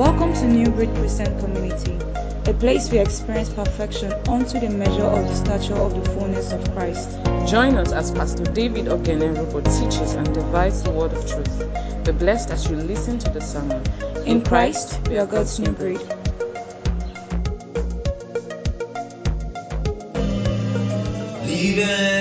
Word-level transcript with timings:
Welcome 0.00 0.32
to 0.32 0.46
New 0.46 0.70
Breed 0.70 0.88
Christian 0.94 1.38
Community, 1.40 1.92
a 2.50 2.54
place 2.54 2.90
we 2.90 2.98
experience 2.98 3.50
perfection 3.50 4.10
unto 4.30 4.58
the 4.58 4.70
measure 4.70 5.04
of 5.04 5.28
the 5.28 5.34
stature 5.34 5.74
of 5.74 5.94
the 5.94 6.10
fullness 6.12 6.52
of 6.52 6.64
Christ. 6.72 7.18
Join 7.46 7.76
us 7.76 7.92
as 7.92 8.10
Pastor 8.10 8.44
David 8.44 8.86
Ogenerubo 8.86 9.62
teaches 9.62 10.14
and 10.14 10.32
divides 10.32 10.82
the 10.82 10.90
word 10.90 11.12
of 11.12 11.28
truth. 11.28 12.04
Be 12.06 12.12
blessed 12.12 12.50
as 12.50 12.66
you 12.70 12.76
listen 12.76 13.18
to 13.18 13.28
the 13.28 13.42
sermon. 13.42 13.84
In 14.24 14.40
Christ, 14.40 15.06
we 15.06 15.18
are 15.18 15.26
God's 15.26 15.60
new 15.60 15.72
breed. 15.72 16.00
Even 21.46 22.19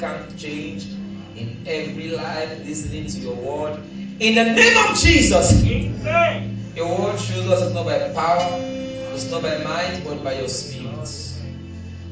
significant 0.00 0.38
change 0.38 0.86
in 1.36 1.62
every 1.66 2.08
life 2.08 2.64
listening 2.64 3.06
to 3.06 3.18
your 3.18 3.34
word. 3.34 3.80
In 4.18 4.34
the 4.34 4.44
name 4.44 4.76
of 4.88 4.96
Jesus. 4.96 5.62
Your 6.74 6.88
word 6.98 7.18
shows 7.18 7.50
us 7.50 7.62
it's 7.62 7.74
not 7.74 7.84
by 7.84 7.98
power, 8.14 8.58
it's 9.12 9.30
not 9.30 9.42
by 9.42 9.58
might, 9.58 10.02
but 10.04 10.24
by 10.24 10.38
your 10.38 10.48
spirit. 10.48 11.08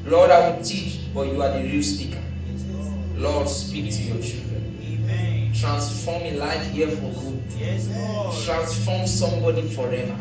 Lord, 0.05 0.29
I 0.29 0.49
will 0.49 0.63
teach, 0.63 0.99
but 1.13 1.27
you 1.27 1.41
are 1.41 1.51
the 1.51 1.63
real 1.63 1.83
speaker. 1.83 2.21
Lord, 3.15 3.49
speak 3.49 3.91
to 3.91 4.01
your 4.01 4.21
children. 4.21 5.51
Transform 5.53 6.21
a 6.23 6.31
life 6.37 6.71
here 6.71 6.87
for 6.87 7.11
good. 7.11 7.43
Transform 8.45 9.07
somebody 9.07 9.67
forever. 9.69 10.15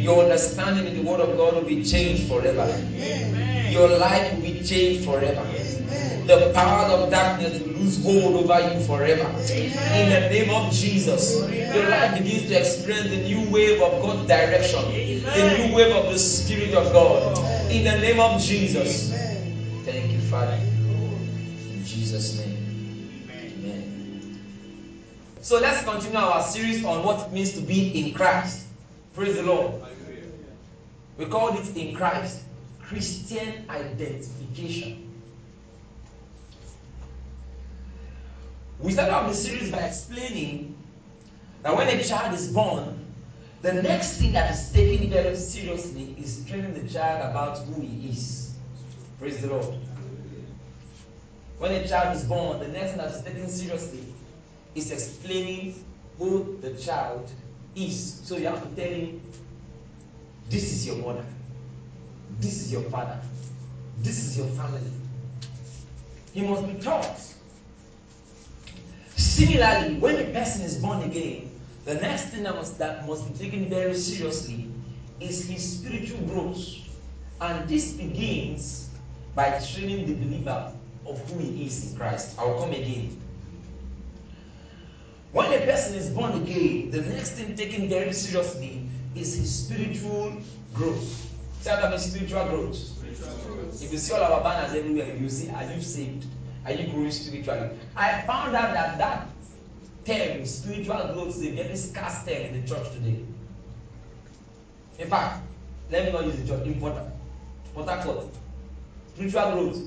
Your 0.00 0.24
understanding 0.24 0.86
in 0.86 1.04
the 1.04 1.10
word 1.10 1.20
of 1.20 1.36
God 1.36 1.54
will 1.54 1.62
be 1.62 1.84
changed 1.84 2.28
forever. 2.28 2.66
Your 3.70 3.88
life 3.98 4.34
will 4.34 4.42
be 4.42 4.62
changed 4.62 5.04
forever. 5.04 5.46
The 6.26 6.52
power 6.54 6.86
of 6.86 7.10
darkness 7.10 7.60
will 7.60 7.72
lose 7.72 8.02
hold 8.04 8.44
over 8.44 8.60
you 8.60 8.80
forever. 8.84 9.28
In 9.50 10.10
the 10.10 10.28
name 10.30 10.50
of 10.50 10.72
Jesus, 10.72 11.40
your 11.50 11.88
life 11.88 12.22
begins 12.22 12.48
to 12.48 12.58
experience 12.58 13.10
the 13.10 13.22
new 13.22 13.50
wave 13.50 13.80
of 13.82 14.02
God's 14.02 14.28
direction, 14.28 14.84
the 14.84 15.58
new 15.58 15.74
wave 15.74 15.94
of 15.94 16.12
the 16.12 16.18
Spirit 16.18 16.74
of 16.74 16.92
God. 16.92 17.38
In 17.70 17.84
the 17.84 17.98
name 17.98 18.20
of 18.20 18.40
Jesus. 18.40 19.10
Thank 19.84 20.12
you, 20.12 20.20
Father. 20.20 20.54
In 20.54 21.84
Jesus' 21.84 22.38
name. 22.38 23.28
Amen. 23.30 24.40
So 25.40 25.58
let's 25.58 25.82
continue 25.84 26.18
our 26.18 26.42
series 26.42 26.84
on 26.84 27.04
what 27.04 27.26
it 27.26 27.32
means 27.32 27.54
to 27.54 27.60
be 27.60 28.06
in 28.06 28.14
Christ. 28.14 28.66
Praise 29.14 29.34
the 29.36 29.42
Lord. 29.42 29.82
We 31.18 31.26
called 31.26 31.58
it 31.58 31.76
in 31.76 31.96
Christ 31.96 32.44
Christian 32.80 33.64
identification. 33.68 35.09
We 38.82 38.92
started 38.92 39.12
off 39.12 39.28
the 39.28 39.34
series 39.34 39.70
by 39.70 39.78
explaining 39.80 40.74
that 41.62 41.76
when 41.76 41.86
a 41.88 42.02
child 42.02 42.32
is 42.34 42.50
born, 42.50 43.04
the 43.60 43.74
next 43.74 44.16
thing 44.16 44.32
that 44.32 44.50
is 44.50 44.72
taken 44.72 45.10
very 45.10 45.36
seriously 45.36 46.14
is 46.18 46.46
training 46.46 46.72
the 46.72 46.88
child 46.90 47.30
about 47.30 47.58
who 47.58 47.82
he 47.82 48.08
is. 48.08 48.54
Praise 49.18 49.42
the 49.42 49.48
Lord. 49.48 49.74
When 51.58 51.72
a 51.72 51.86
child 51.86 52.16
is 52.16 52.24
born, 52.24 52.60
the 52.60 52.68
next 52.68 52.92
thing 52.92 52.98
that 52.98 53.10
is 53.10 53.22
taken 53.22 53.48
seriously 53.50 54.14
is 54.74 54.90
explaining 54.90 55.84
who 56.16 56.56
the 56.62 56.72
child 56.74 57.30
is. 57.76 58.22
So 58.24 58.38
you 58.38 58.46
have 58.46 58.62
to 58.62 58.82
tell 58.82 58.94
him, 58.94 59.20
this 60.48 60.72
is 60.72 60.86
your 60.86 60.96
mother, 60.96 61.26
this 62.40 62.62
is 62.62 62.72
your 62.72 62.82
father, 62.84 63.20
this 63.98 64.24
is 64.24 64.38
your 64.38 64.46
family. 64.46 64.80
He 66.32 66.40
must 66.40 66.66
be 66.66 66.82
taught. 66.82 67.20
Similarly, 69.20 69.96
when 69.96 70.16
a 70.16 70.32
person 70.32 70.62
is 70.62 70.78
born 70.78 71.02
again, 71.02 71.50
the 71.84 71.94
next 71.96 72.28
thing 72.28 72.42
that 72.44 72.54
must, 72.54 72.78
that 72.78 73.06
must 73.06 73.30
be 73.30 73.38
taken 73.38 73.68
very 73.68 73.94
seriously 73.94 74.66
is 75.20 75.46
his 75.46 75.78
spiritual 75.78 76.20
growth. 76.26 76.64
And 77.38 77.68
this 77.68 77.92
begins 77.92 78.88
by 79.34 79.50
training 79.58 80.06
the 80.06 80.14
believer 80.14 80.72
of 81.06 81.20
who 81.30 81.38
he 81.38 81.66
is 81.66 81.92
in 81.92 81.98
Christ. 81.98 82.38
I'll 82.38 82.58
come 82.60 82.70
again. 82.70 83.20
When 85.32 85.52
a 85.52 85.66
person 85.66 85.96
is 85.96 86.08
born 86.08 86.32
again, 86.42 86.90
the 86.90 87.02
next 87.02 87.32
thing 87.32 87.54
taken 87.54 87.90
very 87.90 88.14
seriously 88.14 88.88
is 89.14 89.36
his 89.36 89.54
spiritual 89.54 90.32
growth. 90.72 91.30
Say 91.60 91.70
that 91.70 91.90
means 91.90 92.10
spiritual 92.10 92.46
growth. 92.46 93.82
If 93.82 93.92
you 93.92 93.98
see 93.98 94.14
all 94.14 94.22
our 94.22 94.42
banners 94.42 94.74
everywhere, 94.74 95.14
you 95.14 95.28
see, 95.28 95.50
are 95.50 95.64
you 95.64 95.82
saved? 95.82 96.24
Are 96.64 96.72
you 96.72 96.88
growing 96.88 97.10
spiritually? 97.10 97.70
I 97.96 98.22
found 98.22 98.54
out 98.54 98.74
that 98.74 98.98
that 98.98 99.28
term, 100.04 100.44
spiritual 100.44 100.96
growth, 101.12 101.36
is 101.36 101.46
a 101.46 101.50
very 101.50 101.76
scarce 101.76 102.24
term 102.24 102.42
in 102.42 102.60
the 102.60 102.68
church 102.68 102.90
today. 102.92 103.24
In 104.98 105.08
fact, 105.08 105.42
let 105.90 106.04
me 106.04 106.12
not 106.12 106.26
use 106.26 106.36
the 106.36 106.46
church, 106.46 106.78
Port 106.78 106.94
Port 107.74 107.88
Harcourt. 107.88 108.26
Spiritual 109.14 109.52
growth. 109.52 109.78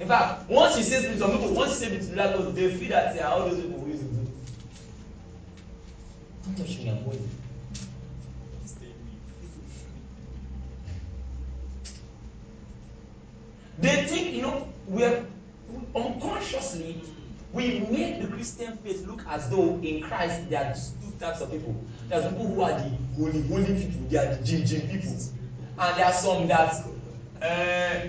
In 0.00 0.08
fact, 0.08 0.50
once 0.50 0.76
you 0.76 0.82
say 0.82 0.98
spiritual, 0.98 1.28
people, 1.30 1.54
once 1.54 1.80
you 1.80 1.88
say 1.88 2.00
spiritual 2.00 2.42
growth, 2.42 2.54
they 2.56 2.74
feel 2.74 2.90
that 2.90 3.14
they 3.14 3.20
are 3.20 3.32
all 3.32 3.48
those 3.48 3.60
people 3.60 3.78
who 3.80 3.90
use 3.90 4.02
it. 4.02 4.08
Don't 6.44 6.56
touch 6.56 6.78
me, 6.78 6.90
I'm 6.90 7.04
going. 7.04 7.28
They 13.78 14.04
think, 14.04 14.34
you 14.34 14.42
know, 14.42 14.68
we 14.86 15.04
are 15.04 15.24
unconsciously 15.94 17.02
we 17.52 17.80
make 17.80 18.20
the 18.20 18.28
Christian 18.28 18.76
faith 18.78 19.06
look 19.06 19.24
as 19.28 19.48
though 19.50 19.78
in 19.82 20.02
Christ 20.02 20.48
there 20.48 20.64
are 20.64 20.74
two 20.74 21.18
types 21.18 21.40
of 21.42 21.50
people. 21.50 21.74
There's 22.08 22.24
people 22.32 22.46
who 22.46 22.62
are 22.62 22.72
the 22.72 22.90
holy, 23.16 23.42
holy 23.42 23.64
people, 23.66 24.08
they 24.08 24.16
are 24.16 24.34
the 24.34 24.42
jing 24.42 24.88
people. 24.88 25.12
And 25.78 25.98
there 25.98 26.06
are 26.06 26.12
some 26.12 26.48
that 26.48 26.84
uh, 27.42 28.08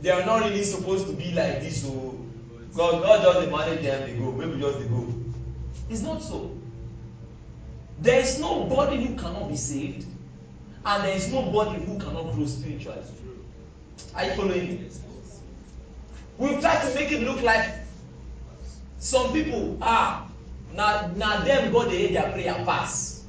they 0.00 0.10
are 0.10 0.24
not 0.24 0.44
really 0.44 0.64
supposed 0.64 1.06
to 1.06 1.12
be 1.12 1.32
like 1.32 1.60
this. 1.60 1.82
So 1.82 2.18
God, 2.74 3.02
God 3.02 3.22
just 3.22 3.50
manage 3.50 3.82
them, 3.82 4.10
they 4.10 4.16
go, 4.16 4.32
maybe 4.32 4.60
just 4.60 4.78
they 4.78 4.86
go. 4.86 5.06
It's 5.90 6.02
not 6.02 6.22
so. 6.22 6.50
There 8.00 8.20
is 8.20 8.40
nobody 8.40 9.04
who 9.04 9.14
cannot 9.16 9.48
be 9.48 9.56
saved, 9.56 10.06
and 10.84 11.04
there 11.04 11.14
is 11.14 11.30
nobody 11.30 11.84
who 11.84 11.98
cannot 11.98 12.32
grow 12.32 12.46
spiritually. 12.46 13.02
Are 14.14 14.24
you 14.24 14.30
following 14.32 14.66
me? 14.68 14.88
We've 16.42 16.60
tried 16.60 16.82
to 16.88 16.94
make 16.96 17.12
it 17.12 17.22
look 17.22 17.40
like 17.42 17.70
some 18.98 19.32
people 19.32 19.78
ah 19.80 20.26
na 20.74 21.06
na 21.14 21.44
them 21.46 21.70
God 21.70 21.86
dey 21.90 21.98
hear 22.08 22.18
their 22.18 22.32
prayer 22.32 22.58
pass. 22.66 23.22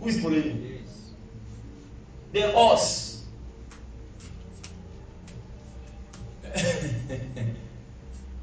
Who 0.00 0.08
is 0.08 0.20
following 0.20 0.60
me? 0.60 0.84
Then 2.32 2.52
us. 2.54 3.24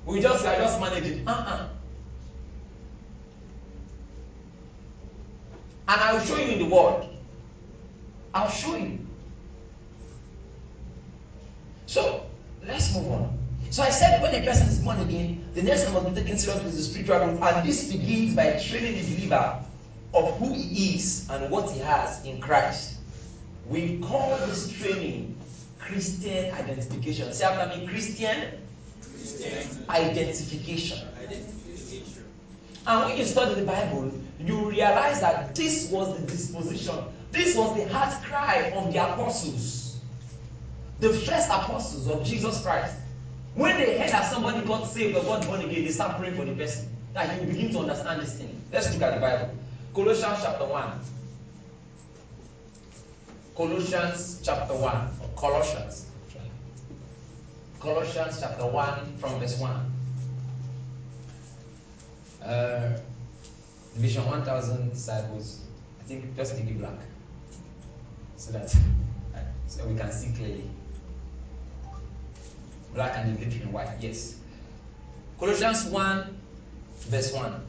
We 0.07 0.21
just 0.21 0.45
are 0.45 0.55
just 0.55 0.79
managing. 0.79 1.27
Uh-uh. 1.27 1.67
And 5.89 6.01
I'll 6.01 6.25
show 6.25 6.37
you 6.37 6.53
in 6.53 6.59
the 6.59 6.65
word. 6.75 7.09
I'll 8.33 8.49
show 8.49 8.75
you. 8.75 9.05
So 11.85 12.26
let's 12.67 12.93
move 12.95 13.11
on. 13.11 13.37
So 13.69 13.83
I 13.83 13.89
said 13.89 14.21
when 14.21 14.33
a 14.33 14.45
person 14.45 14.67
is 14.67 14.79
born 14.79 14.99
again, 14.99 15.43
the 15.53 15.63
next 15.63 15.85
one 15.85 16.03
must 16.03 16.15
be 16.15 16.21
taken 16.21 16.37
seriously 16.37 16.69
is 16.69 16.77
the 16.77 16.83
spiritual 16.83 17.19
growth. 17.19 17.41
And 17.41 17.67
this 17.67 17.91
begins 17.91 18.35
by 18.35 18.59
training 18.59 18.95
the 18.95 19.15
believer 19.15 19.59
of 20.13 20.37
who 20.37 20.53
he 20.53 20.95
is 20.95 21.27
and 21.29 21.51
what 21.51 21.71
he 21.71 21.79
has 21.79 22.23
in 22.25 22.39
Christ. 22.39 22.97
We 23.67 23.99
call 23.99 24.37
this 24.47 24.71
training 24.71 25.35
Christian 25.79 26.53
identification. 26.53 27.33
Say 27.33 27.45
after 27.45 27.77
me, 27.77 27.87
Christian, 27.87 28.51
Christian. 29.01 29.85
Identification. 29.89 31.07
identification. 31.21 32.23
And 32.87 33.05
when 33.05 33.17
you 33.17 33.25
study 33.25 33.55
the 33.55 33.65
Bible, 33.65 34.13
you 34.39 34.69
realize 34.69 35.19
that 35.19 35.53
this 35.55 35.89
was 35.91 36.17
the 36.17 36.25
disposition, 36.25 36.95
this 37.31 37.55
was 37.57 37.75
the 37.75 37.87
heart 37.93 38.13
cry 38.23 38.71
of 38.75 38.93
the 38.93 38.99
apostles, 38.99 39.86
the 40.99 41.13
first 41.13 41.49
apostles 41.49 42.07
of 42.07 42.23
Jesus 42.23 42.61
Christ. 42.61 42.95
When 43.53 43.77
they 43.77 43.97
heard 43.97 44.09
that 44.09 44.31
somebody 44.31 44.65
got 44.65 44.85
saved 44.85 45.17
or 45.17 45.23
got 45.23 45.45
born 45.47 45.61
again, 45.61 45.83
they 45.83 45.91
start 45.91 46.17
praying 46.17 46.35
for 46.35 46.45
the 46.45 46.53
person. 46.53 46.95
That 47.13 47.41
you 47.41 47.47
begin 47.47 47.71
to 47.73 47.79
understand 47.79 48.21
this 48.21 48.37
thing. 48.37 48.61
Let's 48.71 48.93
look 48.93 49.01
at 49.01 49.15
the 49.15 49.19
Bible. 49.19 49.49
Colossians 49.93 50.39
chapter 50.43 50.65
1. 50.65 50.99
Colossians 53.55 54.41
chapter 54.43 54.75
1. 54.75 54.95
Or 55.21 55.29
Colossians. 55.35 56.05
Colossians 57.79 58.39
chapter 58.39 58.67
1 58.67 59.17
from 59.17 59.39
verse 59.39 59.59
1. 59.59 59.93
Uh, 62.43 62.97
Vision 63.95 64.25
1000 64.25 64.91
disciples. 64.91 65.61
I 65.99 66.03
think 66.03 66.35
just 66.35 66.53
make 66.55 66.67
it 66.69 66.77
black. 66.77 66.99
So 68.35 68.51
that 68.51 68.69
so 69.67 69.85
we 69.87 69.97
can 69.97 70.11
see 70.11 70.31
clearly. 70.33 70.69
Black 72.93 73.13
and 73.17 73.37
in 73.41 73.71
white. 73.71 73.89
Yes. 73.99 74.35
Colossians 75.39 75.85
1, 75.85 76.37
verse 77.09 77.33
1. 77.33 77.61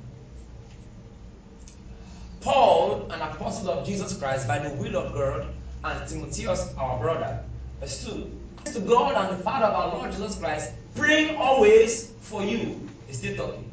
Paul, 2.41 3.11
an 3.11 3.21
apostle 3.21 3.71
of 3.71 3.87
Jesus 3.87 4.17
Christ, 4.17 4.49
by 4.49 4.59
the 4.59 4.71
will 4.77 4.97
of 4.97 5.13
God, 5.13 5.49
and 5.85 6.09
Timotheus, 6.09 6.73
our 6.79 6.99
brother. 6.99 7.45
Verse 7.81 8.05
2. 8.07 8.31
To 8.73 8.81
God 8.81 9.15
and 9.15 9.39
the 9.39 9.43
Father 9.43 9.67
of 9.67 9.75
our 9.75 9.99
Lord 9.99 10.13
Jesus 10.13 10.37
Christ, 10.37 10.73
praying 10.95 11.37
always 11.37 12.13
for 12.21 12.43
you. 12.43 12.89
He's 13.07 13.19
still 13.19 13.37
talking. 13.37 13.71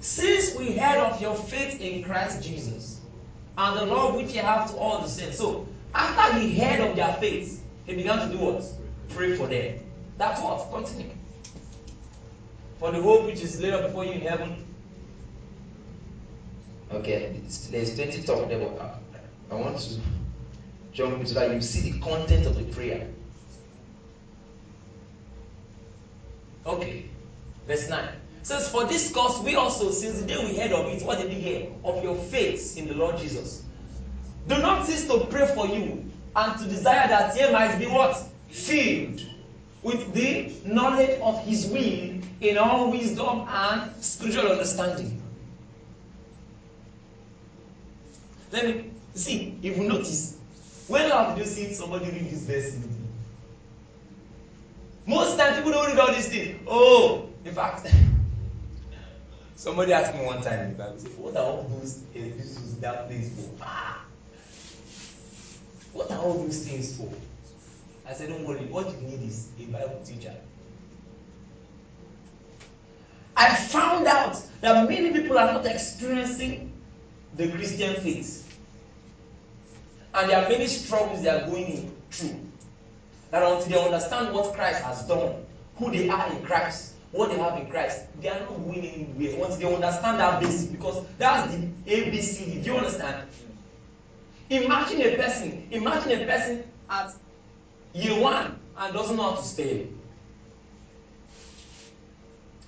Since 0.00 0.54
we 0.56 0.76
heard 0.76 0.98
of 0.98 1.20
your 1.20 1.34
faith 1.34 1.80
in 1.80 2.04
Christ 2.04 2.42
Jesus 2.42 3.00
and 3.56 3.78
the 3.78 3.86
love 3.86 4.16
which 4.16 4.34
you 4.34 4.40
have 4.40 4.70
to 4.70 4.76
all 4.76 5.00
the 5.00 5.08
saints. 5.08 5.38
So, 5.38 5.66
after 5.94 6.38
he 6.38 6.58
heard 6.58 6.80
of 6.80 6.96
their 6.96 7.12
faith, 7.14 7.62
he 7.86 7.94
began 7.94 8.18
to 8.28 8.36
do 8.36 8.42
what? 8.42 8.64
Pray 9.10 9.36
for 9.36 9.46
them. 9.46 9.78
That's 10.18 10.40
what? 10.40 10.70
Continue. 10.72 11.12
For 12.78 12.92
the 12.92 13.02
hope 13.02 13.26
which 13.26 13.42
is 13.42 13.60
laid 13.60 13.74
up 13.74 13.82
before 13.86 14.04
you 14.04 14.12
in 14.12 14.20
heaven. 14.20 14.64
Okay, 16.92 17.40
there's 17.70 17.94
20 17.96 18.22
talk 18.22 18.50
about. 18.50 18.78
but 19.10 19.24
I 19.50 19.54
want 19.54 19.78
to 19.78 20.00
jump 20.92 21.18
into 21.18 21.34
that. 21.34 21.52
You 21.52 21.60
see 21.60 21.90
the 21.90 21.98
content 22.00 22.46
of 22.46 22.56
the 22.56 22.64
prayer. 22.64 23.08
Okay, 26.66 27.06
verse 27.66 27.88
9 27.88 28.08
says, 28.42 28.68
For 28.68 28.84
this 28.84 29.12
cause 29.12 29.42
we 29.42 29.56
also, 29.56 29.90
since 29.90 30.20
the 30.20 30.26
day 30.26 30.44
we 30.44 30.56
heard 30.56 30.72
of 30.72 30.86
it, 30.86 31.02
what 31.04 31.18
did 31.18 31.28
we 31.28 31.34
hear? 31.34 31.68
Of 31.84 32.02
your 32.02 32.14
faith 32.14 32.76
in 32.76 32.86
the 32.86 32.94
Lord 32.94 33.18
Jesus. 33.18 33.64
Do 34.48 34.58
not 34.58 34.86
cease 34.86 35.06
to 35.08 35.26
pray 35.26 35.46
for 35.54 35.66
you 35.66 36.04
and 36.36 36.58
to 36.60 36.68
desire 36.68 37.08
that 37.08 37.36
ye 37.36 37.50
might 37.50 37.78
be 37.78 37.86
what? 37.86 38.22
Filled 38.48 39.22
with 39.84 40.14
the 40.14 40.50
knowledge 40.64 41.20
of 41.20 41.44
his 41.44 41.66
will 41.66 42.18
in 42.40 42.58
all 42.58 42.90
wisdom 42.90 43.46
and 43.46 43.92
spiritual 44.02 44.50
understanding. 44.50 45.22
Let 48.50 48.66
me 48.66 48.90
see 49.14 49.58
if 49.62 49.76
you 49.76 49.86
notice. 49.86 50.38
When 50.88 51.10
have 51.10 51.38
you 51.38 51.44
seen 51.44 51.74
somebody 51.74 52.06
read 52.06 52.30
this 52.30 52.42
verse 52.42 52.74
in 52.74 53.08
Most 55.06 55.38
times 55.38 55.56
people 55.56 55.72
don't 55.72 55.86
read 55.86 55.98
all 55.98 56.14
these 56.14 56.28
things. 56.28 56.58
Oh, 56.66 57.28
in 57.44 57.54
fact, 57.54 57.86
somebody 59.56 59.92
asked 59.92 60.14
me 60.14 60.24
one 60.24 60.42
time 60.42 60.60
in 60.60 60.76
the 60.76 60.82
Bible, 60.82 60.98
what 61.18 61.36
are 61.36 61.44
all 61.44 61.62
those 61.78 62.00
epistles 62.14 62.76
that 62.80 63.06
place 63.06 63.30
for? 63.34 63.50
Ah! 63.62 64.04
What 65.92 66.10
are 66.10 66.18
all 66.18 66.34
those 66.34 66.66
things 66.66 66.96
for? 66.96 67.08
I 68.06 68.12
said, 68.12 68.28
don't 68.28 68.46
worry, 68.46 68.64
what 68.66 68.86
you 68.86 69.08
need 69.08 69.22
is 69.22 69.48
a 69.58 69.64
Bible 69.64 70.00
teacher. 70.04 70.34
I 73.36 73.54
found 73.54 74.06
out 74.06 74.40
that 74.60 74.88
many 74.88 75.12
people 75.12 75.38
are 75.38 75.52
not 75.52 75.66
experiencing 75.66 76.72
the 77.36 77.50
Christian 77.50 77.94
faith. 77.96 78.40
And 80.14 80.30
there 80.30 80.44
are 80.44 80.48
many 80.48 80.66
struggles 80.66 81.22
they 81.22 81.30
are 81.30 81.48
going 81.48 81.92
through. 82.10 82.40
That 83.30 83.42
until 83.42 83.68
they 83.68 83.84
understand 83.84 84.32
what 84.32 84.54
Christ 84.54 84.82
has 84.82 85.02
done, 85.08 85.44
who 85.76 85.90
they 85.90 86.08
are 86.08 86.30
in 86.30 86.42
Christ, 86.44 86.92
what 87.10 87.30
they 87.30 87.38
have 87.38 87.58
in 87.58 87.66
Christ, 87.66 88.02
they 88.20 88.28
are 88.28 88.38
not 88.40 88.50
going 88.64 88.86
anywhere. 88.86 89.38
Once 89.38 89.56
they 89.56 89.72
understand 89.72 90.20
that 90.20 90.40
basic, 90.40 90.72
because 90.72 91.04
that's 91.18 91.52
the 91.52 91.66
ABCD. 91.86 92.62
Do 92.62 92.70
you 92.70 92.76
understand? 92.76 93.28
Imagine 94.50 95.00
a 95.00 95.16
person, 95.16 95.68
imagine 95.72 96.22
a 96.22 96.26
person 96.26 96.64
at 96.90 97.14
year 97.94 98.20
one 98.20 98.58
and 98.76 98.92
doesn't 98.92 99.16
know 99.16 99.30
how 99.30 99.36
to 99.36 99.42
spell. 99.42 99.80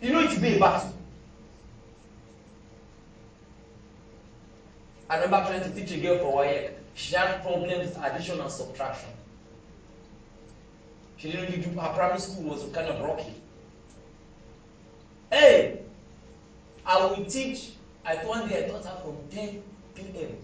You 0.00 0.12
know 0.12 0.20
it 0.20 0.30
will 0.30 0.40
be 0.40 0.56
a 0.56 0.60
battle. 0.60 0.94
I 5.08 5.16
remember 5.16 5.46
trying 5.48 5.62
to 5.62 5.70
teach 5.70 5.92
a 5.92 6.00
girl 6.00 6.18
for 6.18 6.42
WAEC. 6.44 6.70
She 6.94 7.14
had 7.14 7.42
problems 7.42 7.94
with 7.94 7.98
addition 8.02 8.40
and 8.40 8.50
subtraction. 8.50 9.10
She 11.16 11.30
didn't 11.30 11.50
really 11.50 11.62
do 11.62 11.80
her 11.80 11.92
primary 11.94 12.18
school 12.20 12.44
was 12.44 12.64
kind 12.72 12.88
of 12.88 13.00
rocky. 13.02 13.34
Hey, 15.30 15.80
I 16.84 17.04
will 17.04 17.24
teach. 17.24 17.70
I 18.04 18.16
one 18.16 18.48
day 18.48 18.66
I 18.66 18.68
taught 18.68 18.84
her 18.84 19.00
from 19.02 19.16
10 19.30 19.62
p.m. 19.94 20.36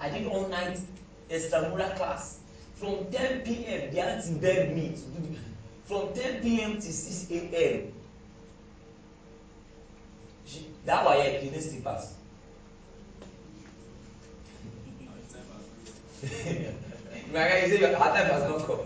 I 0.00 0.10
did 0.10 0.26
all 0.26 0.48
night 0.48 0.78
extramural 1.30 1.94
class. 1.96 2.40
From 2.76 3.10
10 3.10 3.40
p.m., 3.40 3.90
the 3.90 4.00
auntie 4.00 4.34
begged 4.34 4.76
me 4.76 4.90
to 4.90 5.00
do 5.18 5.38
From 5.86 6.12
10 6.12 6.42
p.m. 6.42 6.74
to 6.74 6.92
6 6.92 7.30
a.m. 7.30 7.92
She, 10.44 10.66
that 10.84 11.04
was 11.04 11.24
her 11.24 11.38
cleaning 11.38 11.60
slippers. 11.60 12.12
My 17.32 17.48
guy, 17.48 17.64
you 17.64 17.68
say 17.68 17.78
her 17.78 17.92
time 17.94 18.26
has 18.26 18.42
not 18.42 18.66
come. 18.66 18.80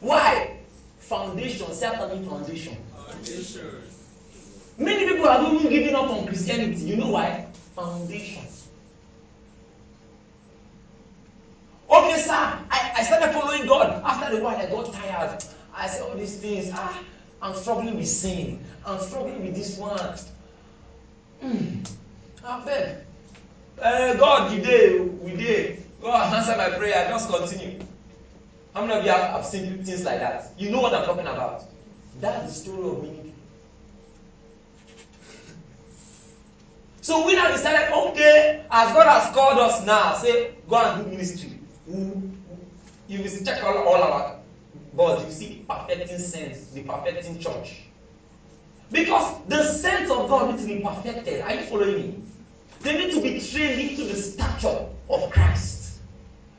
Why? 0.00 0.56
Foundation. 0.98 1.68
Me, 1.68 1.74
foundation. 2.28 2.76
Foundation. 2.96 3.82
Many 4.76 5.04
people 5.12 5.26
are 5.26 5.40
not 5.42 5.52
even 5.54 5.70
giving 5.70 5.94
up 5.94 6.10
on 6.10 6.26
Christianity. 6.26 6.82
You 6.82 6.96
know 6.96 7.10
why? 7.10 7.46
Foundation. 7.76 8.42
Okay, 11.90 12.18
sir, 12.22 12.32
I, 12.32 12.92
I 12.96 13.02
started 13.02 13.32
following 13.32 13.66
God. 13.66 14.02
After 14.24 14.38
a 14.38 14.42
while, 14.42 14.56
I 14.56 14.64
got 14.64 14.90
tired. 14.90 15.44
I 15.74 15.86
said, 15.86 16.00
all 16.00 16.16
these 16.16 16.38
things, 16.38 16.70
ah, 16.72 16.98
I'm 17.42 17.54
struggling 17.54 17.94
with 17.98 18.08
sin. 18.08 18.58
I'm 18.86 18.98
struggling 18.98 19.44
with 19.44 19.54
this 19.54 19.76
one. 19.76 19.98
Mm. 21.42 21.90
I 22.42 22.64
beg. 22.64 22.96
Uh, 23.78 24.14
God, 24.14 24.50
you 24.50 24.62
did, 24.62 25.22
we 25.22 25.36
did. 25.36 25.82
God 26.00 26.32
answer 26.32 26.56
my 26.56 26.70
prayer. 26.70 27.06
Just 27.06 27.28
continue. 27.28 27.80
How 28.72 28.86
many 28.86 28.98
of 28.98 29.04
you 29.04 29.10
have, 29.10 29.30
have 29.30 29.44
seen 29.44 29.84
things 29.84 30.06
like 30.06 30.20
that? 30.20 30.52
You 30.56 30.70
know 30.70 30.80
what 30.80 30.94
I'm 30.94 31.04
talking 31.04 31.26
about. 31.26 31.64
That's 32.18 32.46
the 32.46 32.52
story 32.52 32.88
of 32.88 33.02
many. 33.02 33.20
So 37.02 37.26
we 37.26 37.34
now 37.34 37.52
decided, 37.52 37.92
okay, 37.92 38.64
as 38.70 38.92
God 38.94 39.06
has 39.06 39.34
called 39.34 39.58
us 39.58 39.84
now, 39.84 40.14
say, 40.14 40.54
go 40.66 40.76
and 40.76 41.04
do 41.04 41.10
ministry 41.10 41.58
you 43.08 43.22
will 43.22 43.44
check 43.44 43.62
all, 43.62 43.76
all 43.76 44.02
our 44.02 44.38
boards, 44.92 45.24
you 45.24 45.30
see 45.30 45.48
the 45.54 45.74
perfecting 45.74 46.18
saints, 46.18 46.66
the 46.70 46.82
perfecting 46.82 47.38
church. 47.38 47.82
Because 48.90 49.44
the 49.48 49.64
saints 49.64 50.10
of 50.10 50.28
God 50.28 50.50
needs 50.50 50.66
to 50.66 50.74
be 50.74 50.80
perfected. 50.80 51.40
Are 51.42 51.54
you 51.54 51.62
following 51.62 51.96
me? 51.96 52.22
They 52.80 52.98
need 52.98 53.14
to 53.14 53.20
be 53.20 53.40
trained 53.40 53.90
into 53.90 54.04
the 54.04 54.14
stature 54.14 54.86
of 55.08 55.30
Christ. 55.30 55.98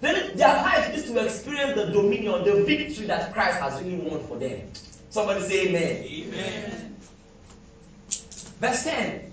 Then 0.02 0.36
their 0.36 0.54
life 0.56 0.94
needs 0.94 1.10
to 1.10 1.24
experience 1.24 1.76
the 1.76 1.86
dominion, 1.92 2.44
the 2.44 2.64
victory 2.64 3.06
that 3.08 3.34
Christ 3.34 3.60
has 3.60 3.82
really 3.82 3.98
won 3.98 4.24
for 4.28 4.38
them. 4.38 4.70
Somebody 5.10 5.42
say 5.42 5.68
amen. 5.68 6.04
Amen. 6.04 6.96
Verse 8.60 8.84
10. 8.84 9.32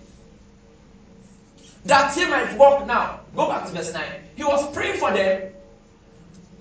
That 1.87 2.14
he 2.14 2.25
might 2.26 2.57
walk 2.57 2.87
now. 2.87 3.21
Go 3.35 3.49
back 3.49 3.66
to 3.66 3.73
verse 3.73 3.92
9. 3.92 4.04
He 4.37 4.45
was 4.45 4.73
praying 4.73 4.99
for 4.99 5.11
them, 5.12 5.51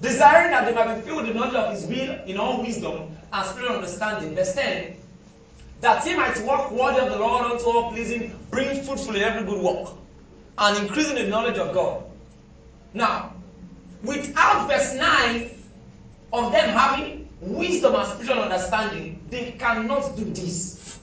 desiring 0.01 0.51
that 0.51 0.65
they 0.65 0.73
might 0.73 0.95
be 0.95 1.01
filled 1.01 1.23
with 1.23 1.33
the 1.33 1.39
knowledge 1.39 1.55
of 1.55 1.73
his 1.73 1.85
will 1.85 2.23
in 2.25 2.37
all 2.37 2.61
wisdom 2.61 3.15
and 3.31 3.45
spiritual 3.45 3.75
understanding. 3.77 4.35
Verse 4.35 4.53
10. 4.53 4.95
That 5.81 6.03
he 6.05 6.15
might 6.15 6.39
walk 6.43 6.71
worthy 6.71 6.99
of 6.99 7.11
the 7.11 7.19
Lord 7.19 7.51
unto 7.51 7.65
all 7.65 7.91
pleasing, 7.91 8.37
bring 8.49 8.83
fruitful 8.83 9.15
in 9.15 9.21
every 9.21 9.43
good 9.43 9.61
work, 9.61 9.89
and 10.57 10.77
increasing 10.77 11.17
in 11.17 11.25
the 11.25 11.29
knowledge 11.29 11.57
of 11.57 11.73
God. 11.73 12.03
Now, 12.93 13.33
without 14.03 14.67
verse 14.67 14.93
9 14.95 15.49
of 16.33 16.51
them 16.51 16.69
having 16.69 17.29
wisdom 17.39 17.95
and 17.95 18.07
spiritual 18.07 18.43
understanding, 18.43 19.23
they 19.29 19.51
cannot 19.53 20.15
do 20.15 20.25
this. 20.25 20.99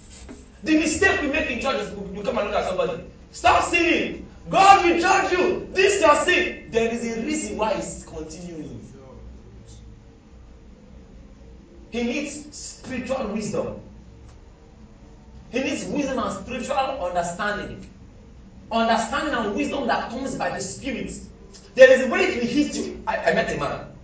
The 0.63 0.79
mistake 0.79 1.23
we 1.23 1.29
make 1.29 1.51
in 1.51 1.61
church 1.61 1.81
is 1.81 1.91
you 1.91 2.23
come 2.23 2.39
and 2.39 2.49
look 2.49 2.57
at 2.57 2.69
somebody. 2.69 3.05
Stop 3.33 3.65
sinning. 3.65 4.27
God 4.51 4.85
will 4.85 5.01
judge 5.01 5.33
you. 5.33 5.69
This 5.73 5.97
is 5.97 6.03
your 6.03 6.17
sin. 6.25 6.69
There 6.71 6.91
is 6.93 7.17
a 7.17 7.23
reason 7.23 7.57
why 7.57 7.73
it's 7.73 8.05
continuing. 8.05 8.78
He 11.91 12.03
needs 12.03 12.57
spiritual 12.57 13.29
wisdom. 13.29 13.81
He 15.51 15.61
needs 15.61 15.85
wisdom 15.85 16.19
and 16.19 16.33
spiritual 16.45 16.77
understanding. 16.77 17.91
Understanding 18.71 19.35
and 19.35 19.55
wisdom 19.55 19.87
that 19.87 20.11
comes 20.11 20.35
by 20.35 20.51
the 20.51 20.61
Spirit. 20.61 21.13
There 21.75 21.91
is 21.91 22.07
a 22.07 22.11
way 22.11 22.21
it 22.21 22.43
will 22.43 22.49
hit 22.49 22.77
you. 22.77 23.03
I, 23.07 23.17
I 23.17 23.33
met 23.33 23.53
a 23.53 23.59
man. 23.59 23.95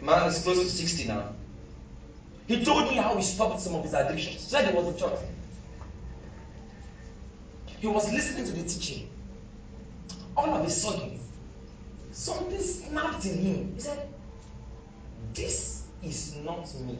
A 0.00 0.04
man 0.04 0.28
is 0.28 0.42
close 0.42 0.60
to 0.60 0.68
60 0.68 1.04
now. 1.08 1.28
He 2.46 2.64
told 2.64 2.88
me 2.88 2.96
how 2.96 3.16
he 3.16 3.22
stopped 3.22 3.60
some 3.60 3.74
of 3.74 3.82
his 3.82 3.94
addictions. 3.94 4.42
He 4.44 4.50
said 4.50 4.68
he 4.68 4.74
was 4.74 4.86
in 4.86 4.96
church. 4.98 5.18
He 7.78 7.86
was 7.88 8.12
listening 8.12 8.44
to 8.44 8.52
the 8.52 8.62
teaching. 8.62 9.08
All 10.36 10.54
of 10.54 10.64
a 10.64 10.70
sudden, 10.70 11.18
something 12.12 12.60
snapped 12.60 13.24
in 13.24 13.38
him. 13.38 13.72
He 13.74 13.80
said, 13.80 14.08
This 15.34 15.84
is 16.02 16.36
not 16.36 16.72
me. 16.80 16.98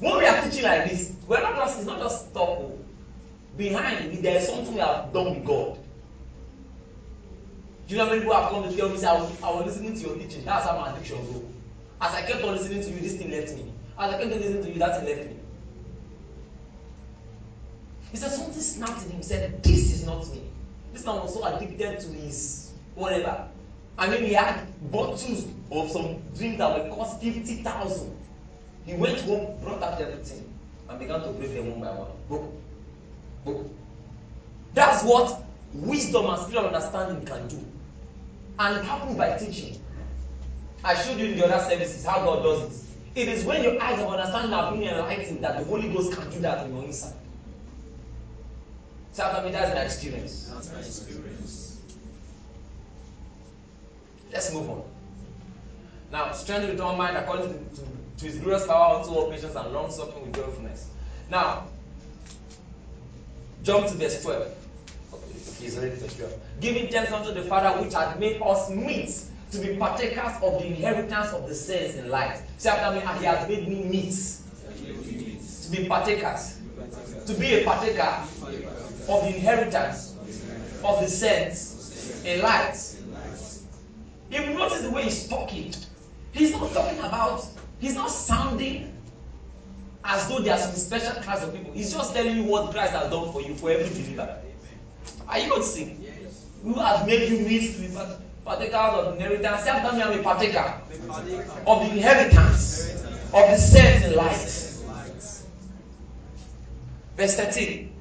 When 0.00 0.18
we 0.18 0.26
are 0.26 0.42
teaching 0.42 0.64
like 0.64 0.90
this, 0.90 1.14
we're 1.26 1.40
not 1.40 1.56
just, 1.56 1.78
it's 1.78 1.86
not 1.86 1.98
just 1.98 2.32
talk. 2.32 2.58
Oh. 2.60 2.78
Behind 3.56 4.12
it, 4.12 4.22
there 4.22 4.36
is 4.36 4.46
something 4.46 4.74
we 4.74 4.80
have 4.80 5.12
done 5.12 5.34
with 5.34 5.44
God. 5.44 5.78
Do 7.86 7.94
you 7.94 7.98
know 7.98 8.04
how 8.04 8.10
many 8.10 8.20
people 8.20 8.36
have 8.36 8.50
come 8.50 8.62
to 8.62 8.76
tell 8.76 8.88
me, 8.90 9.04
I 9.04 9.14
was, 9.14 9.42
I 9.42 9.60
listening 9.60 9.94
to 9.94 10.00
your 10.00 10.16
teaching. 10.16 10.44
That's 10.44 10.66
how 10.66 10.78
my 10.78 10.92
addiction 10.92 11.16
go. 11.32 11.42
As 12.00 12.14
I 12.14 12.22
kept 12.22 12.44
on 12.44 12.52
listening 12.54 12.82
to 12.82 12.90
you, 12.90 13.00
this 13.00 13.16
thing 13.16 13.30
left 13.30 13.54
me. 13.54 13.72
As 13.98 14.14
I 14.14 14.18
kept 14.18 14.32
on 14.32 14.38
listening 14.38 14.62
to 14.62 14.70
you, 14.70 14.78
that 14.78 15.00
thing 15.00 15.08
left 15.08 15.30
me. 15.30 15.36
He 18.12 18.16
said 18.16 18.30
something 18.30 18.60
snapped 18.60 19.04
in 19.04 19.10
him. 19.10 19.16
He 19.16 19.22
said, 19.22 19.62
This 19.62 19.92
is 19.92 20.06
not 20.06 20.28
me. 20.30 20.42
This 20.92 21.04
man 21.04 21.16
was 21.16 21.34
so 21.34 21.44
addicted 21.44 21.98
to 22.00 22.08
his 22.08 22.72
whatever. 22.94 23.48
I 23.98 24.08
mean, 24.08 24.24
he 24.24 24.32
had 24.32 24.64
bottles 24.92 25.46
of 25.72 25.90
some 25.90 26.22
drink 26.36 26.58
that 26.58 26.78
would 26.78 26.92
cost 26.92 27.20
50,000. 27.20 28.16
He 28.86 28.94
went 28.94 29.20
home, 29.22 29.58
brought 29.60 29.82
out 29.82 30.00
everything, 30.00 30.50
and 30.88 30.98
began 31.00 31.20
to 31.20 31.30
break 31.30 31.52
them 31.52 31.72
one 31.72 31.80
by 31.80 31.98
one. 31.98 32.10
Book. 32.28 32.52
Book. 33.44 33.70
That's 34.72 35.02
what 35.02 35.42
wisdom 35.74 36.26
and 36.26 36.40
spiritual 36.40 36.66
understanding 36.66 37.26
can 37.26 37.48
do. 37.48 37.64
And 38.60 38.76
it 38.78 38.84
happens 38.84 39.16
by 39.16 39.36
teaching. 39.36 39.82
I 40.84 40.94
showed 40.94 41.18
you 41.18 41.26
in 41.26 41.38
the 41.38 41.46
other 41.46 41.68
services 41.68 42.06
how 42.06 42.24
God 42.24 42.44
does 42.44 42.62
it. 42.62 43.20
It 43.20 43.28
is 43.28 43.44
when 43.44 43.64
your 43.64 43.82
eyes 43.82 44.00
of 44.00 44.06
understanding 44.06 44.52
are 44.52 44.72
being 44.72 44.88
enlightened 44.88 45.42
that 45.42 45.58
the 45.58 45.64
Holy 45.64 45.92
Ghost 45.92 46.12
can 46.12 46.30
do 46.30 46.38
that 46.40 46.64
in 46.66 46.74
your 46.74 46.84
inside. 46.84 47.14
Say 49.10 49.24
after 49.24 49.44
me, 49.44 49.50
that's 49.50 49.74
my 49.74 49.82
experience. 49.82 50.50
That's 50.54 50.72
my 50.72 50.78
experience. 50.78 51.67
Let's 54.32 54.52
move 54.52 54.68
on. 54.70 54.82
Now, 56.12 56.32
strength 56.32 56.68
with 56.68 56.80
all 56.80 56.96
mind 56.96 57.16
according 57.16 57.48
to, 57.48 57.80
to, 57.80 57.88
to 58.18 58.24
his 58.24 58.38
glorious 58.38 58.66
power 58.66 58.96
unto 58.98 59.10
all 59.10 59.30
patience 59.30 59.54
and 59.54 59.72
long 59.72 59.90
suffering 59.90 60.26
with 60.26 60.34
joyfulness. 60.34 60.88
Now, 61.30 61.64
jump 63.62 63.86
to 63.88 63.94
verse 63.94 64.22
12. 64.22 64.54
Okay, 65.12 65.66
it's 65.66 65.76
already 65.76 65.96
verse 65.96 66.16
12. 66.16 66.32
Giving 66.60 66.88
thanks 66.88 67.12
unto 67.12 67.32
the 67.32 67.42
Father 67.42 67.82
which 67.82 67.94
had 67.94 68.18
made 68.18 68.40
us 68.42 68.70
meet 68.70 69.22
to 69.50 69.58
be 69.58 69.76
partakers 69.76 70.34
of 70.42 70.60
the 70.60 70.66
inheritance 70.66 71.32
of 71.32 71.48
the 71.48 71.54
saints 71.54 71.96
in 71.96 72.08
light. 72.08 72.40
Say 72.58 72.70
after 72.70 72.98
me, 72.98 73.04
and 73.04 73.18
he 73.18 73.26
has 73.26 73.48
made 73.48 73.68
me 73.68 73.84
meet 73.84 74.14
to 75.62 75.70
be 75.70 75.88
partakers. 75.88 76.58
To 77.26 77.34
be 77.34 77.60
a 77.60 77.64
partaker 77.64 78.22
of 79.08 79.22
the 79.22 79.34
inheritance 79.34 80.16
of 80.84 81.00
the 81.00 81.08
saints 81.08 82.22
in 82.24 82.42
light. 82.42 82.76
If 84.30 84.46
you 84.46 84.54
notice 84.54 84.82
the 84.82 84.90
way 84.90 85.04
he's 85.04 85.26
talking, 85.28 85.72
he's 86.32 86.52
not 86.52 86.72
talking 86.72 86.98
about, 87.00 87.46
he's 87.80 87.94
not 87.94 88.10
sounding 88.10 88.94
as 90.04 90.28
though 90.28 90.40
there 90.40 90.54
are 90.54 90.58
some 90.58 90.74
special 90.74 91.20
class 91.22 91.42
of 91.42 91.54
people. 91.54 91.72
He's 91.72 91.92
just 91.92 92.14
telling 92.14 92.36
you 92.36 92.44
what 92.44 92.72
Christ 92.72 92.92
has 92.92 93.10
done 93.10 93.32
for 93.32 93.42
you, 93.42 93.54
for 93.54 93.70
every 93.70 93.88
believer. 93.88 94.38
Are 95.28 95.38
you 95.38 95.48
noticing? 95.48 96.04
Who 96.62 96.74
has 96.74 97.06
made 97.06 97.28
you 97.28 97.38
meet 97.40 97.74
to 97.74 97.80
be 97.80 97.88
partakers 98.44 98.74
of 98.74 99.04
the 99.04 99.12
inheritance? 99.12 99.64
Me, 99.64 100.02
I'm 100.02 100.18
a 100.18 100.22
partaker 100.22 100.80
of 101.66 101.86
the 101.86 101.92
inheritance 101.92 103.04
of 103.32 103.50
the 103.50 103.56
saints 103.56 104.06
in 104.06 104.14
light. 104.14 104.64
Verse 107.16 107.36
13. 107.36 107.92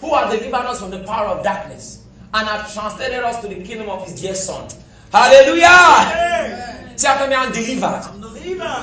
Who 0.00 0.14
has 0.14 0.38
delivered 0.38 0.66
us 0.66 0.80
from 0.80 0.90
the 0.90 1.00
power 1.04 1.28
of 1.28 1.44
darkness 1.44 2.04
and 2.34 2.46
have 2.46 2.72
translated 2.72 3.20
us 3.20 3.40
to 3.40 3.48
the 3.48 3.62
kingdom 3.62 3.88
of 3.88 4.04
his 4.04 4.20
dear 4.20 4.34
son. 4.34 4.68
Hallelujah! 5.12 6.96
Say 6.96 7.08
after 7.08 7.28
me, 7.28 7.34
I'm 7.34 7.52
delivered 7.52 8.02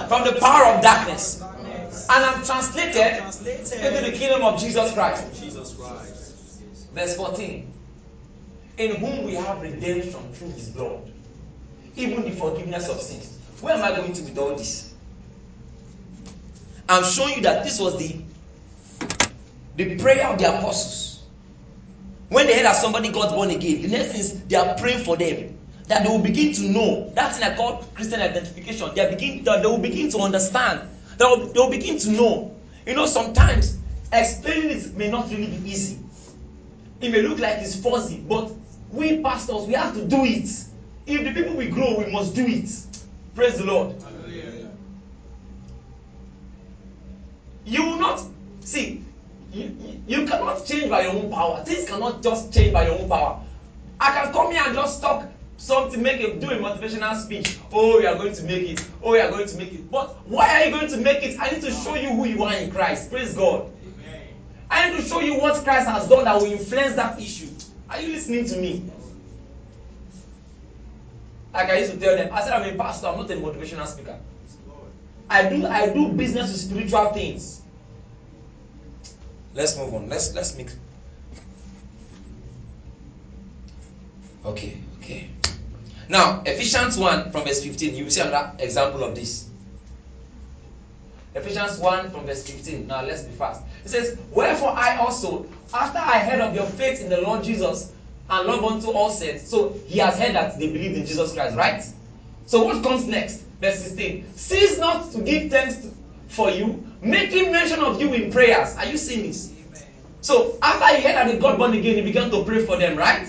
from 0.08 0.24
the 0.24 0.40
power 0.40 0.74
of 0.74 0.82
darkness 0.82 1.42
and 1.42 2.26
I'm 2.26 2.44
translated 2.44 3.24
into 3.24 4.12
the 4.12 4.12
kingdom 4.16 4.44
of 4.44 4.60
Jesus 4.60 4.94
Christ. 4.94 5.42
Jesus 5.42 5.74
Christ. 5.74 6.62
Verse 6.94 7.16
14. 7.18 7.72
In 8.78 8.96
whom 8.98 9.24
we 9.24 9.34
have 9.36 9.62
redemption 9.62 10.34
through 10.34 10.52
his 10.52 10.70
blood, 10.70 11.12
even 11.96 12.24
the 12.24 12.32
forgiveness 12.32 12.90
of 12.90 13.02
sins. 13.02 13.38
Where 13.62 13.76
am 13.76 13.84
I 13.84 13.96
going 13.96 14.14
to 14.14 14.22
with 14.24 14.38
all 14.38 14.56
this? 14.56 14.94
I'm 16.88 17.04
showing 17.04 17.36
you 17.36 17.42
that 17.42 17.64
this 17.64 17.80
was 17.80 17.98
the 17.98 18.22
the 19.78 19.98
prayer 19.98 20.28
of 20.28 20.40
the 20.40 20.58
apostles. 20.58 21.24
When 22.30 22.48
they 22.48 22.56
heard 22.56 22.66
that 22.66 22.76
somebody 22.76 23.12
got 23.12 23.32
born 23.32 23.50
again, 23.50 23.82
the 23.82 23.88
next 23.90 24.12
thing 24.12 24.20
is 24.20 24.44
they 24.44 24.56
are 24.56 24.78
praying 24.78 25.04
for 25.04 25.18
them. 25.18 25.55
That 25.88 26.04
they 26.04 26.10
will 26.10 26.20
begin 26.20 26.54
to 26.54 26.62
know. 26.64 27.12
That's 27.14 27.38
thing 27.38 27.52
I 27.52 27.56
call 27.56 27.84
Christian 27.94 28.22
identification. 28.22 28.94
They, 28.96 29.08
begin, 29.10 29.44
they 29.44 29.62
will 29.62 29.78
begin 29.78 30.10
to 30.12 30.20
understand. 30.20 30.90
They 31.18 31.26
will, 31.26 31.46
they 31.46 31.60
will 31.60 31.70
begin 31.70 32.00
to 32.00 32.12
know. 32.12 32.56
You 32.88 32.96
know, 32.96 33.06
sometimes 33.06 33.78
explaining 34.12 34.72
it 34.72 34.94
may 34.96 35.10
not 35.10 35.30
really 35.30 35.48
be 35.48 35.70
easy. 35.70 36.00
It 37.02 37.12
may 37.12 37.22
look 37.22 37.40
like 37.40 37.58
it's 37.60 37.76
fuzzy, 37.76 38.18
but 38.28 38.52
we 38.90 39.22
pastors, 39.22 39.66
we 39.66 39.74
have 39.74 39.94
to 39.94 40.06
do 40.06 40.24
it. 40.24 40.50
If 41.06 41.24
the 41.24 41.34
people 41.34 41.56
we 41.56 41.68
grow, 41.68 41.98
we 42.00 42.12
must 42.12 42.34
do 42.34 42.46
it. 42.46 42.70
Praise 43.36 43.58
the 43.58 43.66
Lord. 43.66 43.96
Hallelujah. 44.02 44.72
You 47.66 47.84
will 47.84 48.00
not 48.00 48.24
see. 48.62 49.04
You, 49.52 49.76
you, 50.08 50.26
cannot 50.26 50.66
change 50.66 50.90
by 50.90 51.04
your 51.04 51.14
own 51.14 51.32
power. 51.32 51.64
Things 51.64 51.88
cannot 51.88 52.22
just 52.22 52.54
change 52.54 52.74
by 52.74 52.88
your 52.88 53.00
own 53.00 53.08
power. 53.08 53.42
I 54.00 54.12
can 54.12 54.34
come 54.34 54.52
here 54.52 54.64
and 54.66 54.76
just 54.76 55.02
talk 55.02 55.26
something, 55.58 56.02
make 56.02 56.22
a 56.22 56.40
do 56.40 56.50
a 56.50 56.58
motivational 56.58 57.16
speech. 57.16 57.58
Oh, 57.72 58.00
you 58.00 58.08
are 58.08 58.16
going 58.16 58.34
to 58.34 58.44
make 58.44 58.70
it. 58.70 58.86
Oh, 59.02 59.14
you 59.14 59.22
are 59.22 59.32
going 59.32 59.48
to 59.48 59.58
make 59.58 59.74
it. 59.74 59.90
But 59.90 60.16
why 60.28 60.62
are 60.62 60.66
you 60.66 60.72
going 60.72 60.90
to 60.90 60.98
make 60.98 61.24
it? 61.24 61.40
I 61.40 61.50
need 61.50 61.62
to 61.62 61.72
show 61.72 61.96
you 61.96 62.10
who 62.10 62.26
you 62.26 62.44
are 62.44 62.54
in 62.54 62.72
Christ. 62.72 63.12
Praise 63.12 63.34
God. 63.34 63.72
Amen. 63.84 64.22
I 64.70 64.90
need 64.90 64.98
to 64.98 65.04
show 65.04 65.20
you 65.20 65.40
what 65.40 65.64
Christ 65.64 65.88
has 65.88 66.08
done 66.08 66.26
that 66.26 66.36
will 66.36 66.52
influence 66.52 66.96
that 66.96 67.20
issue. 67.20 67.48
Are 67.90 68.02
you 68.02 68.14
listening 68.14 68.46
to 68.46 68.58
me? 68.58 68.90
Like 71.54 71.70
I 71.70 71.78
used 71.78 71.94
to 71.94 71.98
tell 71.98 72.18
them, 72.18 72.34
I 72.34 72.42
said 72.42 72.52
I'm 72.52 72.74
a 72.74 72.78
pastor, 72.78 73.08
I'm 73.08 73.18
not 73.18 73.32
a 73.32 73.36
motivational 73.36 73.88
speaker. 73.88 74.20
I 75.30 75.50
do 75.50 75.66
I 75.66 75.90
do 75.92 76.10
business 76.10 76.52
with 76.52 76.62
spiritual 76.62 77.14
things. 77.14 77.62
Let's 79.54 79.78
move 79.78 79.94
on. 79.94 80.10
Let's 80.10 80.36
let's 80.36 80.56
make 80.58 80.70
Okay, 84.46 84.78
okay. 85.00 85.30
Now, 86.08 86.44
Ephesians 86.46 86.98
1 86.98 87.32
from 87.32 87.44
verse 87.44 87.64
15, 87.64 87.96
you 87.96 88.10
see 88.10 88.22
another 88.22 88.52
example 88.60 89.04
of 89.04 89.16
this. 89.16 89.50
Ephesians 91.34 91.80
1 91.80 92.12
from 92.12 92.26
verse 92.26 92.48
15. 92.48 92.88
Now 92.88 93.04
let's 93.04 93.24
be 93.24 93.34
fast. 93.34 93.62
It 93.84 93.90
says, 93.90 94.18
Wherefore 94.32 94.70
I 94.70 94.98
also, 94.98 95.46
after 95.74 95.98
I 95.98 96.20
heard 96.20 96.40
of 96.40 96.56
your 96.56 96.66
faith 96.66 97.02
in 97.02 97.10
the 97.10 97.22
Lord 97.22 97.44
Jesus 97.44 97.92
and 98.30 98.48
love 98.48 98.64
unto 98.64 98.90
all 98.90 99.10
saints. 99.10 99.50
So 99.50 99.76
he 99.88 100.00
has 100.00 100.18
heard 100.20 100.34
that 100.36 100.58
they 100.58 100.68
believe 100.68 100.96
in 100.96 101.06
Jesus 101.06 101.34
Christ, 101.34 101.56
right? 101.56 101.84
So 102.46 102.64
what 102.64 102.84
comes 102.84 103.06
next? 103.06 103.44
Verse 103.62 103.80
16. 103.80 104.26
Cease 104.36 104.78
not 104.78 105.12
to 105.12 105.20
give 105.20 105.52
thanks 105.52 105.78
to- 105.78 105.92
for 106.28 106.50
you, 106.50 106.84
making 107.02 107.52
mention 107.52 107.80
of 107.80 108.02
you 108.02 108.14
in 108.14 108.32
prayers. 108.32 108.76
Are 108.78 108.86
you 108.86 108.98
seeing 108.98 109.28
this? 109.28 109.50
So 110.22 110.58
after 110.62 110.96
he 110.96 111.04
heard 111.04 111.16
that 111.16 111.28
they 111.28 111.38
got 111.38 111.58
born 111.58 111.74
again, 111.74 111.96
he 111.96 112.02
began 112.02 112.30
to 112.32 112.44
pray 112.44 112.66
for 112.66 112.78
them, 112.78 112.98
right? 112.98 113.28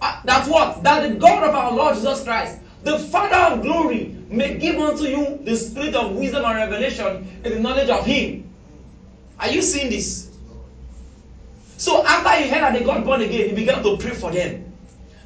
Uh, 0.00 0.20
that's 0.24 0.48
what? 0.48 0.82
That 0.82 1.08
the 1.08 1.14
God 1.14 1.44
of 1.44 1.54
our 1.54 1.72
Lord 1.72 1.94
Jesus 1.96 2.22
Christ, 2.24 2.60
the 2.82 2.98
Father 2.98 3.54
of 3.54 3.62
glory, 3.62 4.16
may 4.28 4.58
give 4.58 4.76
unto 4.76 5.04
you 5.04 5.38
the 5.42 5.56
spirit 5.56 5.94
of 5.94 6.14
wisdom 6.14 6.44
and 6.44 6.56
revelation 6.56 7.40
in 7.44 7.52
the 7.52 7.60
knowledge 7.60 7.88
of 7.88 8.04
Him. 8.04 8.50
Are 9.38 9.50
you 9.50 9.62
seeing 9.62 9.90
this? 9.90 10.30
So 11.78 12.04
after 12.06 12.42
he 12.42 12.48
heard 12.48 12.62
that 12.62 12.72
they 12.72 12.84
got 12.84 13.04
born 13.04 13.20
again, 13.20 13.50
he 13.50 13.54
began 13.54 13.82
to 13.82 13.96
pray 13.98 14.12
for 14.12 14.30
them. 14.30 14.72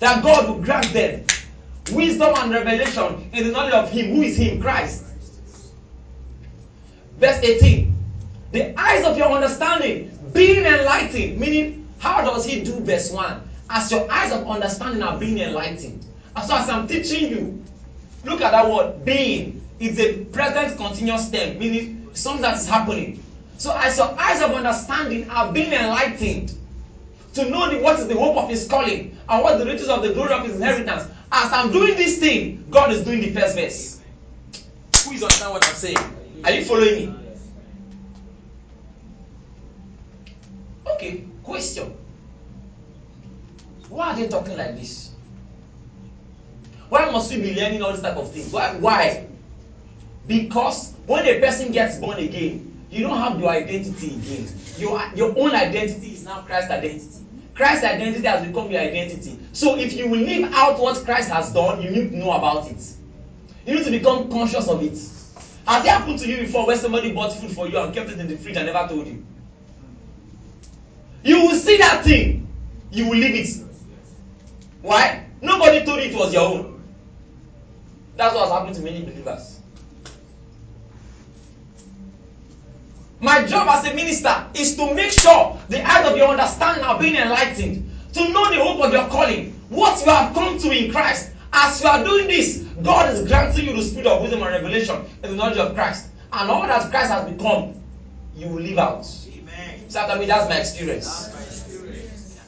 That 0.00 0.22
God 0.22 0.50
would 0.50 0.64
grant 0.64 0.92
them 0.92 1.24
wisdom 1.92 2.34
and 2.36 2.52
revelation 2.52 3.30
in 3.32 3.46
the 3.46 3.52
knowledge 3.52 3.74
of 3.74 3.90
Him. 3.90 4.14
Who 4.14 4.22
is 4.22 4.36
Him? 4.36 4.60
Christ. 4.60 5.04
Verse 7.18 7.38
18. 7.42 7.94
The 8.52 8.80
eyes 8.80 9.04
of 9.04 9.16
your 9.16 9.30
understanding 9.30 10.16
being 10.32 10.64
enlightened. 10.64 11.38
Meaning, 11.38 11.88
how 11.98 12.22
does 12.22 12.44
He 12.44 12.62
do 12.64 12.80
verse 12.80 13.10
1? 13.10 13.48
As 13.70 13.90
your 13.92 14.10
eyes 14.10 14.32
of 14.32 14.46
understanding 14.48 15.02
are 15.02 15.16
being 15.16 15.38
enlightened. 15.38 16.04
And 16.34 16.46
so, 16.46 16.56
as 16.56 16.68
I'm 16.68 16.88
teaching 16.88 17.30
you, 17.30 17.64
look 18.24 18.40
at 18.40 18.50
that 18.50 18.68
word 18.68 19.04
being. 19.04 19.64
It's 19.78 19.98
a 19.98 20.24
present 20.24 20.76
continuous 20.76 21.30
tense, 21.30 21.58
meaning 21.58 22.10
something 22.12 22.42
that 22.42 22.58
is 22.58 22.68
happening. 22.68 23.22
So, 23.58 23.72
as 23.76 23.96
your 23.96 24.14
eyes 24.20 24.42
of 24.42 24.50
understanding 24.52 25.30
are 25.30 25.52
being 25.52 25.72
enlightened, 25.72 26.52
to 27.34 27.48
know 27.48 27.70
the, 27.70 27.78
what 27.78 27.98
is 27.98 28.08
the 28.08 28.18
hope 28.18 28.36
of 28.36 28.48
his 28.48 28.66
calling 28.66 29.16
and 29.28 29.42
what 29.42 29.58
the 29.58 29.64
riches 29.64 29.88
of 29.88 30.02
the 30.02 30.12
glory 30.12 30.32
of 30.32 30.44
his 30.44 30.56
inheritance. 30.56 31.04
As 31.30 31.52
I'm 31.52 31.70
doing 31.70 31.94
this 31.94 32.18
thing, 32.18 32.66
God 32.70 32.90
is 32.90 33.04
doing 33.04 33.20
the 33.20 33.30
first 33.30 33.54
verse. 33.54 34.00
Is 35.12 35.22
understand 35.24 35.52
what 35.52 35.68
I'm 35.68 35.74
saying? 35.74 35.96
Are 36.44 36.50
you 36.50 36.64
following 36.64 36.94
me? 36.94 37.14
Okay, 40.86 41.24
question. 41.42 41.94
Why 43.90 44.12
are 44.12 44.16
they 44.16 44.28
talking 44.28 44.56
like 44.56 44.76
this? 44.76 45.10
Why 46.88 47.10
must 47.10 47.32
we 47.32 47.40
be 47.40 47.54
learning 47.54 47.82
all 47.82 47.92
this 47.92 48.02
type 48.02 48.16
of 48.16 48.32
things? 48.32 48.52
Why? 48.52 48.76
Why? 48.76 49.26
Because 50.26 50.94
when 51.06 51.26
a 51.26 51.40
person 51.40 51.72
gets 51.72 51.98
born 51.98 52.18
again, 52.18 52.86
you 52.90 53.02
don't 53.02 53.18
have 53.18 53.38
your 53.38 53.50
identity 53.50 54.14
again. 54.14 54.46
Your, 54.78 55.00
your 55.14 55.36
own 55.38 55.54
identity 55.54 56.14
is 56.14 56.24
now 56.24 56.42
Christ's 56.42 56.70
identity. 56.70 57.26
Christ's 57.54 57.84
identity 57.84 58.26
has 58.26 58.46
become 58.46 58.70
your 58.70 58.80
identity. 58.80 59.38
So 59.52 59.76
if 59.76 59.92
you 59.92 60.08
will 60.08 60.20
live 60.20 60.52
out 60.54 60.78
what 60.78 61.04
Christ 61.04 61.28
has 61.30 61.52
done, 61.52 61.82
you 61.82 61.90
need 61.90 62.10
to 62.12 62.16
know 62.16 62.32
about 62.32 62.70
it. 62.70 62.82
You 63.66 63.74
need 63.74 63.84
to 63.84 63.90
become 63.90 64.30
conscious 64.30 64.68
of 64.68 64.82
it. 64.82 64.98
Has 65.66 65.84
it 65.84 65.88
happened 65.88 66.18
to 66.20 66.28
you 66.28 66.38
before 66.38 66.66
where 66.66 66.76
somebody 66.76 67.12
bought 67.12 67.32
food 67.32 67.50
for 67.50 67.68
you 67.68 67.78
and 67.78 67.94
kept 67.94 68.08
it 68.10 68.18
in 68.18 68.28
the 68.28 68.36
fridge 68.36 68.56
and 68.56 68.66
never 68.66 68.88
told 68.88 69.06
you? 69.06 69.24
You 71.22 71.40
will 71.42 71.54
see 71.54 71.76
that 71.78 72.02
thing, 72.02 72.48
you 72.90 73.08
will 73.08 73.18
leave 73.18 73.34
it. 73.34 73.69
Why? 74.82 75.26
Nobody 75.42 75.84
told 75.84 76.00
you 76.00 76.10
it 76.10 76.16
was 76.16 76.32
your 76.32 76.42
own. 76.42 76.82
That's 78.16 78.34
what 78.34 78.48
has 78.48 78.52
happened 78.52 78.76
to 78.76 78.82
many 78.82 79.02
believers. 79.02 79.60
My 83.20 83.46
job 83.46 83.68
as 83.68 83.86
a 83.86 83.94
minister 83.94 84.46
is 84.54 84.76
to 84.76 84.94
make 84.94 85.12
sure 85.12 85.58
the 85.68 85.86
eyes 85.86 86.10
of 86.10 86.16
your 86.16 86.28
understanding 86.28 86.84
are 86.84 86.98
being 86.98 87.16
enlightened, 87.16 87.90
to 88.14 88.28
know 88.32 88.50
the 88.50 88.62
hope 88.62 88.82
of 88.82 88.92
your 88.92 89.06
calling, 89.08 89.52
what 89.68 90.04
you 90.04 90.10
have 90.10 90.34
come 90.34 90.58
to 90.58 90.70
in 90.70 90.90
Christ. 90.90 91.32
As 91.52 91.82
you 91.82 91.88
are 91.88 92.02
doing 92.02 92.28
this, 92.28 92.64
God 92.82 93.12
is 93.14 93.26
granting 93.28 93.66
you 93.66 93.76
the 93.76 93.82
spirit 93.82 94.06
of 94.06 94.22
wisdom 94.22 94.42
and 94.42 94.52
revelation 94.52 95.04
in 95.22 95.32
the 95.32 95.36
knowledge 95.36 95.58
of 95.58 95.74
Christ. 95.74 96.08
And 96.32 96.50
all 96.50 96.66
that 96.66 96.90
Christ 96.90 97.10
has 97.10 97.30
become, 97.30 97.74
you 98.34 98.48
will 98.48 98.62
live 98.62 98.78
out. 98.78 99.06
Amen. 99.34 99.90
So 99.90 100.06
that's 100.06 100.48
my 100.48 100.56
experience. 100.56 101.39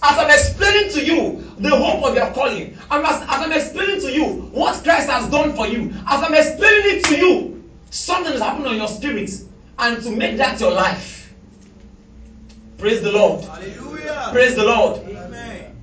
That's 0.02 0.16
my 0.16 0.18
experience. 0.18 0.18
As 0.18 0.18
I'm 0.18 0.30
explaining 0.30 0.90
to 0.90 1.04
you 1.04 1.54
the 1.58 1.76
hope 1.76 2.02
of 2.04 2.14
your 2.14 2.30
calling, 2.32 2.76
and 2.90 3.06
as, 3.06 3.22
as 3.22 3.28
I'm 3.28 3.52
explaining 3.52 4.00
to 4.02 4.12
you 4.12 4.24
what 4.52 4.82
Christ 4.82 5.08
has 5.08 5.28
done 5.28 5.54
for 5.54 5.66
you, 5.66 5.92
as 6.08 6.22
I'm 6.22 6.34
explaining 6.34 6.96
it 6.98 7.04
to 7.04 7.16
you, 7.16 7.62
something 7.90 8.32
is 8.32 8.40
happening 8.40 8.66
on 8.66 8.76
your 8.76 8.88
spirit, 8.88 9.30
and 9.78 10.02
to 10.02 10.10
make 10.10 10.36
that 10.36 10.60
your 10.60 10.72
life. 10.72 11.32
Praise 12.78 13.00
the 13.00 13.12
Lord. 13.12 13.44
Hallelujah. 13.44 14.28
Praise 14.32 14.54
the 14.56 14.64
Lord. 14.64 14.98
Amen. 14.98 15.76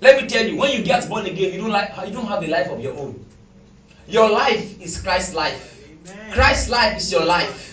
Let 0.00 0.16
me 0.16 0.26
tell 0.26 0.46
you, 0.46 0.56
when 0.56 0.72
you 0.72 0.82
get 0.82 1.08
born 1.08 1.26
again, 1.26 1.52
you 1.52 1.58
don't 1.58 1.70
like 1.70 1.90
you 2.06 2.12
don't 2.12 2.26
have 2.26 2.42
a 2.42 2.46
life 2.46 2.70
of 2.70 2.80
your 2.80 2.94
own. 2.94 3.22
Your 4.06 4.30
life 4.30 4.80
is 4.80 4.98
Christ's 4.98 5.34
life. 5.34 5.78
Amen. 6.06 6.32
Christ's 6.32 6.68
life 6.70 6.96
is 6.96 7.12
your 7.12 7.24
life. 7.24 7.69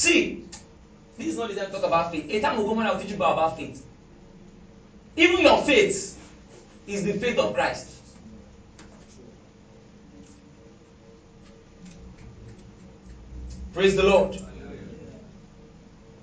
See, 0.00 0.46
this 1.18 1.26
is 1.26 1.36
not 1.36 1.50
the 1.50 1.56
time 1.56 1.66
to 1.66 1.72
talk 1.72 1.82
about 1.82 2.10
faith. 2.10 2.24
A 2.30 2.40
time 2.40 2.56
will 2.56 2.64
come 2.64 2.78
when 2.78 2.86
I'll 2.86 2.98
teach 2.98 3.10
you 3.10 3.16
about 3.16 3.54
faith. 3.54 3.84
Even 5.14 5.40
your 5.40 5.62
faith 5.62 6.18
is 6.86 7.04
the 7.04 7.12
faith 7.12 7.38
of 7.38 7.52
Christ. 7.52 7.86
Praise 13.74 13.94
the 13.94 14.04
Lord. 14.04 14.40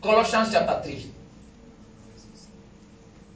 Colossians 0.01 0.51
chapter 0.51 0.81
3. 0.83 1.11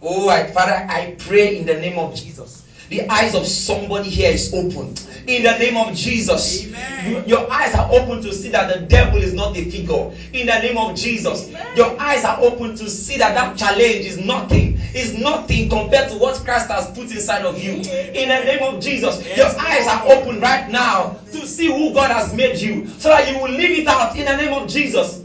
Oh, 0.02 0.28
I, 0.28 0.48
Father, 0.48 0.88
I 0.90 1.16
pray 1.20 1.56
in 1.58 1.68
the 1.68 1.76
name 1.76 2.00
of 2.00 2.16
Jesus. 2.16 2.64
The 2.92 3.02
eyes 3.10 3.34
of 3.34 3.46
somebody 3.48 4.10
here 4.10 4.30
is 4.30 4.50
open. 4.52 4.94
In 5.26 5.44
the 5.44 5.54
name 5.54 5.78
of 5.78 5.94
Jesus. 5.94 6.60
You- 7.06 7.22
your 7.26 7.46
eyes 7.50 7.74
are 7.74 7.86
open 7.90 8.20
to 8.20 8.34
see 8.34 8.50
that 8.50 8.68
the 8.68 8.76
devil 8.76 9.24
is 9.24 9.32
not 9.32 9.56
a 9.56 9.62
figure. 9.62 10.04
In 10.34 10.46
the 10.46 10.58
name 10.58 10.76
of 10.78 10.94
Jesus. 10.94 11.46
Your 11.74 11.96
eyes 11.98 12.26
are 12.26 12.36
open 12.38 12.76
to 12.76 12.90
see 12.90 13.16
that 13.16 13.34
that 13.34 13.56
challenge 13.56 14.04
is 14.06 14.18
nothing. 14.18 14.76
Is 14.94 15.14
nothing 15.14 15.70
compared 15.70 16.10
to 16.10 16.16
what 16.16 16.44
Christ 16.44 16.68
has 16.68 16.86
put 16.86 17.10
inside 17.12 17.46
of 17.46 17.58
you. 17.58 17.76
In 18.14 18.28
the 18.28 18.40
name 18.40 18.62
of 18.62 18.78
Jesus. 18.82 19.18
Your 19.38 19.48
eyes 19.58 19.88
are 19.88 20.02
open 20.04 20.42
right 20.42 20.68
now 20.68 21.14
to 21.32 21.46
see 21.46 21.68
who 21.68 21.92
God 21.92 22.10
has 22.12 22.34
made 22.34 22.58
you. 22.58 22.84
So 22.98 23.08
that 23.08 23.26
you 23.26 23.36
will 23.36 23.50
live 23.50 23.72
it 23.74 23.88
out 23.88 24.14
in 24.16 24.26
the 24.26 24.36
name 24.36 24.52
of 24.52 24.68
Jesus. 24.68 25.18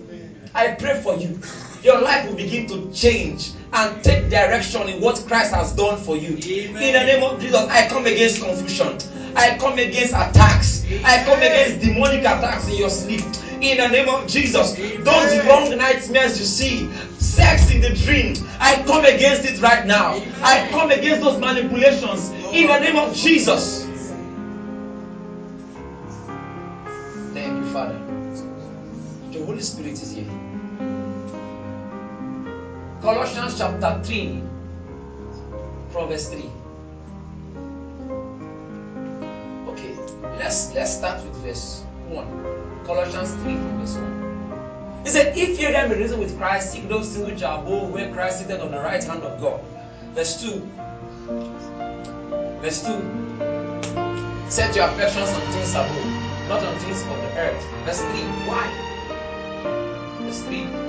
I 0.55 0.69
pray 0.69 0.95
for 0.95 1.15
you. 1.15 1.35
Your 1.83 1.99
life 1.99 2.25
will 2.25 2.35
begin 2.35 2.67
to 2.69 2.91
change 2.93 3.51
and 3.73 4.03
take 4.03 4.29
direction 4.29 4.89
in 4.89 5.01
what 5.01 5.21
Christ 5.27 5.53
has 5.53 5.73
done 5.73 5.97
for 5.97 6.17
you. 6.17 6.37
Amen. 6.45 6.83
In 6.83 6.93
the 6.95 7.03
name 7.05 7.23
of 7.23 7.41
Jesus, 7.41 7.65
I 7.69 7.83
come 7.83 8.07
against 8.07 8.41
confusion. 8.41 8.97
I 9.37 9.51
come 9.51 9.79
against 9.79 10.13
attacks. 10.15 10.83
I 11.05 11.19
come 11.19 11.43
against 11.43 11.79
demonic 11.81 12.21
attacks 12.21 12.67
in 12.69 12.75
your 12.77 12.89
sleep. 12.91 13.21
In 13.61 13.79
the 13.79 13.89
name 13.89 14.09
of 14.09 14.27
Jesus, 14.27 14.73
those 14.73 15.35
long 15.47 15.69
nightmares 15.77 16.39
you 16.39 16.45
see, 16.45 16.87
sex 17.19 17.71
in 17.71 17.81
the 17.81 17.91
dream, 17.91 18.35
I 18.61 18.75
come 18.75 19.05
against 19.05 19.45
it 19.45 19.59
right 19.61 19.83
now. 19.83 20.15
I 20.43 20.69
come 20.71 20.91
against 20.91 21.21
those 21.21 21.37
manipulations. 21.37 22.29
In 22.53 22.67
the 22.67 22.77
name 22.79 22.97
of 22.97 23.13
Jesus. 23.15 23.85
Thank 27.33 27.57
you, 27.57 27.73
Father. 27.73 27.99
The 29.33 29.41
Holy 29.45 29.63
Spirit 29.63 29.93
is 30.01 30.13
here. 30.13 30.46
Colossians 33.03 33.59
chapter 33.59 34.01
3, 34.05 34.43
from 35.91 36.09
verse 36.09 36.29
3. 36.31 36.51
Okay, 39.69 39.95
let's 40.39 40.73
let's 40.75 40.97
start 40.97 41.23
with 41.23 41.37
verse 41.45 41.83
1. 42.09 42.85
Colossians 42.87 43.35
3 43.35 43.55
from 43.55 43.79
verse 43.81 43.97
1. 43.97 45.03
He 45.05 45.11
said, 45.11 45.37
If 45.37 45.61
ye 45.61 45.67
then 45.67 45.91
be 45.91 45.97
risen 45.97 46.19
with 46.19 46.37
Christ, 46.39 46.73
seek 46.73 46.89
those 46.89 47.15
things 47.15 47.31
which 47.31 47.43
are 47.43 47.61
above, 47.61 47.93
where 47.93 48.13
Christ 48.13 48.41
seated 48.41 48.61
on 48.61 48.71
the 48.71 48.81
right 48.81 49.05
hand 49.05 49.23
of 49.23 49.41
God. 49.41 49.61
Verse 50.15 50.41
2. 50.43 50.61
Verse 52.63 52.83
2. 52.83 54.49
Set 54.49 54.75
your 54.75 54.89
affections 54.89 55.29
on 55.29 55.41
things 55.53 55.75
above, 55.75 56.49
not 56.49 56.65
on 56.65 56.79
things 56.79 57.03
of 57.03 57.09
the 57.09 57.39
earth. 57.39 57.63
Verse 57.85 58.01
3. 58.01 58.09
Why? 58.49 58.67
Verse 60.25 60.43
3. 60.43 60.86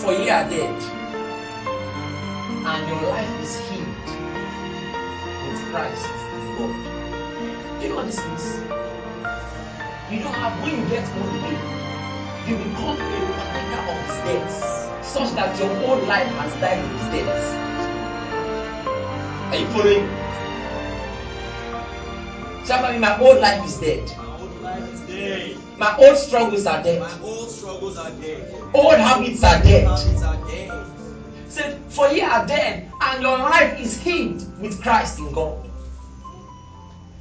For 0.00 0.12
ye 0.12 0.30
are 0.30 0.48
dead, 0.50 0.82
and 2.48 2.88
your 2.88 3.02
life 3.08 3.40
is 3.40 3.56
hid 3.68 3.86
with 5.46 5.60
Christ 5.70 6.06
in 6.34 6.42
God. 6.58 6.74
Do 7.78 7.82
you 7.84 7.88
know 7.90 7.96
what 7.96 8.06
this 8.06 8.18
means? 8.18 8.46
You 10.10 10.18
don't 10.24 10.34
have, 10.34 10.60
when 10.62 10.80
you 10.80 10.86
get 10.88 11.06
born 11.14 11.30
again, 11.38 11.60
you 12.48 12.54
become 12.56 12.98
a 12.98 13.20
partaker 13.38 13.82
of 13.90 13.96
his 14.06 14.18
death, 14.26 15.04
such 15.04 15.30
that 15.36 15.56
your 15.58 15.70
old 15.86 16.02
life 16.08 16.28
has 16.34 16.52
died 16.60 16.82
with 16.82 16.98
his 16.98 17.08
death. 17.22 17.42
Are 19.52 19.56
you 19.56 19.66
following? 19.68 20.06
Somebody, 22.66 22.98
my 22.98 23.18
old 23.20 23.40
life 23.40 23.64
is 23.64 23.78
dead. 23.78 24.12
My 24.16 24.38
old 24.40 24.60
life 24.62 24.92
is 24.92 25.00
dead. 25.00 25.61
My 25.82 25.96
old 25.96 26.16
struggles 26.16 26.64
are 26.64 26.80
dead. 26.80 27.00
My 27.00 27.18
old 27.24 27.50
struggles 27.50 27.98
are 27.98 28.08
dead. 28.12 28.54
Old 28.72 28.98
habits 28.98 29.42
are 29.42 29.60
dead. 29.60 29.84
Habits 29.84 30.22
are 30.22 30.36
dead. 30.46 30.70
Said, 31.48 31.76
For 31.88 32.06
ye 32.06 32.20
are 32.22 32.46
dead, 32.46 32.88
and 33.00 33.20
your 33.20 33.36
life 33.36 33.76
is 33.80 33.96
hid 33.96 34.30
with 34.60 34.80
Christ 34.80 35.18
in 35.18 35.32
God. 35.32 35.56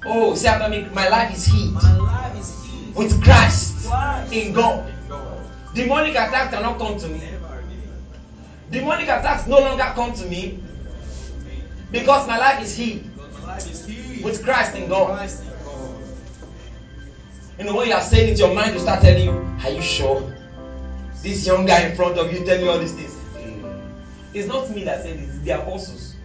Oh, 0.06 0.36
say 0.36 0.47
after 0.47 0.67
me, 0.69 0.78
my 0.91 1.08
life 1.08 1.32
is 1.32 1.43
hid 1.43 1.71
My 1.71 1.91
life 1.91 2.38
is 2.38 2.63
healed. 2.63 2.93
with 2.95 3.19
Christ 3.24 3.74
Christ. 3.88 4.32
in 4.32 4.52
God. 4.54 4.88
In 4.88 5.08
God. 5.10 5.74
Demonic 5.74 6.13
attacks 6.13 6.52
cannot 6.52 6.78
come 6.78 6.95
to 6.97 7.08
me. 7.08 7.19
Demonic 8.69 9.08
attacks 9.08 9.47
no 9.47 9.58
longer 9.58 9.91
come 9.95 10.12
to 10.13 10.24
me 10.24 10.54
because 11.89 12.28
my 12.28 12.38
life 12.38 12.60
is 12.60 12.76
hid 12.76 13.00
life 13.52 13.67
is 13.67 13.86
healed. 13.86 14.24
with 14.24 14.43
Christ 14.43 14.76
in 14.76 14.88
God. 14.88 15.13
Christ 15.13 15.41
in 15.41 15.47
God. 15.47 15.61
You 17.62 17.67
know, 17.67 17.76
when 17.76 17.89
you 17.89 17.93
are 17.93 18.02
saying 18.02 18.34
it, 18.34 18.39
your 18.39 18.56
mind 18.56 18.74
will 18.74 18.82
start 18.82 19.02
telling 19.02 19.24
you, 19.24 19.34
Are 19.63 19.69
you 19.69 19.84
sure? 19.84 20.36
This 21.21 21.45
young 21.45 21.67
guy 21.67 21.82
in 21.82 21.95
front 21.95 22.17
of 22.17 22.34
you 22.34 22.43
telling 22.43 22.63
you 22.65 22.71
all 22.71 22.80
these 22.80 22.93
things. 22.93 23.13
Hmm. 23.13 23.67
It's 24.34 24.47
not 24.47 24.71
me 24.71 24.84
that 24.84 25.04
said 25.04 25.19
it, 25.19 25.30
it's 25.30 25.38
the 25.41 25.62
apostles. 25.62 26.15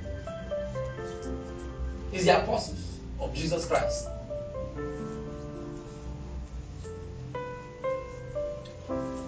It's 2.10 2.24
the 2.24 2.42
apostles 2.42 2.98
of 3.20 3.34
Jesus 3.34 3.66
Christ. 3.66 4.08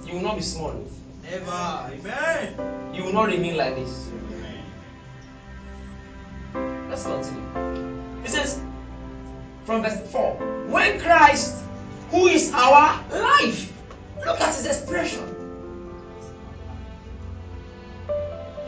You 0.07 0.15
will 0.15 0.23
not 0.23 0.37
be 0.37 0.43
small. 0.43 0.83
Never. 1.23 1.51
Amen. 1.93 2.95
You 2.95 3.05
will 3.05 3.13
not 3.13 3.27
remain 3.27 3.59
like 3.59 3.75
this. 3.75 4.09
Amen. 6.55 6.89
Let's 6.89 7.03
continue. 7.03 7.45
It 8.25 8.31
says 8.31 8.59
from 9.67 9.83
verse 9.83 10.11
4 10.11 10.33
When 10.69 10.99
Christ, 10.99 11.65
who 12.11 12.27
is 12.27 12.53
our 12.55 13.05
life, 13.11 13.73
look 14.25 14.41
at 14.41 14.55
his 14.55 14.67
expression. 14.67 15.25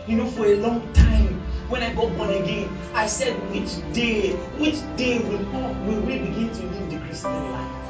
You 0.07 0.17
know, 0.17 0.27
for 0.27 0.47
a 0.47 0.57
long 0.57 0.93
time, 0.93 1.41
when 1.69 1.83
I 1.83 1.95
got 1.95 2.15
born 2.17 2.31
again, 2.31 2.69
I 2.95 3.07
said, 3.07 3.33
which 3.51 3.71
day, 3.95 4.33
which 4.59 4.77
day 4.97 5.21
will, 5.21 5.45
will 5.87 6.01
we 6.03 6.19
begin 6.19 6.53
to 6.53 6.63
live 6.67 6.91
the 6.91 6.99
Christian 7.07 7.53
life? 7.53 7.81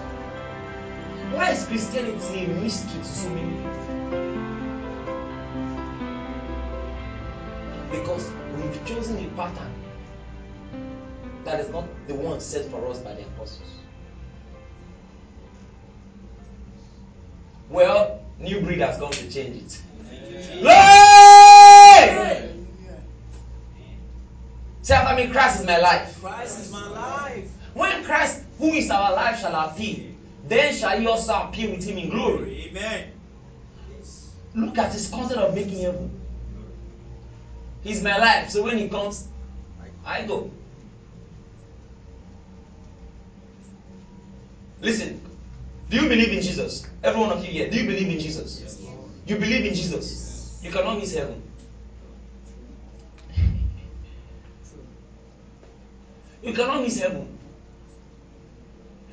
Why 1.32 1.50
is 1.52 1.64
Christianity 1.64 2.44
a 2.44 2.48
mystery 2.48 3.00
to 3.00 3.04
so 3.04 3.28
many 3.30 3.50
people? 3.50 3.80
Because 7.90 8.30
we've 8.56 8.84
chosen 8.84 9.24
a 9.24 9.28
pattern 9.36 9.72
that 11.44 11.60
is 11.60 11.70
not 11.70 11.84
the 12.06 12.14
one 12.14 12.40
set 12.40 12.66
for 12.66 12.86
us 12.86 12.98
by 12.98 13.14
the 13.14 13.22
apostles. 13.22 13.79
Well, 17.70 18.20
new 18.40 18.60
breed 18.60 18.80
has 18.80 18.98
come 18.98 19.12
to 19.12 19.30
change 19.30 19.56
it. 19.56 19.80
Glory! 20.60 20.74
Say 24.82 24.94
after 24.94 25.14
me, 25.16 25.32
Christ 25.32 25.60
is 25.60 25.66
my 25.66 25.78
life. 25.78 26.20
Christ 26.20 26.58
is 26.58 26.72
my 26.72 26.88
life. 26.88 27.48
When 27.74 28.02
Christ, 28.02 28.40
who 28.58 28.72
is 28.72 28.90
our 28.90 29.14
life, 29.14 29.38
shall 29.40 29.54
appear, 29.54 30.10
then 30.48 30.74
shall 30.74 30.98
he 30.98 31.06
also 31.06 31.32
appear 31.32 31.70
with 31.70 31.84
him 31.84 31.96
in 31.96 32.10
glory. 32.10 32.70
Amen. 32.70 33.12
Look 34.54 34.76
at 34.78 34.92
his 34.92 35.06
concept 35.06 35.38
of 35.38 35.54
making 35.54 35.82
heaven. 35.82 36.10
He's 37.84 38.02
my 38.02 38.18
life. 38.18 38.50
So 38.50 38.62
when 38.62 38.78
he 38.78 38.88
comes, 38.88 39.28
I 40.04 40.24
go. 40.24 40.50
Listen, 44.80 45.20
do 45.90 45.96
you 45.96 46.08
believe 46.08 46.32
in 46.32 46.40
Jesus? 46.40 46.86
Every 47.02 47.20
one 47.20 47.32
of 47.32 47.44
you 47.44 47.50
here, 47.50 47.68
do 47.68 47.76
you 47.76 47.84
believe 47.84 48.08
in 48.08 48.20
Jesus? 48.20 48.60
Yes, 48.62 48.78
You 49.26 49.36
believe 49.36 49.64
in 49.66 49.74
Jesus. 49.74 50.60
You 50.62 50.70
cannot 50.70 50.98
miss 51.00 51.12
heaven. 51.12 51.42
You 56.42 56.52
cannot 56.54 56.82
miss 56.82 57.00
heaven. 57.00 57.36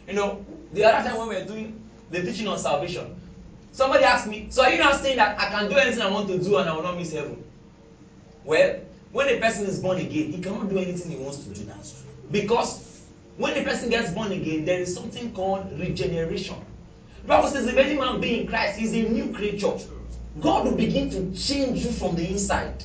You 0.07 0.13
know, 0.13 0.45
the 0.71 0.85
other 0.85 1.09
time 1.09 1.17
when 1.17 1.29
we 1.29 1.35
were 1.35 1.45
doing 1.45 1.81
the 2.11 2.21
teaching 2.21 2.47
on 2.47 2.59
salvation, 2.59 3.19
somebody 3.71 4.03
asked 4.03 4.27
me, 4.27 4.45
So 4.51 4.61
are 4.61 4.71
you 4.71 4.77
not 4.77 5.01
saying 5.01 5.17
that 5.17 5.39
I 5.39 5.49
can 5.49 5.69
do 5.69 5.77
anything 5.77 6.03
I 6.03 6.11
want 6.11 6.27
to 6.27 6.37
do 6.37 6.57
and 6.57 6.69
I 6.69 6.73
will 6.75 6.83
not 6.83 6.95
miss 6.95 7.11
heaven? 7.11 7.43
Well, 8.43 8.79
when 9.11 9.29
a 9.29 9.39
person 9.39 9.65
is 9.65 9.79
born 9.79 9.97
again, 9.97 10.31
he 10.31 10.39
cannot 10.39 10.69
do 10.69 10.77
anything 10.77 11.09
he 11.11 11.17
wants 11.17 11.37
to 11.43 11.49
do. 11.49 11.63
That's 11.63 12.03
because 12.29 12.86
when 13.37 13.55
a 13.55 13.63
person 13.63 13.89
gets 13.89 14.11
born 14.11 14.31
again, 14.31 14.65
there 14.65 14.79
is 14.79 14.93
something 14.93 15.31
called 15.33 15.79
regeneration. 15.79 16.55
The 17.21 17.27
Bible 17.27 17.49
says, 17.49 17.67
if 17.67 17.77
any 17.77 17.95
man 17.95 18.19
be 18.19 18.41
in 18.41 18.47
Christ, 18.47 18.79
he's 18.79 18.93
a 18.93 19.01
new 19.01 19.31
creature. 19.33 19.73
God 20.39 20.65
will 20.65 20.75
begin 20.75 21.09
to 21.11 21.39
change 21.39 21.85
you 21.85 21.91
from 21.91 22.15
the 22.15 22.27
inside. 22.27 22.83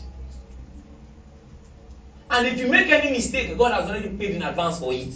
And 2.31 2.47
if 2.47 2.59
you 2.59 2.67
make 2.67 2.89
any 2.89 3.11
mistake, 3.11 3.57
God 3.57 3.73
has 3.73 3.89
already 3.89 4.09
paid 4.09 4.33
in 4.33 4.43
advance 4.43 4.79
for 4.79 4.93
it. 4.93 5.13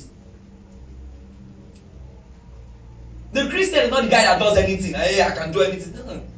The 3.33 3.49
Christian 3.49 3.81
is 3.81 3.91
not 3.91 4.05
the 4.05 4.09
guy 4.09 4.23
that 4.23 4.39
does 4.39 4.57
anything. 4.57 4.95
Hey, 4.95 5.21
I 5.21 5.35
can 5.35 5.51
do 5.51 5.61
anything. 5.61 6.31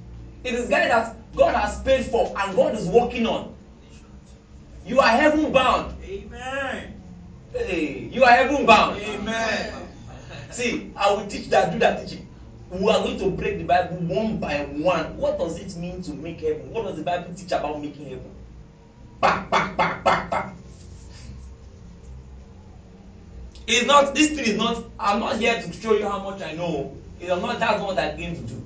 It 0.44 0.54
is 0.54 0.64
the 0.64 0.70
guy 0.70 0.88
that 0.88 1.14
God 1.34 1.54
has 1.54 1.80
paid 1.80 2.04
for 2.04 2.32
and 2.36 2.56
God 2.56 2.74
is 2.74 2.86
working 2.86 3.26
on. 3.26 3.54
You 4.84 5.00
are 5.00 5.08
heaven 5.08 5.52
bound. 5.52 5.94
Amen. 6.02 6.97
Hey, 7.52 8.08
you 8.12 8.24
are 8.24 8.30
heaven 8.30 8.66
bound. 8.66 9.00
Amen. 9.00 9.88
See, 10.50 10.92
I 10.96 11.12
will 11.12 11.26
teach 11.26 11.48
that, 11.50 11.72
do 11.72 11.78
that 11.78 12.00
teaching. 12.00 12.28
We 12.70 12.90
are 12.90 12.98
going 12.98 13.18
to 13.18 13.30
break 13.30 13.58
the 13.58 13.64
Bible 13.64 13.96
one 13.96 14.38
by 14.38 14.58
one. 14.64 15.16
What 15.16 15.38
does 15.38 15.58
it 15.58 15.74
mean 15.76 16.02
to 16.02 16.12
make 16.12 16.40
heaven? 16.40 16.70
What 16.70 16.84
does 16.84 16.96
the 16.96 17.02
Bible 17.02 17.32
teach 17.34 17.52
about 17.52 17.80
making 17.80 18.04
heaven? 18.04 18.30
Back, 19.20 19.50
back, 19.50 19.76
back, 19.76 20.04
back, 20.04 20.30
back. 20.30 20.54
It's 23.66 23.86
not, 23.86 24.14
this 24.14 24.28
thing 24.28 24.46
is 24.46 24.56
not, 24.56 24.84
I'm 24.98 25.20
not 25.20 25.36
here 25.36 25.60
to 25.60 25.72
show 25.72 25.94
you 25.94 26.08
how 26.08 26.18
much 26.18 26.42
I 26.42 26.52
know. 26.52 26.96
It's 27.20 27.28
not, 27.28 27.58
that's 27.58 27.78
not 27.78 27.86
what 27.86 27.98
I 27.98 28.16
came 28.16 28.34
to 28.34 28.42
do. 28.42 28.64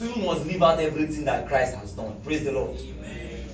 People 0.00 0.22
must 0.22 0.46
leave 0.46 0.62
out 0.62 0.80
everything 0.80 1.24
that 1.24 1.46
Christ 1.46 1.74
has 1.74 1.92
done. 1.92 2.20
Praise 2.24 2.44
the 2.44 2.52
Lord. 2.52 2.76
Amen. 2.78 3.48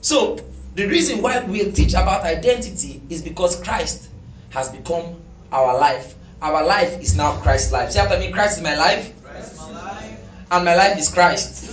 So, 0.00 0.38
the 0.78 0.86
reason 0.86 1.20
why 1.20 1.42
we 1.42 1.72
teach 1.72 1.90
about 1.94 2.22
identity 2.22 3.02
is 3.08 3.20
because 3.20 3.60
Christ 3.64 4.10
has 4.50 4.68
become 4.68 5.20
our 5.50 5.76
life. 5.76 6.14
Our 6.40 6.64
life 6.64 7.00
is 7.00 7.16
now 7.16 7.32
Christ's 7.38 7.72
life. 7.72 7.90
See 7.90 7.98
after 7.98 8.16
me, 8.16 8.30
Christ 8.30 8.58
is 8.58 8.62
my 8.62 8.76
life, 8.76 9.12
Christ 9.24 9.54
is 9.54 9.58
my 9.58 9.72
life. 9.72 10.20
and 10.52 10.64
my 10.64 10.76
life 10.76 10.96
is 10.96 11.08
Christ. 11.08 11.68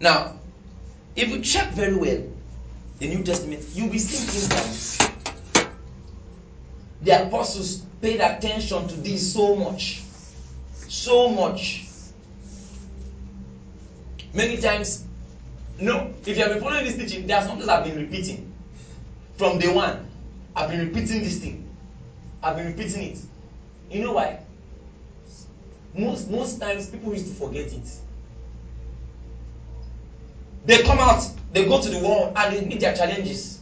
Now, 0.00 0.38
if 1.14 1.28
you 1.28 1.42
check 1.42 1.72
very 1.72 1.94
well 1.94 2.22
the 2.98 3.06
New 3.06 3.22
Testament, 3.22 3.62
you'll 3.74 3.90
be 3.90 3.98
seeing 3.98 4.24
instances. 4.24 4.98
The 7.02 7.26
apostles 7.26 7.82
paid 8.00 8.20
attention 8.20 8.88
to 8.88 8.96
this 8.96 9.30
so 9.30 9.54
much. 9.54 10.00
So 10.88 11.28
much. 11.28 11.84
Many 14.32 14.56
times, 14.56 15.04
no, 15.78 16.12
if 16.24 16.36
you 16.36 16.42
have 16.42 16.52
been 16.52 16.60
following 16.60 16.84
this 16.84 16.96
teaching, 16.96 17.26
there 17.26 17.38
are 17.38 17.42
some 17.42 17.56
things 17.56 17.68
I've 17.68 17.84
been 17.84 17.96
repeating. 17.96 18.52
From 19.36 19.58
day 19.58 19.72
one, 19.72 20.06
I've 20.54 20.70
been 20.70 20.80
repeating 20.80 21.22
this 21.22 21.38
thing. 21.38 21.68
I've 22.42 22.56
been 22.56 22.66
repeating 22.66 23.02
it. 23.02 23.18
You 23.90 24.02
know 24.02 24.12
why? 24.12 24.38
Most 25.94 26.28
most 26.28 26.60
times 26.60 26.86
people 26.86 27.12
used 27.12 27.26
to 27.26 27.32
forget 27.32 27.72
it. 27.72 27.88
They 30.66 30.82
come 30.82 30.98
out, 30.98 31.22
they 31.52 31.66
go 31.66 31.80
to 31.80 31.88
the 31.88 31.98
world 31.98 32.32
and 32.36 32.54
they 32.54 32.64
meet 32.64 32.80
their 32.80 32.94
challenges. 32.94 33.58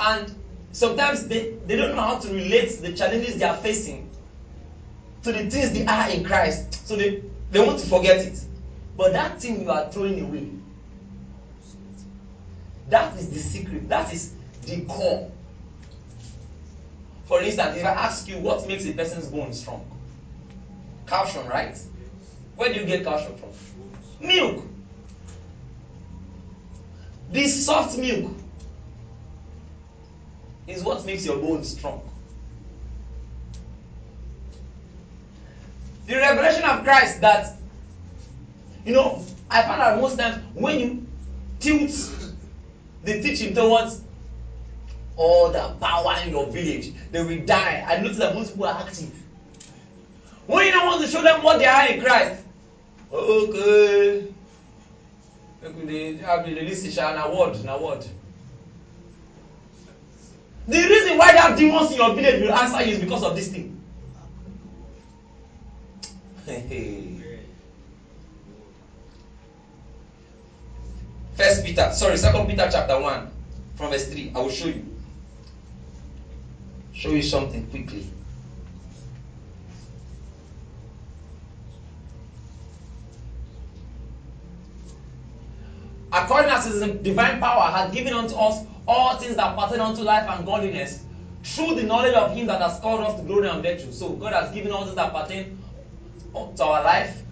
And 0.00 0.34
sometimes 0.72 1.26
they, 1.28 1.54
they 1.66 1.76
don't 1.76 1.94
know 1.94 2.02
how 2.02 2.18
to 2.18 2.28
relate 2.28 2.70
the 2.80 2.92
challenges 2.92 3.36
they 3.36 3.44
are 3.44 3.56
facing 3.56 4.08
to 5.22 5.32
the 5.32 5.48
things 5.48 5.70
they 5.70 5.86
are 5.86 6.10
in 6.10 6.24
Christ. 6.24 6.86
So 6.86 6.96
they, 6.96 7.22
they 7.50 7.60
want 7.64 7.78
to 7.78 7.86
forget 7.86 8.20
it. 8.24 8.44
But 8.96 9.12
that 9.12 9.40
thing 9.40 9.62
you 9.62 9.70
are 9.70 9.90
throwing 9.90 10.20
away, 10.20 10.48
that 12.88 13.16
is 13.16 13.30
the 13.30 13.38
secret. 13.38 13.88
That 13.88 14.12
is 14.12 14.32
the 14.62 14.84
core. 14.84 15.30
For 17.26 17.40
instance, 17.42 17.76
if 17.76 17.84
I 17.84 17.90
ask 17.90 18.28
you 18.28 18.38
what 18.38 18.66
makes 18.66 18.84
a 18.86 18.92
person's 18.92 19.26
bone 19.26 19.52
strong, 19.52 19.86
calcium, 21.06 21.46
right? 21.46 21.78
Where 22.56 22.72
do 22.72 22.80
you 22.80 22.86
get 22.86 23.04
calcium 23.04 23.36
from? 23.36 23.50
Milk. 24.20 24.64
This 27.30 27.64
soft 27.64 27.96
milk 27.96 28.30
is 30.66 30.82
what 30.82 31.04
makes 31.04 31.24
your 31.24 31.36
bones 31.36 31.70
strong. 31.70 32.06
The 36.06 36.16
revelation 36.16 36.64
of 36.64 36.82
Christ 36.82 37.20
that, 37.20 37.48
you 38.84 38.92
know, 38.92 39.24
I 39.48 39.62
found 39.62 39.80
out 39.80 39.96
most 39.96 40.18
times 40.18 40.42
when 40.52 40.78
you 40.78 41.06
tilt 41.60 42.31
the 43.04 43.20
teaching 43.22 43.54
towards 43.54 44.02
all 45.16 45.50
the 45.50 45.74
power 45.80 46.16
in 46.24 46.30
your 46.30 46.46
village, 46.46 46.92
they 47.10 47.22
will 47.22 47.44
die. 47.44 47.84
I 47.86 47.98
notice 48.00 48.18
that 48.18 48.34
most 48.34 48.50
people 48.50 48.66
are 48.66 48.80
active. 48.80 49.10
When 50.46 50.66
you 50.66 50.72
don't 50.72 50.86
want 50.86 51.02
to 51.02 51.08
show 51.08 51.22
them 51.22 51.42
what 51.42 51.58
they 51.58 51.66
are 51.66 51.88
in 51.88 52.00
Christ, 52.00 52.42
okay. 53.12 54.28
Dey 55.86 56.16
have 56.16 56.44
the 56.44 56.54
release 56.54 56.84
it 56.84 56.96
na 57.00 57.28
word 57.28 57.64
na 57.64 57.78
word. 57.78 58.04
The 60.66 60.78
reason 60.78 61.18
why 61.18 61.32
that 61.32 61.56
demons 61.56 61.90
in 61.92 61.96
your 61.98 62.14
village 62.14 62.42
will 62.42 62.52
answer 62.52 62.82
you 62.84 62.94
is 62.94 63.00
because 63.00 63.22
of 63.22 63.34
this 63.36 63.48
thing. 63.48 63.80
First 71.34 71.64
Peter, 71.64 71.90
sorry, 71.92 72.16
Second 72.16 72.46
Peter 72.46 72.68
chapter 72.70 73.00
one, 73.00 73.30
from 73.74 73.90
verse 73.90 74.08
three. 74.08 74.32
I 74.34 74.38
will 74.40 74.50
show 74.50 74.66
you. 74.66 74.86
Show 76.92 77.10
you 77.10 77.22
something 77.22 77.66
quickly. 77.68 78.06
according 86.12 86.50
as 86.50 86.64
his 86.66 86.80
divine 87.02 87.40
power 87.40 87.70
has 87.70 87.90
given 87.92 88.12
unto 88.12 88.34
us 88.34 88.64
all 88.86 89.16
things 89.16 89.34
that 89.36 89.56
pertain 89.56 89.80
unto 89.80 90.02
life 90.02 90.28
and 90.28 90.44
godliness 90.44 91.04
through 91.42 91.74
the 91.74 91.82
knowledge 91.82 92.14
of 92.14 92.34
him 92.36 92.46
that 92.46 92.60
has 92.60 92.78
called 92.80 93.00
us 93.00 93.18
to 93.18 93.22
glory 93.22 93.48
and 93.48 93.62
virtue 93.62 93.90
so 93.90 94.10
god 94.10 94.32
has 94.32 94.52
given 94.52 94.70
all 94.70 94.84
things 94.84 94.96
that 94.96 95.12
pertain 95.12 95.58
to 96.56 96.64
our 96.64 96.82
life 96.82 97.22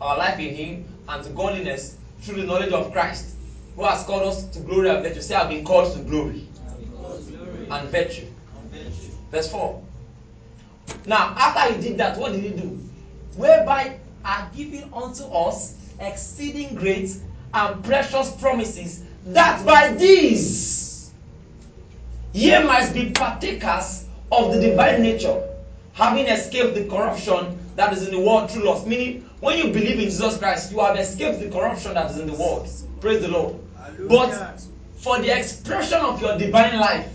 our 0.00 0.16
life 0.16 0.38
in 0.38 0.54
him 0.54 0.84
and 1.08 1.24
to 1.24 1.30
godliness 1.30 1.96
through 2.24 2.40
the 2.40 2.46
knowledge 2.46 2.72
of 2.72 2.92
christ 2.92 3.34
who 3.76 3.84
has 3.84 4.04
called 4.04 4.22
us 4.22 4.44
to 4.46 4.60
glory 4.60 4.88
and 4.88 5.02
virtue. 5.02 5.20
Say 5.20 5.34
i 5.34 5.40
have 5.40 5.48
been 5.48 5.64
called 5.64 5.92
to 5.94 6.02
glory 6.02 6.48
and 7.70 7.88
virtue. 7.88 8.26
Verse 9.30 9.50
4 9.50 9.82
now 11.06 11.34
after 11.36 11.74
he 11.74 11.82
did 11.88 11.98
that 11.98 12.18
what 12.18 12.32
did 12.32 12.42
he 12.42 12.50
do? 12.50 12.78
Whereby 13.36 13.98
are 14.24 14.50
given 14.54 14.90
unto 14.94 15.24
us 15.24 15.76
exceeding 16.00 16.74
great 16.74 17.10
and 17.52 17.84
precious 17.84 18.30
promises, 18.36 19.04
that 19.26 19.64
by 19.64 19.92
these 19.92 21.12
ye 22.32 22.50
might 22.64 22.92
be 22.92 23.10
partakers 23.10 24.06
of 24.32 24.52
the 24.52 24.60
divine 24.60 25.02
nature, 25.02 25.42
having 25.92 26.26
escaped 26.26 26.74
the 26.74 26.84
corruption 26.88 27.58
that 27.76 27.92
is 27.92 28.06
in 28.08 28.14
the 28.14 28.20
world 28.20 28.50
through 28.50 28.64
lust. 28.64 28.86
Meaning, 28.86 29.28
when 29.44 29.58
you 29.58 29.72
believe 29.72 29.98
in 29.98 30.04
Jesus 30.04 30.38
Christ, 30.38 30.72
you 30.72 30.80
have 30.80 30.98
escaped 30.98 31.40
the 31.40 31.50
corruption 31.50 31.94
that 31.94 32.10
is 32.10 32.18
in 32.18 32.26
the 32.26 32.32
world. 32.32 32.68
Praise 33.00 33.20
the 33.20 33.28
Lord. 33.28 33.56
But 34.08 34.60
for 34.96 35.18
the 35.18 35.36
expression 35.36 36.00
of 36.00 36.20
your 36.20 36.38
divine 36.38 36.78
life 36.78 37.10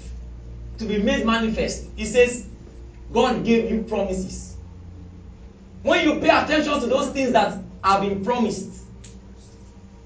to 0.78 0.86
be 0.86 1.02
made 1.02 1.26
manifest, 1.26 1.88
He 1.96 2.06
says, 2.06 2.48
God 3.12 3.44
gave 3.44 3.72
you 3.72 3.82
promises. 3.84 4.56
When 5.82 6.08
you 6.08 6.20
pay 6.20 6.30
attention 6.30 6.80
to 6.80 6.86
those 6.88 7.10
things 7.10 7.32
that 7.32 7.60
have 7.84 8.02
been 8.02 8.24
promised, 8.24 8.84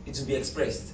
it 0.06 0.18
will 0.18 0.26
be 0.26 0.36
expressed. 0.36 0.94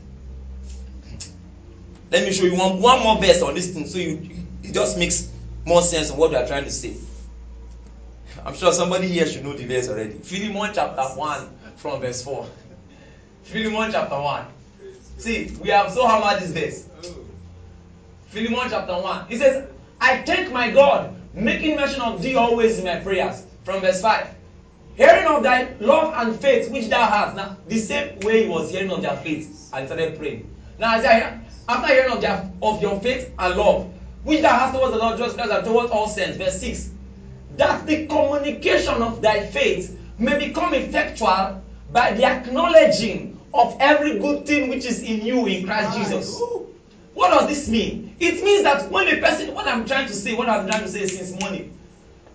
Let 2.11 2.25
me 2.25 2.33
show 2.33 2.45
you 2.45 2.55
one, 2.55 2.81
one 2.81 3.03
more 3.03 3.21
verse 3.21 3.41
on 3.43 3.53
this 3.53 3.71
thing 3.71 3.85
so 3.85 3.99
you 3.99 4.29
it 4.63 4.73
just 4.73 4.97
makes 4.97 5.29
more 5.65 5.81
sense 5.81 6.09
of 6.09 6.17
what 6.17 6.31
we 6.31 6.37
are 6.37 6.47
trying 6.47 6.63
to 6.63 6.71
say. 6.71 6.95
I'm 8.45 8.55
sure 8.55 8.71
somebody 8.71 9.07
here 9.07 9.25
should 9.25 9.43
know 9.43 9.53
the 9.53 9.65
verse 9.65 9.89
already. 9.89 10.13
Philemon 10.13 10.71
chapter 10.73 11.01
1 11.01 11.49
from 11.77 12.01
verse 12.01 12.21
4. 12.23 12.47
Philemon 13.43 13.91
chapter 13.91 14.19
1. 14.19 14.45
See, 15.17 15.51
we 15.61 15.69
have 15.69 15.91
so 15.91 16.07
hammered 16.07 16.41
this 16.41 16.51
verse. 16.51 17.13
Philemon 18.27 18.69
chapter 18.69 18.93
1. 18.93 19.27
He 19.27 19.37
says, 19.37 19.67
I 19.99 20.21
thank 20.23 20.51
my 20.51 20.71
God, 20.71 21.15
making 21.33 21.75
mention 21.75 22.01
of 22.01 22.21
thee 22.21 22.35
always 22.35 22.79
in 22.79 22.85
my 22.85 22.99
prayers. 22.99 23.45
From 23.63 23.81
verse 23.81 24.01
5 24.01 24.35
hearing 24.99 25.25
of 25.27 25.41
thy 25.41 25.73
love 25.79 26.13
and 26.17 26.37
faith 26.39 26.69
which 26.71 26.89
thou 26.89 27.05
hast. 27.09 27.35
Now, 27.35 27.55
the 27.67 27.79
same 27.79 28.19
way 28.19 28.43
he 28.43 28.49
was 28.49 28.69
hearing 28.69 28.91
of 28.91 29.01
their 29.01 29.15
faith 29.15 29.69
and 29.73 29.87
started 29.87 30.19
praying. 30.19 30.53
Now, 30.77 30.91
i 30.91 30.97
Isaiah, 30.97 31.41
after 31.69 31.93
hearing 31.93 32.11
of, 32.11 32.21
their, 32.21 32.51
of 32.61 32.81
your 32.81 32.99
faith 32.99 33.33
and 33.39 33.55
love, 33.55 33.89
which 34.23 34.41
thou 34.41 34.49
hast 34.59 34.75
towards 34.75 34.91
the 34.93 34.99
Lord 34.99 35.17
Jesus 35.17 35.35
Christ 35.35 35.51
and 35.51 35.65
towards 35.65 35.91
all 35.91 36.09
saints, 36.09 36.37
verse 36.37 36.59
6, 36.59 36.91
that 37.59 37.85
the 37.85 38.05
communication 38.05 39.01
of 39.01 39.21
thy 39.21 39.41
faith 39.41 39.93
may 40.17 40.37
become 40.37 40.73
effectual 40.73 41.61
by 41.89 42.13
the 42.13 42.23
acknowledging 42.23 43.37
of 43.53 43.75
every 43.79 44.17
good 44.17 44.45
thing 44.45 44.69
which 44.69 44.85
is 44.85 45.01
in 45.01 45.21
you 45.25 45.45
in 45.45 45.65
Christ 45.65 45.89
ah, 45.91 45.97
Jesus. 46.01 46.41
What 47.13 47.31
does 47.31 47.47
this 47.47 47.67
mean? 47.67 48.15
It 48.19 48.41
means 48.41 48.63
that 48.63 48.83
when 48.89 49.09
a 49.09 49.17
person, 49.17 49.53
what 49.53 49.67
I'm 49.67 49.85
trying 49.85 50.07
to 50.07 50.13
say, 50.13 50.31
what 50.33 50.47
I'm 50.47 50.65
trying 50.65 50.83
to 50.83 50.87
say 50.87 51.05
since 51.05 51.31
morning, 51.31 51.69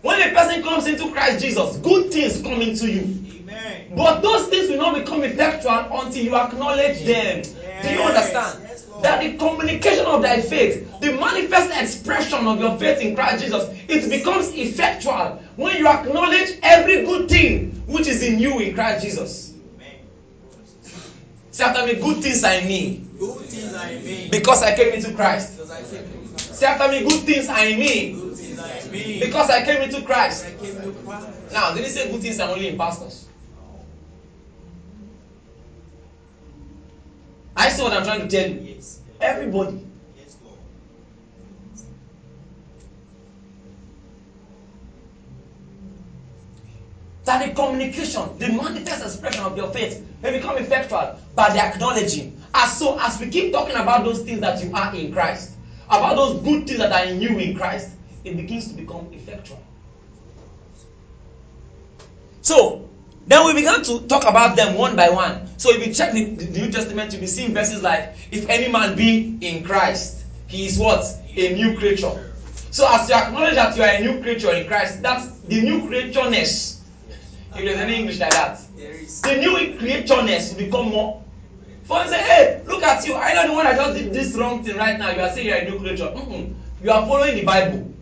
when 0.02 0.20
a 0.20 0.30
person 0.30 0.60
comes 0.62 0.86
into 0.86 1.08
Christ 1.08 1.38
Jesus, 1.40 1.76
good 1.76 2.10
things 2.10 2.38
come 2.42 2.60
into 2.60 2.90
you. 2.90 3.10
Amen. 3.32 3.94
But 3.96 4.20
those 4.20 4.46
things 4.48 4.68
will 4.68 4.76
not 4.76 4.92
become 4.92 5.24
effectual 5.24 5.88
until 5.90 6.22
you 6.22 6.36
acknowledge 6.36 7.02
them. 7.04 7.40
Do 7.82 7.90
you 7.90 8.02
understand? 8.02 8.60
Yes. 8.60 8.83
That 9.04 9.20
the 9.20 9.36
communication 9.36 10.06
of 10.06 10.22
thy 10.22 10.40
faith, 10.40 10.98
the 11.00 11.12
manifest 11.12 11.70
expression 11.78 12.46
of 12.46 12.58
your 12.58 12.76
faith 12.78 13.00
in 13.00 13.14
Christ 13.14 13.44
Jesus, 13.44 13.68
it 13.86 14.08
becomes 14.08 14.48
effectual 14.54 15.38
when 15.56 15.76
you 15.76 15.86
acknowledge 15.86 16.58
every 16.62 17.04
good 17.04 17.28
thing 17.28 17.82
which 17.86 18.06
is 18.06 18.22
in 18.22 18.38
you 18.38 18.58
in 18.60 18.74
Christ 18.74 19.04
Jesus. 19.04 19.52
Say 21.50 21.64
after 21.64 21.86
me, 21.86 21.94
good 22.00 22.20
things 22.22 22.42
are 22.42 22.54
in 22.54 22.66
me 22.66 23.04
Good 23.18 23.44
things 23.46 23.74
are 23.74 23.88
in 23.88 24.04
me. 24.04 24.28
because 24.30 24.62
I 24.62 24.74
came 24.74 24.92
into 24.94 25.12
Christ. 25.12 25.52
Because 25.56 25.70
I 25.70 25.82
came. 25.82 26.36
Say 26.38 26.66
after 26.66 26.88
me, 26.88 27.08
good 27.08 27.20
things 27.26 27.48
are 27.48 27.64
in 27.64 27.78
me 27.78 28.12
Good 28.12 28.36
things 28.36 28.58
are 28.58 28.70
in 28.86 28.90
me. 28.90 29.20
because 29.20 29.50
I 29.50 29.64
came 29.64 29.82
into 29.82 30.00
Christ. 30.02 30.46
I 30.46 30.50
came 30.52 30.74
to 30.82 30.90
Christ. 31.04 31.52
Now, 31.52 31.72
did 31.74 31.84
he 31.84 31.90
say 31.90 32.10
good 32.10 32.22
things 32.22 32.40
are 32.40 32.50
only 32.50 32.68
in 32.68 32.78
pastors? 32.78 33.26
I 37.56 37.68
see 37.68 37.82
what 37.82 37.92
I'm 37.92 38.04
trying 38.04 38.28
to 38.28 38.28
tell 38.28 38.50
you. 38.50 38.80
Everybody. 39.20 39.86
That 47.24 47.46
the 47.46 47.54
communication, 47.54 48.38
the 48.38 48.48
manifest 48.48 49.02
expression 49.02 49.44
of 49.44 49.56
your 49.56 49.68
faith 49.68 50.06
may 50.22 50.32
become 50.32 50.58
effectual 50.58 51.18
by 51.34 51.50
the 51.54 51.64
acknowledging. 51.64 52.38
As 52.52 52.76
so 52.76 52.98
as 53.00 53.18
we 53.18 53.30
keep 53.30 53.52
talking 53.52 53.76
about 53.76 54.04
those 54.04 54.20
things 54.22 54.40
that 54.40 54.62
you 54.62 54.70
are 54.74 54.94
in 54.94 55.12
Christ, 55.12 55.52
about 55.86 56.16
those 56.16 56.40
good 56.42 56.66
things 56.66 56.78
that 56.80 56.92
are 56.92 57.10
in 57.10 57.22
you 57.22 57.38
in 57.38 57.56
Christ, 57.56 57.90
it 58.24 58.36
begins 58.36 58.68
to 58.68 58.74
become 58.74 59.08
effectual. 59.12 59.62
So, 62.42 62.83
then 63.26 63.46
we 63.46 63.54
began 63.54 63.82
to 63.84 64.00
talk 64.06 64.24
about 64.24 64.56
them 64.56 64.76
one 64.76 64.96
by 64.96 65.08
one. 65.08 65.48
So, 65.56 65.70
if 65.70 65.86
you 65.86 65.92
check 65.94 66.12
the, 66.12 66.24
the 66.24 66.46
New 66.46 66.70
Testament, 66.70 67.12
you'll 67.12 67.22
be 67.22 67.26
seeing 67.26 67.54
verses 67.54 67.82
like, 67.82 68.14
If 68.30 68.48
any 68.48 68.70
man 68.70 68.96
be 68.96 69.38
in 69.40 69.64
Christ, 69.64 70.24
he 70.46 70.66
is 70.66 70.78
what? 70.78 71.04
A 71.34 71.54
new 71.54 71.76
creature. 71.78 72.32
So, 72.70 72.86
as 72.88 73.08
you 73.08 73.14
acknowledge 73.14 73.54
that 73.54 73.76
you 73.76 73.82
are 73.82 73.88
a 73.88 74.00
new 74.00 74.22
creature 74.22 74.52
in 74.52 74.66
Christ, 74.66 75.00
that's 75.00 75.38
the 75.40 75.62
new 75.62 75.88
creatureness. 75.88 76.80
If 77.56 77.64
there's 77.64 77.78
any 77.78 77.96
English 77.96 78.18
like 78.18 78.32
that, 78.32 78.60
the 78.76 79.36
new 79.36 79.78
creatureness 79.78 80.52
will 80.52 80.64
become 80.64 80.88
more. 80.88 81.22
For 81.84 82.02
you 82.02 82.08
say, 82.08 82.18
hey, 82.18 82.62
look 82.66 82.82
at 82.82 83.06
you. 83.06 83.14
I 83.14 83.34
know 83.34 83.46
the 83.46 83.52
one 83.52 83.64
that 83.64 83.76
just 83.76 83.98
did 83.98 84.12
this 84.12 84.34
wrong 84.34 84.64
thing 84.64 84.76
right 84.76 84.98
now. 84.98 85.10
You 85.10 85.20
are 85.20 85.30
saying 85.30 85.46
you're 85.46 85.56
a 85.56 85.70
new 85.70 85.78
creature. 85.78 86.06
Mm-mm. 86.06 86.54
You 86.82 86.90
are 86.90 87.06
following 87.06 87.36
the 87.36 87.44
Bible. 87.44 87.94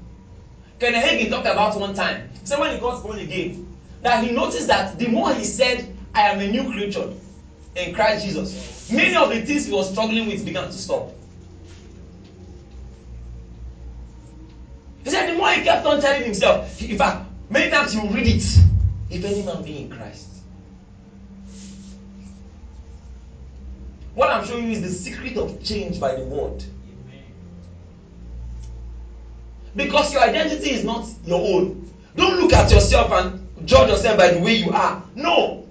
Kenneth 0.79 1.05
Hagin 1.05 1.31
talked 1.31 1.47
about 1.47 1.79
one 1.79 1.93
time. 1.95 2.31
So 2.45 2.59
when 2.61 2.73
he 2.75 2.81
got 2.81 3.03
born 3.03 3.19
again, 3.19 3.72
that 4.03 4.25
he 4.25 4.33
noticed 4.33 4.67
that 4.67 4.99
the 4.99 5.09
more 5.09 5.33
he 5.33 5.45
said, 5.45 5.97
I 6.15 6.23
am 6.23 6.41
a 6.41 6.47
new 6.47 6.71
creature 6.73 7.09
in 7.77 7.95
Christ 7.95 8.27
Jesus, 8.27 8.91
many 8.91 9.17
of 9.17 9.31
the 9.31 9.41
things 9.41 9.67
he 9.67 9.73
was 9.73 9.91
struggling 9.91 10.29
with 10.29 10.45
began 10.45 10.67
to 10.67 10.73
stop. 10.73 11.11
He 15.05 15.11
said, 15.11 15.33
the 15.33 15.35
more 15.35 15.51
he 15.51 15.62
kept 15.62 15.87
on 15.87 16.01
telling 16.01 16.25
himself, 16.25 16.83
in 16.83 16.99
fact, 16.99 17.25
many 17.49 17.71
times 17.71 17.95
you 17.95 18.07
read 18.09 18.27
it, 18.27 18.45
if 19.11 19.25
any 19.25 19.43
man 19.43 19.62
be 19.62 19.79
in 19.79 19.91
Christ. 19.91 20.29
What 24.15 24.31
I'm 24.31 24.45
showing 24.45 24.67
you 24.67 24.73
is 24.73 24.83
the 24.83 24.91
secret 24.91 25.37
of 25.38 25.62
change 25.65 25.99
by 25.99 26.15
the 26.15 26.23
word. 26.23 26.62
Because 29.75 30.12
your 30.12 30.23
identity 30.23 30.71
is 30.71 30.85
not 30.85 31.07
your 31.25 31.41
own. 31.41 31.91
Don't 32.15 32.38
look 32.38 32.53
at 32.53 32.71
yourself 32.71 33.11
and 33.12 33.41
judge 33.64 33.90
yourself 33.90 34.18
by 34.18 34.33
the 34.33 34.40
way 34.40 34.55
you 34.55 34.70
are. 34.70 35.03
No. 35.14 35.66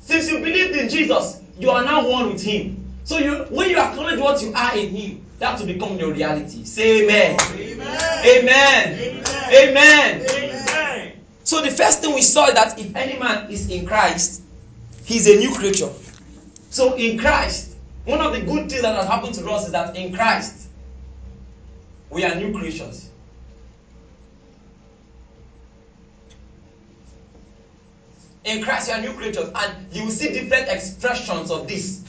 Since 0.00 0.30
you 0.30 0.38
believed 0.38 0.76
in 0.76 0.88
Jesus, 0.88 1.40
you 1.58 1.70
are 1.70 1.84
now 1.84 2.08
one 2.08 2.32
with 2.32 2.42
Him. 2.42 2.84
So 3.04 3.18
you, 3.18 3.44
when 3.50 3.70
you 3.70 3.78
acknowledge 3.78 4.18
what 4.20 4.42
you 4.42 4.52
are 4.54 4.76
in 4.76 4.88
Him, 4.90 5.26
that 5.38 5.58
will 5.58 5.66
become 5.66 5.98
your 5.98 6.12
reality. 6.12 6.64
Say 6.64 7.04
amen. 7.04 7.38
Amen. 7.52 7.80
Amen. 8.24 8.98
Amen. 8.98 9.52
Amen. 9.52 10.26
Amen. 10.30 11.12
So 11.44 11.62
the 11.62 11.70
first 11.70 12.00
thing 12.00 12.14
we 12.14 12.22
saw 12.22 12.48
is 12.48 12.54
that 12.54 12.78
if 12.78 12.94
any 12.96 13.18
man 13.18 13.50
is 13.50 13.70
in 13.70 13.86
Christ, 13.86 14.42
he's 15.04 15.28
a 15.28 15.38
new 15.38 15.54
creature. 15.54 15.90
So 16.70 16.94
in 16.94 17.18
Christ, 17.18 17.76
one 18.04 18.20
of 18.20 18.32
the 18.32 18.40
good 18.40 18.68
things 18.68 18.82
that 18.82 18.96
has 18.96 19.06
happened 19.06 19.34
to 19.34 19.50
us 19.50 19.66
is 19.66 19.72
that 19.72 19.94
in 19.96 20.12
Christ, 20.12 20.68
we 22.10 22.24
are 22.24 22.34
new 22.34 22.56
creatures. 22.58 23.10
In 28.46 28.62
Christ, 28.62 28.86
you 28.86 28.94
are 28.94 29.00
new 29.00 29.12
creatures, 29.12 29.50
and 29.56 29.92
you 29.92 30.04
will 30.04 30.10
see 30.12 30.32
different 30.32 30.68
expressions 30.68 31.50
of 31.50 31.66
this. 31.66 32.00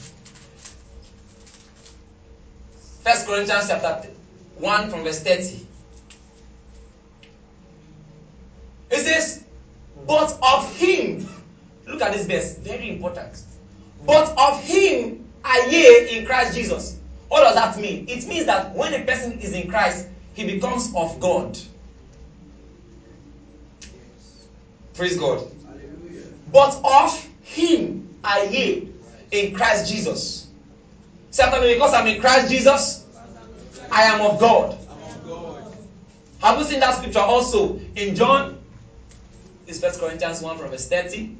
First 3.02 3.26
Corinthians 3.26 3.66
chapter 3.66 4.08
1 4.54 4.88
from 4.88 5.02
verse 5.02 5.20
30. 5.20 5.66
It 8.90 9.00
says, 9.00 9.42
But 10.06 10.38
of 10.40 10.76
him, 10.76 11.28
look 11.86 12.02
at 12.02 12.12
this 12.12 12.24
verse, 12.24 12.54
very 12.54 12.88
important. 12.90 13.42
But 14.06 14.32
of 14.38 14.62
him 14.62 15.28
are 15.44 15.60
ye 15.66 16.18
in 16.18 16.24
Christ 16.24 16.54
Jesus. 16.54 16.98
What 17.26 17.40
does 17.40 17.56
that 17.56 17.76
mean? 17.78 18.06
It 18.08 18.28
means 18.28 18.46
that 18.46 18.72
when 18.72 18.94
a 18.94 19.04
person 19.04 19.40
is 19.40 19.54
in 19.54 19.68
Christ, 19.68 20.06
he 20.34 20.44
becomes 20.44 20.92
of 20.94 21.18
God. 21.18 21.58
Praise 24.94 25.16
God. 25.16 25.44
But 26.52 26.80
of 26.84 27.28
him 27.42 28.16
are 28.24 28.44
ye 28.44 28.90
in 29.30 29.54
Christ 29.54 29.90
Jesus. 29.92 30.48
Say 31.30 31.76
because 31.76 31.94
I'm 31.94 32.06
in 32.06 32.20
Christ 32.20 32.50
Jesus, 32.50 33.04
I 33.90 34.04
am 34.04 34.22
of 34.22 34.40
God. 34.40 34.78
Have 36.42 36.58
you 36.58 36.64
seen 36.64 36.80
that 36.80 36.94
scripture 36.94 37.20
also 37.20 37.80
in 37.96 38.14
John? 38.14 38.58
This 39.66 39.80
First 39.80 40.00
Corinthians 40.00 40.40
1 40.40 40.56
from 40.56 40.70
verse 40.70 40.88
30. 40.88 41.34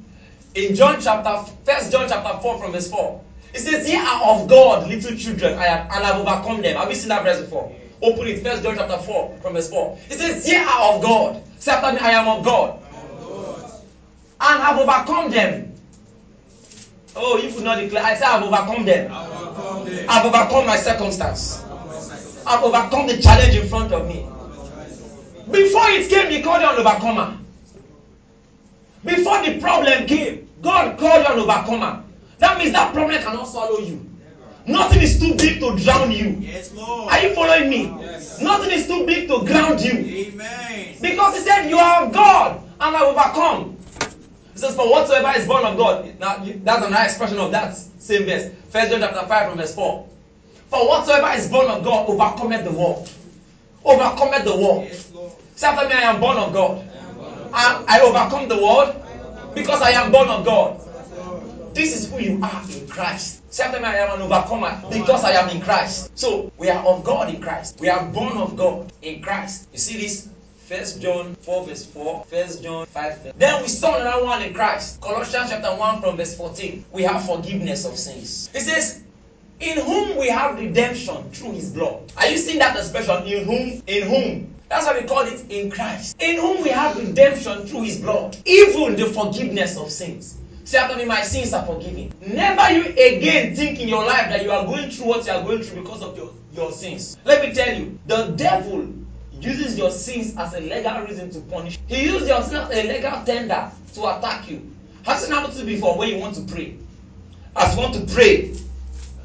In 0.55 0.75
John 0.75 1.01
chapter 1.01 1.53
First 1.65 1.91
John 1.91 2.09
chapter 2.09 2.41
4 2.41 2.59
from 2.59 2.73
verse 2.73 2.91
4. 2.91 3.25
It 3.55 3.61
says, 3.61 3.89
Ye 3.89 3.97
are 3.97 4.35
of 4.35 4.47
God, 4.47 4.87
little 4.87 5.17
children, 5.17 5.57
I 5.57 5.65
have 5.65 5.91
and 5.91 6.05
I've 6.05 6.17
overcome 6.17 6.61
them. 6.61 6.77
Have 6.77 6.91
you 6.91 6.97
seen 6.97 7.09
that 7.09 7.23
verse 7.23 7.41
before? 7.41 7.73
Open 8.03 8.27
it, 8.27 8.43
First 8.43 8.63
John 8.63 8.77
chapter 8.77 8.99
4 8.99 9.39
from 9.41 9.55
verse 9.55 9.69
4. 9.69 9.99
It 10.11 10.19
says, 10.19 10.47
Ye 10.47 10.55
are 10.57 10.95
of 10.95 11.03
God. 11.03 11.43
Say 11.59 11.73
I 11.73 12.11
am 12.11 12.29
of 12.29 12.45
God. 12.45 12.81
And 14.41 14.63
have 14.63 14.79
overcome 14.79 15.31
them. 15.31 15.75
Oh, 17.17 17.37
you 17.39 17.53
could 17.53 17.65
not 17.65 17.79
declare. 17.81 18.05
I 18.05 18.15
say 18.15 18.25
I've 18.25 18.43
overcome 18.43 18.85
them. 18.85 19.11
I've 20.09 20.25
overcome 20.25 20.67
my 20.67 20.77
circumstance. 20.77 21.65
I've 22.47 22.63
overcome 22.63 23.07
the 23.09 23.21
challenge 23.21 23.55
in 23.57 23.69
front 23.69 23.93
of 23.93 24.07
me. 24.07 24.25
Before 25.51 25.89
it 25.89 26.09
came, 26.09 26.31
he 26.31 26.43
called 26.43 26.63
you 26.63 26.69
an 26.69 26.79
overcomer. 26.79 27.37
Before 29.05 29.43
the 29.43 29.59
problem 29.59 30.07
came, 30.07 30.49
God 30.63 30.99
called 30.99 31.23
you 31.25 31.33
an 31.33 31.39
overcomer. 31.39 32.05
That 32.39 32.59
means 32.59 32.73
that 32.73 32.93
problem 32.93 33.21
cannot 33.21 33.49
swallow 33.49 33.79
you. 33.81 34.05
Nothing 34.67 35.01
is 35.01 35.19
too 35.19 35.35
big 35.35 35.61
to 35.61 35.75
drown 35.77 36.13
you. 36.13 36.37
Yes, 36.41 36.71
Lord. 36.75 37.11
Are 37.11 37.19
you 37.21 37.35
following 37.35 37.71
me? 37.71 37.91
Yes. 38.01 38.39
Nothing 38.41 38.71
is 38.71 38.87
too 38.87 39.07
big 39.07 39.27
to 39.29 39.43
ground 39.43 39.81
you. 39.81 39.93
Amen. 39.95 40.95
Because 41.01 41.39
he 41.39 41.41
said, 41.41 41.69
You 41.71 41.79
are 41.79 42.07
God 42.11 42.61
and 42.79 42.95
I 42.97 43.01
overcome. 43.03 43.78
He 44.59 44.63
says, 44.63 44.75
For 44.75 44.91
whatsoever 44.91 45.39
is 45.39 45.47
born 45.47 45.65
of 45.65 45.77
God. 45.77 46.19
Now, 46.19 46.43
that's 46.43 46.85
another 46.85 47.05
expression 47.05 47.39
of 47.39 47.53
that 47.53 47.77
same 47.77 48.25
verse. 48.25 48.51
First 48.71 48.91
John 48.91 48.99
chapter 48.99 49.25
5 49.25 49.49
from 49.51 49.59
verse 49.59 49.73
4. 49.73 50.09
For 50.69 50.89
whatsoever 50.89 51.39
is 51.39 51.49
born 51.49 51.69
of 51.69 51.85
God 51.85 52.09
overcometh 52.09 52.65
the 52.65 52.73
world. 52.73 53.09
Overcometh 53.85 54.43
the 54.43 54.57
world. 54.57 54.87
Yes. 54.87 55.13
Say 55.55 55.69
after 55.69 55.87
me, 55.89 55.95
I 55.95 56.11
am 56.13 56.19
born 56.19 56.39
of 56.39 56.53
God. 56.53 56.85
I, 57.53 57.85
I 57.87 58.01
overcome 58.01 58.49
the 58.49 58.57
world 58.57 59.01
because 59.55 59.81
I 59.81 59.91
am 59.91 60.11
born 60.11 60.27
of 60.27 60.45
God. 60.45 60.81
This 61.73 61.95
is 61.95 62.11
who 62.11 62.19
you 62.19 62.41
are 62.43 62.63
in 62.69 62.89
Christ. 62.89 63.41
Say 63.53 63.63
after 63.63 63.79
me, 63.79 63.85
I 63.85 63.99
am 63.99 64.17
an 64.17 64.23
overcomer 64.23 64.83
because 64.91 65.23
I 65.23 65.35
am 65.35 65.51
in 65.51 65.61
Christ. 65.61 66.19
So 66.19 66.51
we 66.59 66.69
are 66.69 66.85
of 66.85 67.05
God 67.05 67.33
in 67.33 67.41
Christ. 67.41 67.79
We 67.79 67.91
are 67.91 68.05
born 68.07 68.37
of 68.37 68.57
God 68.57 68.93
in 69.03 69.23
Christ. 69.23 69.69
You 69.73 69.79
see 69.79 70.01
this? 70.01 70.29
First 70.69 71.01
John 71.01 71.35
4 71.37 71.65
verse 71.65 71.87
4, 71.87 72.25
First 72.29 72.63
John 72.63 72.85
5 72.85 73.23
verse. 73.23 73.33
Then 73.39 73.63
we 73.63 73.69
saw 73.69 73.99
another 73.99 74.23
one 74.23 74.43
in 74.43 74.53
Christ. 74.53 75.01
Colossians 75.01 75.49
chapter 75.49 75.71
1 75.71 76.03
from 76.03 76.19
verse 76.19 76.37
14. 76.37 76.85
We 76.93 77.05
have 77.05 77.25
forgiveness 77.25 77.87
of 77.87 77.97
sins. 77.97 78.51
It 78.53 78.61
says, 78.61 79.03
in 79.61 79.79
whom 79.81 80.19
we 80.19 80.29
have 80.29 80.59
redemption 80.59 81.31
through 81.31 81.53
his 81.53 81.73
blood. 81.73 82.13
Are 82.19 82.29
you 82.29 82.37
seeing 82.37 82.59
that 82.59 82.77
expression? 82.77 83.27
In 83.27 83.47
whom? 83.47 83.83
In 83.87 84.09
whom? 84.11 84.55
That's 84.69 84.85
why 84.85 85.01
we 85.01 85.07
call 85.07 85.23
it 85.23 85.51
in 85.51 85.71
Christ. 85.71 86.21
In 86.21 86.37
whom 86.37 86.63
we 86.63 86.69
have 86.69 86.99
redemption 86.99 87.67
through 87.67 87.85
his 87.85 88.03
blood. 88.03 88.37
Even 88.45 88.95
the 88.95 89.07
forgiveness 89.07 89.79
of 89.79 89.91
sins. 89.91 90.37
Say 90.65 90.77
after 90.77 90.99
me, 90.99 91.07
my 91.07 91.23
sins 91.23 91.55
are 91.55 91.65
forgiven. 91.65 92.13
Never 92.21 92.71
you 92.75 92.91
again 92.91 93.57
think 93.57 93.81
in 93.81 93.89
your 93.89 94.05
life 94.05 94.29
that 94.29 94.43
you 94.43 94.51
are 94.51 94.67
going 94.67 94.91
through 94.91 95.07
what 95.07 95.25
you 95.25 95.33
are 95.33 95.43
going 95.43 95.63
through 95.63 95.81
because 95.81 96.03
of 96.03 96.15
your, 96.15 96.31
your 96.53 96.73
sins. 96.73 97.17
Let 97.25 97.49
me 97.49 97.55
tell 97.55 97.75
you, 97.75 97.99
the 98.05 98.35
devil 98.37 98.87
uses 99.41 99.79
your 99.79 99.91
sins 99.91 100.35
as 100.37 100.55
a 100.55 100.61
legal 100.61 101.03
reason 101.03 101.31
to 101.31 101.41
punish. 101.41 101.79
He 101.87 102.05
uses 102.05 102.29
your 102.29 102.43
sins 102.43 102.71
as 102.71 102.71
a 102.71 102.93
legal 102.93 103.25
tender 103.25 103.71
to 103.95 104.19
attack 104.19 104.51
you. 104.51 104.71
Has 105.05 105.25
it 105.25 105.31
happened 105.31 105.55
to 105.55 105.61
you 105.61 105.67
before 105.67 105.97
when 105.97 106.09
you 106.11 106.19
want 106.19 106.35
to 106.37 106.43
pray? 106.43 106.77
As 107.57 107.75
you 107.75 107.81
want 107.81 107.95
to 107.95 108.15
pray, 108.15 108.55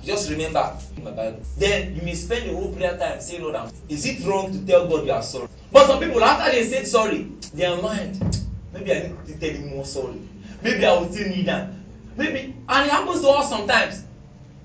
just 0.04 0.30
remember 0.30 0.76
my 1.02 1.12
Bible. 1.12 1.42
Then 1.58 1.96
you 1.96 2.02
may 2.02 2.14
spend 2.14 2.50
the 2.50 2.54
whole 2.56 2.74
prayer 2.74 2.98
time 2.98 3.22
saying, 3.22 3.42
Lord, 3.42 3.72
is 3.90 4.06
it 4.06 4.26
wrong 4.26 4.52
to 4.52 4.66
tell 4.66 4.88
God 4.88 5.06
you 5.06 5.12
are 5.12 5.24
sorry? 5.24 5.48
But 5.72 5.88
some 5.88 6.00
people, 6.00 6.24
after 6.24 6.52
they 6.52 6.64
said 6.66 6.88
sorry, 6.88 7.24
their 7.54 7.82
mind, 7.82 8.40
maybe 8.74 8.92
I 8.92 9.00
need 9.08 9.26
to 9.28 9.40
tell 9.40 9.50
him 9.50 9.70
more 9.70 9.86
sorry. 9.86 10.20
Maybe 10.62 10.86
I 10.86 10.94
will 10.94 11.12
still 11.12 11.28
need 11.30 11.46
that. 11.48 11.70
Maybe, 12.16 12.56
and 12.70 12.86
it 12.86 12.92
happens 12.92 13.22
to 13.22 13.30
us 13.30 13.50
sometimes. 13.50 14.04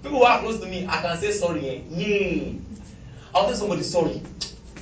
People 0.02 0.18
who 0.18 0.24
are 0.24 0.40
close 0.40 0.60
to 0.60 0.66
me, 0.66 0.86
I 0.86 1.00
can 1.00 1.16
say 1.18 1.32
sorry. 1.32 1.68
Eh? 1.68 1.80
Yay. 1.90 2.58
I'll 3.34 3.46
tell 3.46 3.54
somebody 3.54 3.82
sorry. 3.82 4.22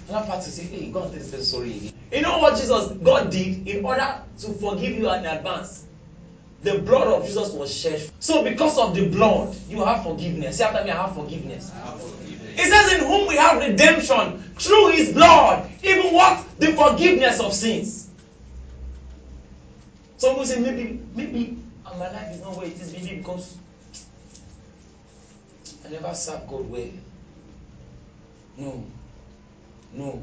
Another 0.08 0.26
part 0.26 0.42
to 0.42 0.50
say, 0.50 0.64
hey, 0.64 0.90
God 0.90 1.10
tell 1.10 1.18
this 1.18 1.30
person 1.30 1.44
sorry 1.44 1.76
again. 1.76 1.92
You 2.12 2.22
know 2.22 2.38
what 2.38 2.56
Jesus, 2.56 2.92
God 3.02 3.30
did 3.30 3.66
in 3.66 3.84
order 3.84 4.20
to 4.38 4.52
forgive 4.54 4.96
you 4.96 5.10
in 5.12 5.26
advance? 5.26 5.84
The 6.62 6.78
blood 6.78 7.08
of 7.08 7.26
Jesus 7.26 7.50
was 7.50 7.74
shed. 7.74 8.10
So 8.20 8.42
because 8.44 8.78
of 8.78 8.94
the 8.94 9.08
blood, 9.08 9.56
you 9.68 9.84
have 9.84 10.02
forgiveness. 10.02 10.58
Say 10.58 10.64
after 10.64 10.84
me, 10.84 10.90
I 10.90 11.06
have 11.06 11.14
forgiveness. 11.14 11.72
It 12.58 12.70
says 12.70 12.92
in 13.00 13.06
whom 13.06 13.28
we 13.28 13.36
have 13.36 13.60
redemption 13.60 14.38
through 14.58 14.92
his 14.92 15.12
blood. 15.12 15.70
Even 15.82 16.14
what? 16.14 16.44
The 16.58 16.72
forgiveness 16.72 17.40
of 17.40 17.52
sins. 17.52 18.08
Some 20.16 20.30
people 20.30 20.46
say 20.46 20.60
maybe, 20.60 21.00
maybe 21.14 21.58
my 21.84 22.10
life 22.12 22.34
is 22.34 22.40
not 22.40 22.56
where 22.56 22.66
it 22.66 22.80
is, 22.80 22.92
maybe 22.92 23.16
because 23.16 23.56
I 25.84 25.90
never 25.90 26.14
served 26.14 26.48
God 26.48 26.68
well. 26.68 26.88
No. 28.56 28.84
No. 29.96 30.22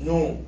No. 0.00 0.42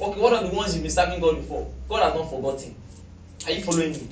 Okay, 0.00 0.20
what 0.20 0.32
are 0.32 0.44
the 0.48 0.50
ones 0.54 0.72
you've 0.72 0.84
been 0.84 0.92
serving 0.92 1.18
God 1.18 1.40
before? 1.40 1.68
God 1.88 2.04
has 2.04 2.14
not 2.14 2.30
forgotten. 2.30 2.76
Are 3.44 3.50
you 3.50 3.64
following 3.64 3.90
me? 3.90 4.08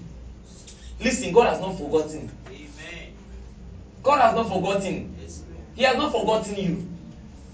Listen, 0.98 1.30
God 1.30 1.46
has 1.46 1.60
not 1.60 1.78
forgotten. 1.78 2.28
Amen. 2.48 3.12
God 4.02 4.18
has 4.18 4.34
not 4.34 4.48
forgotten. 4.48 5.16
Yes. 5.20 5.40
He 5.76 5.82
has 5.82 5.96
not 5.96 6.10
forgotten 6.10 6.56
you. 6.56 6.84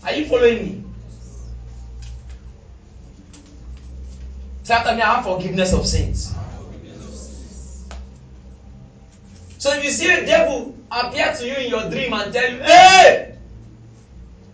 Are 0.04 0.12
you 0.14 0.24
following 0.24 0.64
me? 0.64 0.84
Say 4.62 4.72
after 4.72 4.94
me, 4.94 5.02
I 5.02 5.16
have 5.16 5.24
forgiveness 5.24 5.74
of 5.74 5.86
sins. 5.86 6.32
So 9.58 9.70
if 9.74 9.84
you 9.84 9.90
see 9.90 10.08
a 10.08 10.24
devil 10.24 10.74
appear 10.92 11.30
to 11.32 11.46
you 11.46 11.56
in 11.56 11.68
your 11.68 11.84
dream 11.84 12.12
and 12.14 12.32
tell 12.32 12.48
you, 12.48 12.58
hey, 12.60 13.24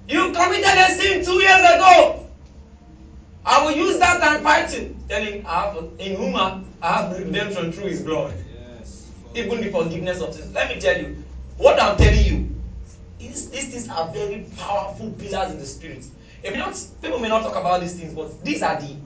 you 0.09 0.31
committed 0.31 0.77
a 0.77 0.91
sin 0.91 1.23
two 1.23 1.41
years 1.41 1.63
ago. 1.63 2.15
I 3.45 3.59
will 3.61 3.71
use 3.73 3.99
that 3.99 4.23
and 4.23 4.43
fight 4.43 4.73
you. 4.73 4.89
Tell 5.09 5.23
him, 5.23 5.43
I 5.47 5.61
have, 5.63 5.85
in 5.99 6.15
whom 6.15 6.37
I 6.37 6.53
I 6.83 6.97
have 6.97 7.11
redemption 7.11 7.71
through 7.71 7.87
his 7.87 8.01
blood. 8.01 8.33
Yes. 8.79 9.07
Even 9.35 9.61
the 9.61 9.69
forgiveness 9.69 10.21
of 10.21 10.33
sins. 10.33 10.53
Let 10.55 10.69
me 10.69 10.77
tell 10.77 10.97
you, 10.97 11.11
what 11.57 11.81
I'm 11.81 11.97
telling 11.97 12.23
you, 12.25 12.45
is, 13.19 13.47
these 13.47 13.65
things 13.67 13.89
are 13.89 14.05
very 14.05 14.39
powerful 14.57 15.11
pillars 15.11 15.51
in 15.51 15.59
the 15.59 15.67
spirit. 15.67 16.07
If 16.43 16.55
not, 16.55 16.81
people 17.03 17.19
may 17.19 17.29
not 17.29 17.43
talk 17.43 17.57
about 17.57 17.81
these 17.81 17.93
things, 17.93 18.13
but 18.13 18.29
these 18.43 18.63
are 18.63 18.75
the 18.75 18.97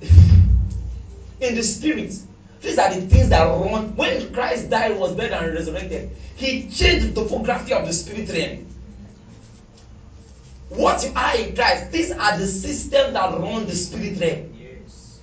in 1.40 1.54
the 1.54 1.62
spirit. 1.62 2.20
These 2.60 2.78
are 2.78 2.92
the 2.92 3.02
things 3.02 3.28
that 3.28 3.44
run. 3.44 3.94
When 3.96 4.32
Christ 4.32 4.70
died, 4.70 4.98
was 4.98 5.14
buried, 5.14 5.32
and 5.32 5.54
resurrected, 5.54 6.10
he 6.36 6.68
changed 6.70 7.14
the 7.14 7.22
topography 7.22 7.72
of 7.72 7.86
the 7.86 7.92
spirit 7.92 8.28
realm. 8.30 8.66
What 10.70 11.02
you 11.02 11.12
are 11.16 11.36
in 11.36 11.54
Christ, 11.54 11.90
these 11.92 12.10
are 12.10 12.36
the 12.36 12.46
systems 12.46 13.12
that 13.14 13.38
run 13.38 13.66
the 13.66 13.74
spirit 13.74 14.20
realm. 14.20 14.54
Yes. 14.58 15.20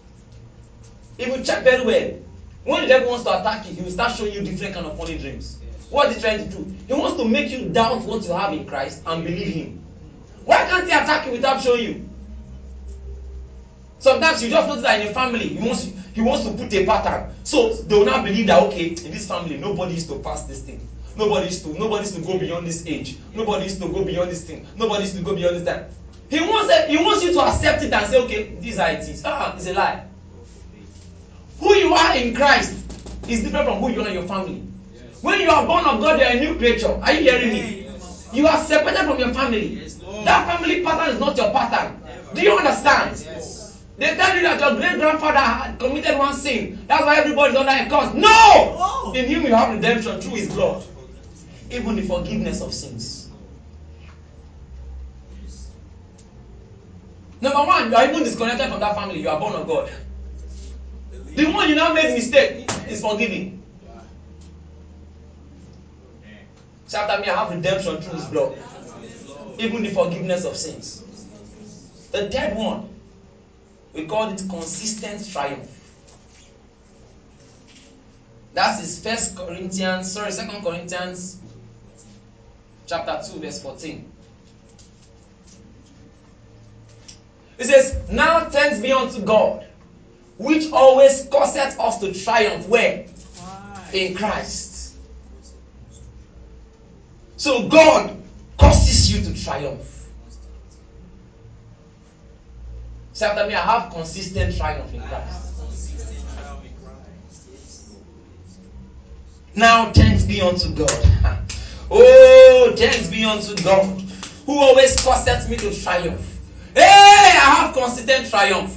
If 1.18 1.28
you 1.28 1.44
check 1.44 1.64
very 1.64 1.86
well, 1.86 2.20
when 2.64 2.82
the 2.82 2.88
devil 2.88 3.10
wants 3.10 3.26
to 3.26 3.40
attack 3.40 3.68
you, 3.68 3.76
he 3.76 3.82
will 3.82 3.92
start 3.92 4.14
showing 4.14 4.34
you 4.34 4.42
different 4.42 4.74
kind 4.74 4.88
of 4.88 4.98
funny 4.98 5.18
dreams. 5.18 5.60
What 5.90 6.10
is 6.10 6.16
he 6.16 6.22
trying 6.22 6.50
to 6.50 6.58
do? 6.58 6.76
He 6.88 6.94
wants 6.94 7.18
to 7.18 7.26
make 7.26 7.52
you 7.52 7.70
doubt 7.70 8.02
what 8.02 8.24
you 8.24 8.32
have 8.32 8.54
in 8.54 8.66
Christ 8.66 9.04
and 9.06 9.24
believe 9.24 9.54
him. 9.54 9.86
Why 10.46 10.58
can't 10.68 10.86
he 10.86 10.92
attack 10.92 11.28
you 11.28 11.34
without 11.34 11.62
showing 11.62 11.84
you? 11.84 12.10
Sometimes 14.06 14.44
you 14.44 14.52
just 14.52 14.68
notice 14.68 14.84
that 14.84 15.02
in 15.02 15.08
a 15.08 15.14
family, 15.16 15.48
he 15.48 15.68
wants 15.68 15.90
he 16.14 16.22
wants 16.22 16.46
to 16.46 16.52
put 16.52 16.72
a 16.72 16.86
pattern. 16.86 17.34
So 17.44 17.74
they 17.74 17.98
will 17.98 18.06
not 18.06 18.24
believe 18.24 18.46
that 18.46 18.62
okay, 18.70 18.90
in 18.90 19.10
this 19.10 19.28
family, 19.28 19.58
nobody 19.58 19.96
is 19.96 20.06
to 20.06 20.20
pass 20.20 20.44
this 20.44 20.62
thing. 20.62 20.88
Nobody 21.18 21.48
is 21.48 21.64
to 21.64 21.70
nobody 21.74 22.04
is 22.04 22.12
to 22.14 22.22
go 22.22 22.38
beyond 22.38 22.68
this 22.68 22.86
age. 22.86 23.18
Nobody 23.34 23.66
is 23.66 23.80
to 23.80 23.88
go 23.88 24.06
beyond 24.06 24.30
this 24.30 24.44
thing. 24.44 24.68
Nobody 24.78 25.06
is 25.06 25.14
to 25.16 25.24
go 25.24 25.34
beyond 25.36 25.56
this 25.56 25.66
time. 25.66 25.86
He 26.30 26.40
wants 26.40 26.72
he 26.86 26.98
wants 26.98 27.24
you 27.24 27.34
to 27.34 27.42
accept 27.42 27.82
it 27.82 27.94
and 27.94 28.06
say, 28.06 28.20
okay, 28.20 28.54
these 28.62 28.78
are 28.78 28.92
it 28.92 29.10
is. 29.10 29.24
Ah, 29.26 29.56
it's 29.56 29.66
a 29.66 29.74
lie. 29.74 30.06
Who 31.60 31.74
you 31.74 31.92
are 31.96 32.16
in 32.16 32.36
Christ 32.36 32.78
is 33.28 33.42
different 33.42 33.66
from 33.66 33.80
who 33.80 33.90
you 33.90 34.04
are 34.04 34.08
in 34.08 34.14
your 34.14 34.28
family. 34.28 34.62
When 35.22 35.42
you 35.42 35.50
are 35.50 35.66
born 35.66 35.84
of 35.84 36.00
God, 36.00 36.20
you 36.20 36.26
are 36.28 36.38
a 36.38 36.40
new 36.40 36.60
creature. 36.60 36.94
Are 37.02 37.12
you 37.12 37.22
hearing 37.22 37.54
me? 37.54 37.90
You 38.34 38.46
are 38.46 38.64
separated 38.64 39.08
from 39.08 39.18
your 39.18 39.34
family. 39.34 39.82
Yes, 39.82 39.96
That 40.26 40.46
family 40.46 40.84
pattern 40.84 41.16
is 41.16 41.20
not 41.20 41.36
your 41.38 41.50
pattern. 41.50 42.00
Do 42.36 42.42
you 42.44 42.56
understand? 42.56 43.65
They 43.98 44.14
tell 44.16 44.36
you 44.36 44.44
that 44.44 44.60
your 44.60 44.76
great 44.76 44.98
grandfather 44.98 45.40
had 45.40 45.80
committed 45.80 46.18
one 46.18 46.34
sin. 46.34 46.86
That's 46.88 47.06
why 47.06 47.18
everybody 47.18 47.54
is 47.54 47.58
under 47.58 47.72
a 47.72 47.90
curse. 47.90 48.14
No! 48.14 48.28
Oh. 48.28 49.14
In 49.16 49.26
him 49.26 49.44
you 49.46 49.56
have 49.56 49.74
redemption 49.74 50.20
through 50.20 50.36
his 50.36 50.48
blood. 50.50 50.84
Even 51.72 51.96
the 51.96 52.04
forgiveness 52.04 52.62
of 52.62 52.74
sins. 52.74 53.30
Number 57.40 57.64
one, 57.64 57.90
you 57.90 57.96
are 57.96 58.08
even 58.08 58.24
disconnected 58.24 58.70
from 58.70 58.80
that 58.80 58.96
family. 58.96 59.20
You 59.22 59.30
are 59.30 59.40
born 59.40 59.54
of 59.54 59.68
God. 59.68 59.90
The 61.28 61.46
one 61.46 61.68
you 61.70 61.76
now 61.76 61.92
made 61.92 62.14
mistake 62.14 62.70
is 62.90 63.02
forgiving. 63.02 63.62
Say 66.88 66.98
after 66.98 67.18
me, 67.20 67.28
I 67.28 67.36
have 67.36 67.50
redemption 67.50 68.02
through 68.02 68.14
his 68.16 68.26
blood. 68.26 68.58
Even 69.58 69.82
the 69.84 69.90
forgiveness 69.90 70.44
of 70.44 70.56
sins. 70.56 71.02
The 72.12 72.24
dead 72.24 72.56
one, 72.56 72.95
we 73.96 74.06
call 74.06 74.30
it 74.30 74.44
consistent 74.50 75.32
triumph. 75.32 75.70
That 78.54 78.82
is 78.82 79.02
First 79.04 79.36
Corinthians, 79.36 80.12
sorry, 80.12 80.32
Second 80.32 80.64
Corinthians, 80.64 81.40
chapter 82.86 83.22
two, 83.26 83.40
verse 83.40 83.62
fourteen. 83.62 84.12
It 87.58 87.66
says, 87.66 87.96
"Now 88.10 88.50
thanks 88.50 88.80
be 88.80 88.92
unto 88.92 89.22
God, 89.22 89.66
which 90.38 90.72
always 90.72 91.26
causeth 91.32 91.80
us 91.80 92.00
to 92.00 92.14
triumph 92.14 92.68
where 92.68 93.06
Why? 93.38 93.90
in 93.94 94.14
Christ." 94.14 94.96
So 97.38 97.68
God 97.68 98.22
causes 98.58 99.12
you 99.12 99.22
to 99.24 99.44
triumph. 99.44 99.95
Say 103.16 103.26
after 103.26 103.48
me, 103.48 103.54
I 103.54 103.64
have 103.64 103.90
consistent 103.94 104.58
triumph 104.58 104.94
in 104.94 105.00
Christ. 105.00 105.58
Consistent 105.58 106.36
trial 106.36 106.60
in 106.66 106.74
Christ. 106.84 107.48
Now 109.56 109.90
thanks 109.94 110.24
be 110.24 110.42
unto 110.42 110.68
God. 110.74 110.92
Oh, 111.90 112.74
thanks 112.76 113.08
be 113.08 113.24
unto 113.24 113.56
God 113.64 113.86
who 114.48 114.60
always 114.60 114.96
causes 114.98 115.48
me 115.48 115.56
to 115.56 115.72
triumph. 115.82 116.40
Hey, 116.74 116.82
I 116.82 117.62
have 117.62 117.74
consistent 117.74 118.28
triumph. 118.28 118.76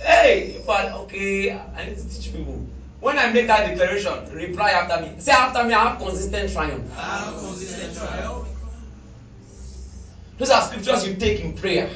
Hey, 0.00 0.60
but 0.66 0.92
okay, 0.92 1.52
I 1.52 1.84
need 1.86 1.96
to 1.96 2.06
teach 2.08 2.32
people. 2.32 2.60
When 3.00 3.16
I 3.16 3.28
make 3.28 3.46
that 3.46 3.64
declaration, 3.64 4.26
reply 4.34 4.72
after 4.72 5.00
me. 5.00 5.14
Say 5.20 5.32
after 5.32 5.64
me, 5.64 5.72
I 5.72 5.88
have 5.90 5.98
consistent 5.98 6.52
triumph. 6.52 6.90
I 6.98 7.18
have 7.18 7.38
consistent 7.38 7.94
trial. 7.96 8.46
Those 10.36 10.50
are 10.50 10.60
scriptures 10.60 11.06
you 11.06 11.14
take 11.14 11.40
in 11.40 11.54
prayer. 11.54 11.88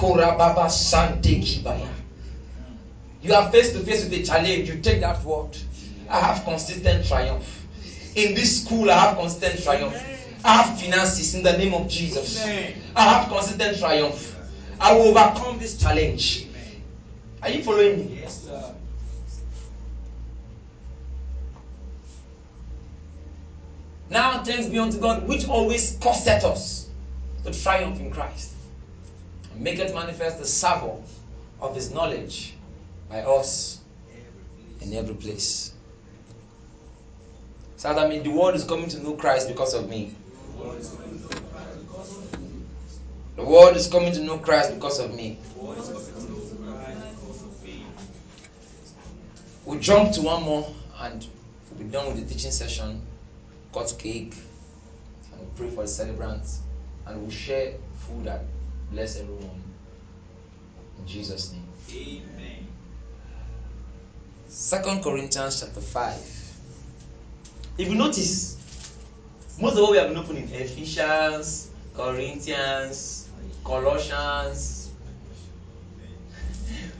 Korababa 0.00 0.70
Sante 0.70 1.40
Kibaya. 1.40 1.86
You 3.20 3.34
are 3.34 3.50
face 3.50 3.70
to 3.72 3.80
face 3.80 4.02
with 4.02 4.14
a 4.14 4.24
challenge. 4.24 4.66
You 4.66 4.80
take 4.80 5.00
that 5.00 5.22
word. 5.22 5.54
I 6.08 6.20
have 6.20 6.42
consistent 6.42 7.06
triumph. 7.06 7.66
In 8.14 8.34
this 8.34 8.64
school, 8.64 8.90
I 8.90 8.94
have 8.94 9.16
consistent 9.18 9.62
triumph. 9.62 9.94
I 10.42 10.62
have 10.62 10.80
finances 10.80 11.34
in 11.34 11.42
the 11.42 11.52
name 11.54 11.74
of 11.74 11.86
Jesus. 11.86 12.42
I 12.96 13.02
have 13.02 13.28
consistent 13.28 13.78
triumph. 13.78 14.34
I 14.80 14.94
will 14.94 15.08
overcome 15.14 15.58
this 15.58 15.76
challenge. 15.78 16.46
Are 17.42 17.50
you 17.50 17.62
following 17.62 17.98
me? 17.98 18.20
Yes, 18.22 18.44
sir. 18.44 18.74
Now, 24.08 24.42
thanks 24.42 24.66
be 24.66 24.78
unto 24.78 24.98
God, 24.98 25.28
which 25.28 25.46
always 25.46 25.98
causeth 26.00 26.42
us 26.42 26.86
to 27.44 27.50
triumph 27.50 28.00
in 28.00 28.10
Christ, 28.10 28.54
maketh 29.60 29.92
manifest 29.92 30.38
the 30.38 30.46
savour 30.46 30.96
of 31.60 31.74
his 31.74 31.90
knowledge 31.90 32.54
by 33.10 33.20
us 33.20 33.80
in 34.80 34.94
every 34.94 35.14
place. 35.14 35.72
So 37.76 37.94
that 37.94 38.08
means 38.08 38.24
the 38.24 38.30
world 38.30 38.54
is 38.54 38.64
coming 38.64 38.88
to 38.88 38.98
know 39.02 39.14
Christ 39.14 39.48
because 39.48 39.74
of 39.74 39.88
me. 39.88 40.14
The 43.36 43.44
world 43.44 43.76
is 43.76 43.86
coming 43.86 44.12
to 44.12 44.20
know 44.20 44.38
Christ 44.38 44.74
because 44.74 44.98
of 44.98 45.14
me. 45.14 45.38
We'll 49.66 49.78
jump 49.78 50.12
to 50.14 50.22
one 50.22 50.42
more 50.42 50.74
and 51.00 51.26
we'll 51.70 51.84
be 51.86 51.92
done 51.92 52.06
with 52.08 52.26
the 52.26 52.34
teaching 52.34 52.50
session. 52.50 53.00
Cut 53.72 53.94
cake 53.98 54.34
and 55.32 55.40
we'll 55.40 55.50
pray 55.56 55.70
for 55.70 55.82
the 55.82 55.88
celebrants 55.88 56.60
and 57.06 57.20
we'll 57.20 57.30
share 57.30 57.74
food 58.06 58.26
and 58.26 58.40
bless 58.90 59.18
everyone. 59.18 59.62
In 60.98 61.06
Jesus' 61.06 61.52
name. 61.52 61.66
Amen. 61.92 62.66
Second 64.48 65.02
Corinthians 65.02 65.60
chapter 65.60 65.80
5. 65.80 66.16
If 67.78 67.88
you 67.88 67.94
notice, 67.94 68.56
most 69.60 69.76
of 69.76 69.82
what 69.82 69.92
we 69.92 69.96
have 69.98 70.08
been 70.08 70.18
opening 70.18 70.48
Ephesians, 70.50 71.70
Corinthians, 71.94 73.28
Colossians. 73.64 74.90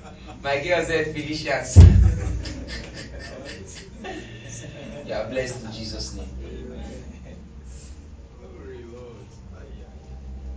My 0.43 0.63
girl 0.63 0.83
said 0.85 1.13
Philippians. 1.15 1.77
you 5.07 5.13
are 5.13 5.29
blessed 5.29 5.65
in 5.65 5.73
Jesus' 5.73 6.15
name. 6.15 6.29
Glory, 8.39 8.85
Lord. 8.93 9.27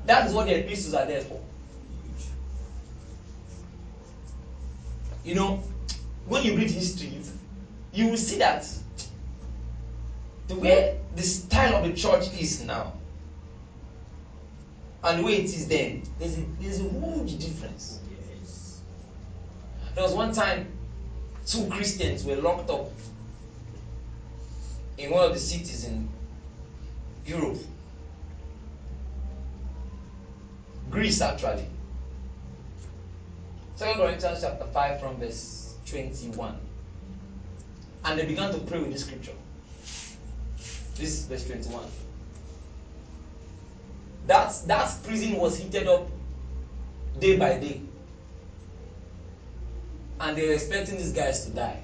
That 0.06 0.28
is 0.28 0.34
what 0.34 0.48
the 0.48 0.56
epistles 0.60 0.94
are 0.94 1.06
there 1.06 1.22
for. 1.22 1.40
You 5.24 5.36
know, 5.36 5.64
when 6.28 6.44
you 6.44 6.58
read 6.58 6.70
history, 6.70 7.22
you 7.94 8.10
will 8.10 8.18
see 8.18 8.38
that 8.40 8.68
the 10.48 10.56
way 10.56 11.00
the 11.16 11.22
style 11.22 11.78
of 11.78 11.84
the 11.84 11.94
church 11.94 12.28
is 12.34 12.62
now 12.64 12.94
and 15.04 15.20
the 15.20 15.24
way 15.24 15.36
it 15.36 15.46
is 15.46 15.68
then, 15.68 16.04
there's 16.18 16.38
a, 16.38 16.46
there's 16.60 16.80
a 16.80 16.84
huge 16.84 17.38
difference. 17.38 18.00
Yes. 18.42 18.82
There 19.96 20.04
was 20.04 20.14
one 20.14 20.34
time 20.34 20.68
two 21.46 21.68
Christians 21.68 22.24
were 22.24 22.38
locked 22.38 22.70
up 22.70 22.90
in 24.98 25.12
one 25.12 25.26
of 25.26 25.34
the 25.34 25.40
cities 25.40 25.86
in 25.86 26.08
Europe. 27.26 27.58
Greece, 30.94 31.22
actually. 31.22 31.66
Second 33.76 33.96
Corinthians 34.00 34.42
chapter 34.42 34.66
5 34.66 35.00
from 35.00 35.16
verse 35.18 35.74
21. 35.88 36.56
And 38.06 38.20
they 38.20 38.28
began 38.28 38.54
to 38.54 38.60
pray 38.60 38.78
with 38.78 38.92
this 38.92 39.04
scripture. 39.04 39.34
This 40.96 41.00
is 41.00 41.26
verse 41.26 41.48
21. 41.48 41.84
That, 44.28 44.54
that 44.68 44.96
prison 45.04 45.38
was 45.38 45.58
heated 45.58 45.88
up 45.88 46.08
day 47.20 47.38
by 47.38 47.58
day. 47.58 47.82
And 50.20 50.38
they 50.38 50.46
were 50.48 50.54
expecting 50.54 50.98
these 50.98 51.12
guys 51.12 51.44
to 51.46 51.52
die. 51.54 51.82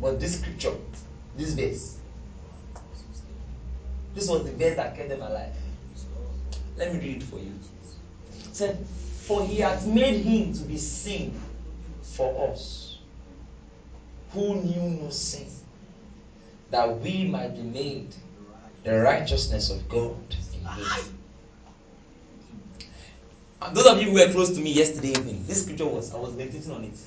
But 0.00 0.18
this 0.18 0.40
scripture, 0.40 0.74
this 1.36 1.54
verse, 1.54 1.98
this 4.14 4.28
was 4.28 4.44
the 4.44 4.52
verse 4.52 4.76
that 4.76 4.96
kept 4.96 5.08
them 5.08 5.22
alive. 5.22 5.52
Let 6.76 6.92
me 6.94 7.00
read 7.00 7.16
it 7.18 7.22
for 7.24 7.38
you. 7.38 7.52
It 8.44 8.54
said, 8.54 8.86
For 9.22 9.44
he 9.44 9.58
hath 9.58 9.86
made 9.86 10.22
him 10.22 10.52
to 10.54 10.62
be 10.62 10.76
sin 10.76 11.40
for 12.02 12.50
us, 12.50 12.98
who 14.32 14.56
knew 14.56 15.02
no 15.02 15.10
sin, 15.10 15.46
that 16.70 17.00
we 17.00 17.24
might 17.24 17.56
be 17.56 17.62
made 17.62 18.14
the 18.84 19.00
righteousness 19.00 19.70
of 19.70 19.88
God 19.88 20.36
in 20.52 20.60
him. 20.60 21.18
And 23.62 23.74
those 23.74 23.86
of 23.86 24.00
you 24.00 24.10
who 24.10 24.14
were 24.14 24.30
close 24.30 24.50
to 24.54 24.60
me 24.60 24.72
yesterday 24.72 25.10
evening, 25.10 25.44
this 25.46 25.62
scripture 25.62 25.86
was, 25.86 26.12
I 26.14 26.18
was 26.18 26.34
meditating 26.34 26.70
on 26.70 26.84
it. 26.84 26.98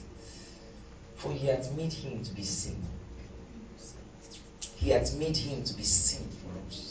For 1.18 1.32
he 1.32 1.48
hath 1.48 1.72
made 1.74 1.94
him 1.94 2.24
to 2.24 2.32
be 2.32 2.44
sin. 2.44 2.82
He 4.76 4.90
hath 4.90 5.16
made 5.16 5.38
him 5.38 5.64
to 5.64 5.74
be 5.74 5.84
sin 5.84 6.28
for 6.42 6.50
us. 6.68 6.87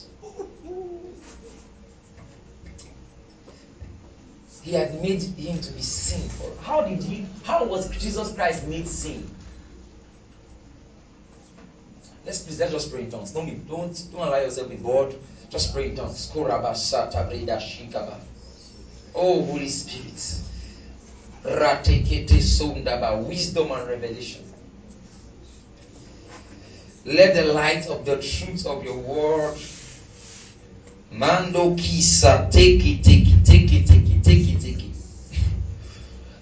He 4.67 4.75
had 4.75 4.93
made 5.01 5.23
him 5.39 5.61
to 5.61 5.71
be 5.71 5.83
sin 5.83 6.29
for. 6.29 6.53
How 6.61 6.83
did 6.83 7.03
he, 7.05 7.25
how 7.45 7.65
was 7.65 7.89
Jesus 7.99 8.33
Christ 8.33 8.67
made 8.67 8.89
sin? 8.89 9.25
Let's 12.25 12.41
please 12.41 12.59
let's 12.61 12.73
just 12.73 12.91
pray 12.91 13.03
in 13.03 13.11
tongues. 13.11 13.31
Don't 13.33 13.47
be 13.47 13.53
don't 13.53 14.05
don't 14.13 14.23
allow 14.23 14.39
yourself 14.39 14.69
be 14.69 14.77
bored. 14.77 15.15
Just 15.51 15.73
pray 15.73 15.87
in 15.87 15.95
tongues. 15.95 16.29
Oh 19.15 19.43
Holy 19.43 19.69
Spirit. 19.69 20.41
Ratekete 21.45 22.41
Sondaba, 22.41 23.17
wisdom 23.17 23.73
and 23.73 23.87
revelation. 23.87 24.43
Let 27.05 27.35
the 27.35 27.43
light 27.45 27.87
of 27.87 28.05
the 28.05 28.17
truth 28.17 28.67
of 28.67 28.83
your 28.83 28.97
word 28.97 29.55
Mando 31.13 31.71
kisa 31.77 32.47
take 32.51 32.85
it, 32.85 33.03
take 33.03 33.29
it, 33.33 33.45
take 33.45 33.73
it, 33.73 33.87
take 33.87 34.03
it. 34.03 34.06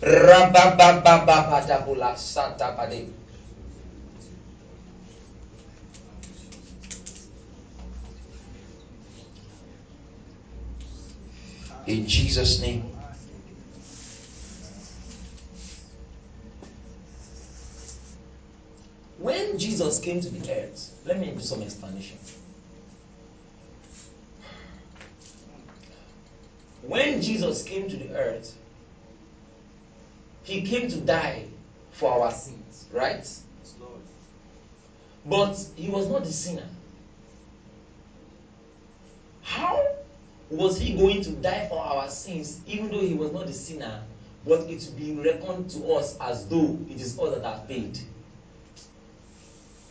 Rabababababadabula. 0.05 2.17
In 11.87 12.09
Jesus' 12.09 12.61
name. 12.61 12.85
When 19.19 19.59
Jesus 19.59 19.99
came 19.99 20.21
to 20.21 20.31
the 20.31 20.53
earth, 20.53 20.93
let 21.05 21.19
me 21.19 21.33
do 21.33 21.43
some 21.43 21.63
explanation. 21.63 22.19
When 26.83 27.23
Jesus 27.23 27.63
came 27.63 27.89
to 27.89 27.97
the 27.97 28.11
earth, 28.15 28.55
he 30.45 30.63
came 30.63 30.89
to 30.91 30.97
die 30.99 31.47
for 31.91 32.13
our 32.13 32.31
sins, 32.31 32.87
right? 32.93 33.27
But 35.25 35.59
he 35.75 35.89
was 35.89 36.09
not 36.09 36.25
the 36.25 36.33
sinner. 36.33 36.69
How 39.43 39.83
was 40.51 40.79
he 40.79 40.93
going 40.93 41.23
to 41.23 41.31
die 41.31 41.67
for 41.69 41.79
our 41.79 42.09
sins 42.11 42.61
even 42.67 42.91
though 42.91 43.01
he 43.01 43.15
was 43.15 43.33
not 43.33 43.47
the 43.47 43.55
sinner, 43.55 44.03
but 44.47 44.71
it 44.71 44.85
will 44.85 44.93
be 44.93 45.13
reckoned 45.13 45.71
to 45.71 45.93
us 45.93 46.17
as 46.21 46.47
though 46.47 46.79
it 46.91 47.01
is 47.01 47.19
us 47.19 47.31
that 47.31 47.45
have 47.45 47.67
paid? 47.67 47.99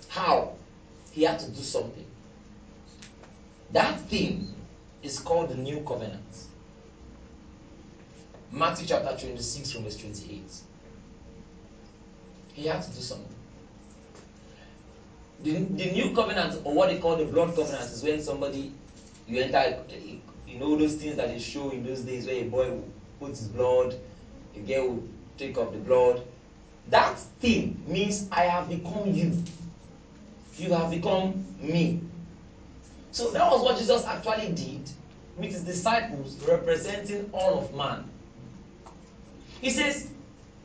How? 0.07 0.53
He 1.11 1.23
had 1.23 1.39
to 1.39 1.47
do 1.47 1.61
something. 1.61 2.05
That 3.71 3.99
thing 4.01 4.53
is 5.01 5.17
called 5.17 5.49
the 5.49 5.55
new 5.55 5.79
covenant. 5.79 6.21
Matthew 8.53 8.85
chapter 8.85 9.17
26 9.17 9.71
from 9.71 9.83
verse 9.83 9.95
28. 9.95 10.43
He 12.53 12.67
had 12.67 12.83
to 12.83 12.89
do 12.91 13.01
something. 13.01 13.35
The, 15.41 15.53
the 15.53 15.91
new 15.91 16.13
covenant, 16.13 16.61
or 16.63 16.75
what 16.75 16.89
they 16.89 16.99
call 16.99 17.15
the 17.15 17.25
blood 17.25 17.55
covenant, 17.55 17.89
is 17.89 18.03
when 18.03 18.21
somebody, 18.21 18.71
you 19.27 19.41
enter, 19.41 19.79
you 20.47 20.59
know, 20.59 20.75
those 20.75 20.93
things 20.93 21.15
that 21.15 21.29
they 21.29 21.39
show 21.39 21.71
in 21.71 21.83
those 21.83 22.01
days 22.01 22.27
where 22.27 22.35
a 22.35 22.43
boy 22.43 22.69
will 22.69 22.87
put 23.19 23.29
his 23.29 23.47
blood, 23.47 23.95
a 24.55 24.59
girl 24.59 24.87
will 24.87 25.03
take 25.39 25.57
up 25.57 25.71
the 25.71 25.79
blood. 25.79 26.23
That 26.89 27.17
thing 27.39 27.81
means 27.87 28.27
I 28.31 28.43
have 28.43 28.69
become 28.69 29.11
you. 29.11 29.33
You 30.57 30.73
have 30.73 30.91
become 30.91 31.43
me. 31.59 32.01
So 33.09 33.31
that 33.31 33.49
was 33.49 33.63
what 33.63 33.79
Jesus 33.79 34.05
actually 34.05 34.49
did 34.49 34.91
with 35.37 35.51
his 35.51 35.63
disciples, 35.63 36.35
representing 36.47 37.27
all 37.33 37.57
of 37.57 37.73
man. 37.73 38.11
He 39.63 39.69
says, 39.69 40.09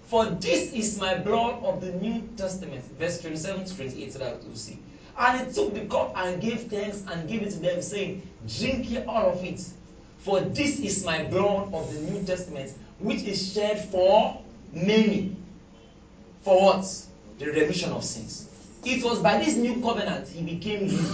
For 0.09 0.25
this 0.25 0.73
is 0.73 0.99
my 0.99 1.15
blood 1.15 1.63
of 1.63 1.81
the 1.81 1.93
New 1.93 2.21
Testament. 2.37 2.85
Verse 2.99 3.21
27 3.21 3.65
to 3.67 3.77
28, 3.77 4.13
so 4.13 4.19
that 4.19 4.43
we'll 4.43 4.57
see. 4.57 4.81
And 5.17 5.47
he 5.47 5.55
took 5.55 5.73
the 5.73 5.87
cup 5.87 6.13
and 6.17 6.41
gave 6.43 6.63
thanks 6.63 7.05
and 7.07 7.29
gave 7.29 7.43
it 7.43 7.51
to 7.51 7.59
them, 7.61 7.81
saying, 7.81 8.29
Drink 8.59 8.91
ye 8.91 8.99
all 9.05 9.31
of 9.31 9.45
it. 9.45 9.63
For 10.19 10.41
this 10.41 10.81
is 10.81 11.05
my 11.05 11.23
blood 11.23 11.73
of 11.73 11.95
the 11.95 12.01
New 12.11 12.25
Testament, 12.25 12.73
which 12.99 13.23
is 13.23 13.53
shed 13.53 13.89
for 13.89 14.43
many. 14.73 15.37
For 16.43 16.61
what? 16.61 17.05
The 17.39 17.47
remission 17.53 17.93
of 17.93 18.03
sins. 18.03 18.49
It 18.85 19.05
was 19.05 19.21
by 19.21 19.39
this 19.39 19.55
new 19.55 19.81
covenant 19.81 20.27
he 20.27 20.43
became 20.43 20.89
you. 20.89 21.05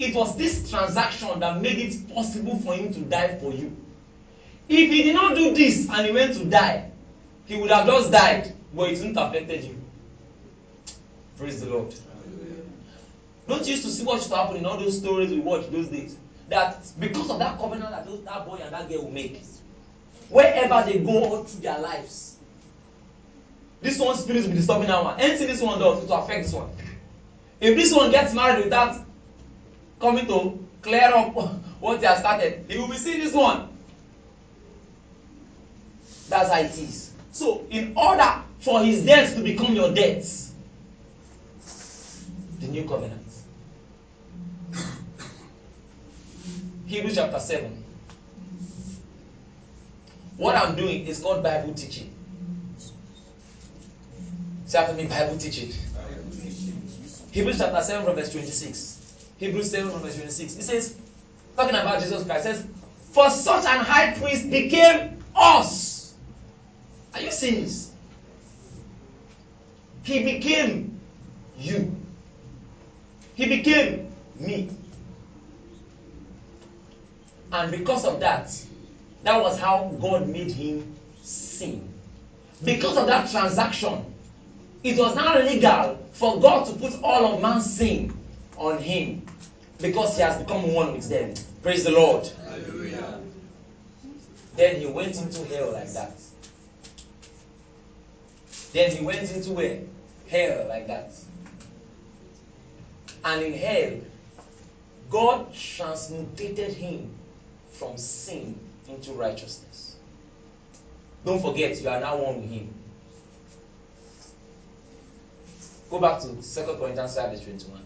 It 0.00 0.16
was 0.16 0.36
this 0.36 0.68
transaction 0.68 1.38
that 1.38 1.60
made 1.60 1.78
it 1.78 2.12
possible 2.12 2.58
for 2.58 2.74
him 2.74 2.92
to 2.92 3.00
die 3.02 3.38
for 3.38 3.52
you. 3.52 3.76
If 4.68 4.90
he 4.90 5.02
did 5.04 5.14
not 5.14 5.34
do 5.36 5.54
this 5.54 5.88
and 5.90 6.06
he 6.06 6.12
went 6.12 6.34
to 6.34 6.44
die, 6.44 6.90
he 7.44 7.56
would 7.56 7.70
have 7.70 7.86
just 7.86 8.10
died, 8.10 8.52
but 8.74 8.90
it 8.90 8.98
wouldn't 8.98 9.18
have 9.18 9.28
affected 9.28 9.64
you. 9.64 9.76
Praise 11.38 11.60
the 11.60 11.70
Lord. 11.70 11.94
Don't 13.46 13.64
you 13.64 13.72
used 13.72 13.84
to 13.84 13.90
see 13.90 14.04
what 14.04 14.16
used 14.16 14.30
to 14.30 14.36
happen 14.36 14.56
in 14.56 14.66
all 14.66 14.76
those 14.76 14.98
stories 14.98 15.30
we 15.30 15.38
watched 15.38 15.70
those 15.70 15.86
days? 15.86 16.16
That 16.48 16.84
because 16.98 17.30
of 17.30 17.38
that 17.38 17.58
covenant 17.58 17.90
that 17.90 18.04
those, 18.06 18.22
that 18.24 18.44
boy 18.44 18.56
and 18.56 18.72
that 18.72 18.88
girl 18.88 19.04
will 19.04 19.10
make, 19.10 19.40
wherever 20.28 20.82
they 20.90 20.98
go 20.98 21.24
all 21.24 21.44
through 21.44 21.60
their 21.60 21.78
lives, 21.78 22.36
this 23.80 24.00
one 24.00 24.16
spirit 24.16 24.42
will 24.42 24.50
be 24.50 24.56
disturbing 24.56 24.88
that 24.88 25.02
one. 25.02 25.20
Anything 25.20 25.46
this 25.46 25.62
one 25.62 25.78
does, 25.78 26.02
it 26.02 26.08
will 26.08 26.16
affect 26.16 26.44
this 26.44 26.52
one. 26.52 26.70
If 27.60 27.76
this 27.76 27.92
one 27.92 28.10
gets 28.10 28.34
married 28.34 28.64
without 28.64 29.04
coming 30.00 30.26
to 30.26 30.58
clear 30.82 31.12
up 31.14 31.34
what 31.80 32.00
they 32.00 32.06
have 32.06 32.18
started, 32.18 32.64
he 32.68 32.78
will 32.78 32.88
be 32.88 32.96
seeing 32.96 33.20
this 33.20 33.32
one. 33.32 33.75
That's 36.28 36.50
how 36.50 36.60
it 36.60 36.78
is. 36.78 37.10
So, 37.32 37.66
in 37.70 37.96
order 37.96 38.42
for 38.60 38.82
his 38.82 39.04
death 39.04 39.34
to 39.34 39.42
become 39.42 39.74
your 39.74 39.92
death, 39.92 40.52
the 42.60 42.66
new 42.68 42.84
covenant. 42.88 43.22
Hebrews 46.86 47.14
chapter 47.14 47.38
7. 47.38 47.84
What 50.36 50.56
I'm 50.56 50.74
doing 50.76 51.06
is 51.06 51.20
called 51.20 51.42
Bible 51.42 51.72
teaching. 51.74 52.12
Say 54.66 54.78
after 54.78 54.94
me, 54.94 55.04
Bible 55.06 55.36
teaching. 55.36 55.70
Hebrews 57.30 57.58
chapter 57.58 57.80
7 57.82 58.04
from 58.04 58.14
verse 58.14 58.32
26. 58.32 58.96
Hebrews 59.38 59.70
7 59.70 59.90
from 59.90 60.00
verse 60.00 60.14
26. 60.16 60.56
It 60.56 60.62
says, 60.62 60.96
talking 61.56 61.74
about 61.74 62.00
Jesus 62.00 62.24
Christ, 62.24 62.44
says, 62.44 62.64
For 63.12 63.30
such 63.30 63.64
an 63.66 63.80
high 63.80 64.12
priest 64.12 64.50
became 64.50 65.22
us. 65.34 65.95
Are 67.36 67.46
you 67.46 67.52
seeing 67.52 67.64
this? 67.66 67.90
He 70.04 70.22
became 70.22 70.98
you. 71.58 71.94
He 73.34 73.46
became 73.46 74.10
me. 74.36 74.70
And 77.52 77.70
because 77.70 78.04
of 78.04 78.20
that, 78.20 78.50
that 79.22 79.40
was 79.40 79.58
how 79.58 79.94
God 80.00 80.28
made 80.28 80.50
him 80.50 80.94
sin. 81.22 81.92
Because 82.64 82.96
of 82.96 83.06
that 83.06 83.30
transaction, 83.30 84.14
it 84.82 84.98
was 84.98 85.14
now 85.14 85.38
legal 85.38 85.98
for 86.12 86.40
God 86.40 86.64
to 86.66 86.72
put 86.72 87.02
all 87.02 87.34
of 87.34 87.42
man's 87.42 87.70
sin 87.70 88.16
on 88.56 88.78
him 88.78 89.26
because 89.78 90.16
he 90.16 90.22
has 90.22 90.38
become 90.38 90.72
one 90.72 90.94
with 90.94 91.08
them. 91.10 91.34
Praise 91.62 91.84
the 91.84 91.90
Lord. 91.90 92.30
Hallelujah. 92.48 93.20
Then 94.54 94.80
he 94.80 94.86
went 94.86 95.18
into 95.18 95.44
hell 95.54 95.72
like 95.72 95.92
that. 95.92 96.12
Then 98.76 98.90
he 98.90 99.02
went 99.02 99.32
into 99.32 99.52
where? 99.52 99.80
Hell 100.28 100.66
like 100.68 100.86
that. 100.88 101.10
And 103.24 103.42
in 103.42 103.54
hell, 103.54 103.92
God 105.08 105.54
transmutated 105.54 106.74
him 106.74 107.10
from 107.72 107.96
sin 107.96 108.60
into 108.86 109.12
righteousness. 109.12 109.96
Don't 111.24 111.40
forget, 111.40 111.80
you 111.80 111.88
are 111.88 112.00
now 112.00 112.18
one 112.18 112.42
with 112.42 112.50
him. 112.50 112.74
Go 115.88 115.98
back 115.98 116.20
to 116.20 116.26
2 116.26 116.42
Corinthians 116.78 117.16
5 117.16 117.30
verse 117.30 117.44
21. 117.44 117.80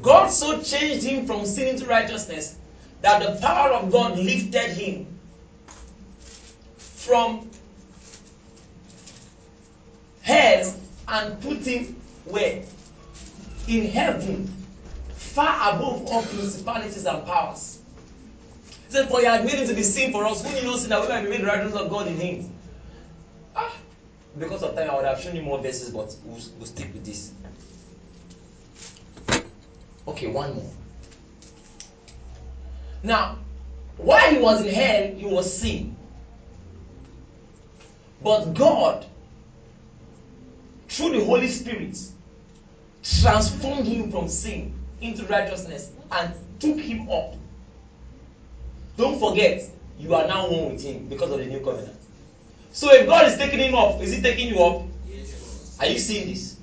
God 0.00 0.28
so 0.28 0.62
changed 0.62 1.04
him 1.04 1.26
from 1.26 1.44
sin 1.44 1.66
into 1.66 1.86
righteousness 1.86 2.54
that 3.02 3.20
the 3.20 3.40
power 3.40 3.70
of 3.70 3.90
God 3.90 4.16
lifted 4.16 4.70
him 4.70 5.10
from 7.00 7.48
hell 10.20 10.74
and 11.08 11.40
put 11.40 11.58
him 11.64 11.96
where? 12.26 12.62
In 13.66 13.88
heaven, 13.88 14.46
far 15.14 15.74
above 15.74 16.06
all 16.06 16.22
principalities 16.22 17.06
and 17.06 17.24
powers. 17.26 17.78
He 18.86 18.92
said, 18.92 19.08
For 19.08 19.20
he 19.20 19.26
had 19.26 19.44
made 19.44 19.54
him 19.54 19.68
to 19.68 19.74
be 19.74 19.82
sin 19.82 20.12
for 20.12 20.26
us, 20.26 20.44
who 20.44 20.52
knew 20.54 20.62
no 20.62 20.76
sin 20.76 20.90
that 20.90 21.00
we 21.00 21.08
might 21.08 21.22
be 21.22 21.30
made 21.30 21.44
righteous 21.44 21.74
of 21.74 21.88
God 21.88 22.06
in 22.06 22.16
him. 22.16 22.52
Ah, 23.56 23.74
because 24.38 24.62
of 24.62 24.74
time, 24.74 24.90
I 24.90 24.96
would 24.96 25.04
have 25.06 25.20
shown 25.20 25.34
you 25.34 25.42
more 25.42 25.58
verses, 25.58 25.90
but 25.90 26.14
we'll, 26.24 26.40
we'll 26.58 26.66
stick 26.66 26.92
with 26.92 27.04
this. 27.04 27.32
Okay, 30.06 30.26
one 30.26 30.54
more. 30.54 30.70
Now, 33.02 33.38
while 33.96 34.30
he 34.30 34.38
was 34.38 34.62
in 34.62 34.74
hell, 34.74 35.14
he 35.14 35.24
was 35.24 35.60
sin. 35.60 35.96
But 38.22 38.54
God, 38.54 39.06
through 40.88 41.18
the 41.18 41.24
Holy 41.24 41.48
Spirit, 41.48 41.96
transformed 43.02 43.86
him 43.86 44.10
from 44.10 44.28
sin 44.28 44.74
into 45.00 45.24
righteousness 45.24 45.90
and 46.12 46.34
took 46.58 46.78
him 46.80 47.08
up. 47.10 47.34
Don't 48.96 49.18
forget, 49.18 49.62
you 49.98 50.14
are 50.14 50.26
now 50.26 50.46
one 50.46 50.74
with 50.74 50.82
him 50.82 51.06
because 51.06 51.30
of 51.30 51.38
the 51.38 51.46
new 51.46 51.60
covenant. 51.60 51.96
So 52.72 52.90
if 52.92 53.06
God 53.06 53.26
is 53.26 53.36
taking 53.36 53.58
him 53.60 53.74
up, 53.74 54.00
is 54.00 54.12
he 54.12 54.20
taking 54.20 54.48
you 54.48 54.62
up? 54.62 54.80
Are 55.78 55.86
you 55.86 55.98
seeing 55.98 56.26
this? 56.26 56.56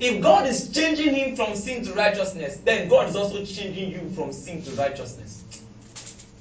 If 0.00 0.20
God 0.20 0.46
is 0.46 0.68
changing 0.68 1.12
him 1.14 1.36
from 1.36 1.54
sin 1.54 1.82
to 1.84 1.92
righteousness, 1.92 2.58
then 2.64 2.88
God 2.88 3.08
is 3.08 3.14
also 3.14 3.42
changing 3.44 3.90
you 3.90 4.08
from 4.14 4.32
sin 4.32 4.62
to 4.62 4.70
righteousness. 4.72 5.44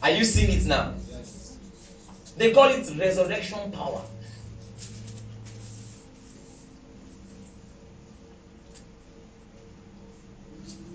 Are 0.01 0.09
you 0.09 0.23
seeing 0.23 0.51
it 0.51 0.65
now? 0.65 0.93
Yes. 1.09 1.57
They 2.37 2.49
call 2.49 2.69
it 2.69 2.89
resurrection 2.97 3.69
power. 3.69 4.01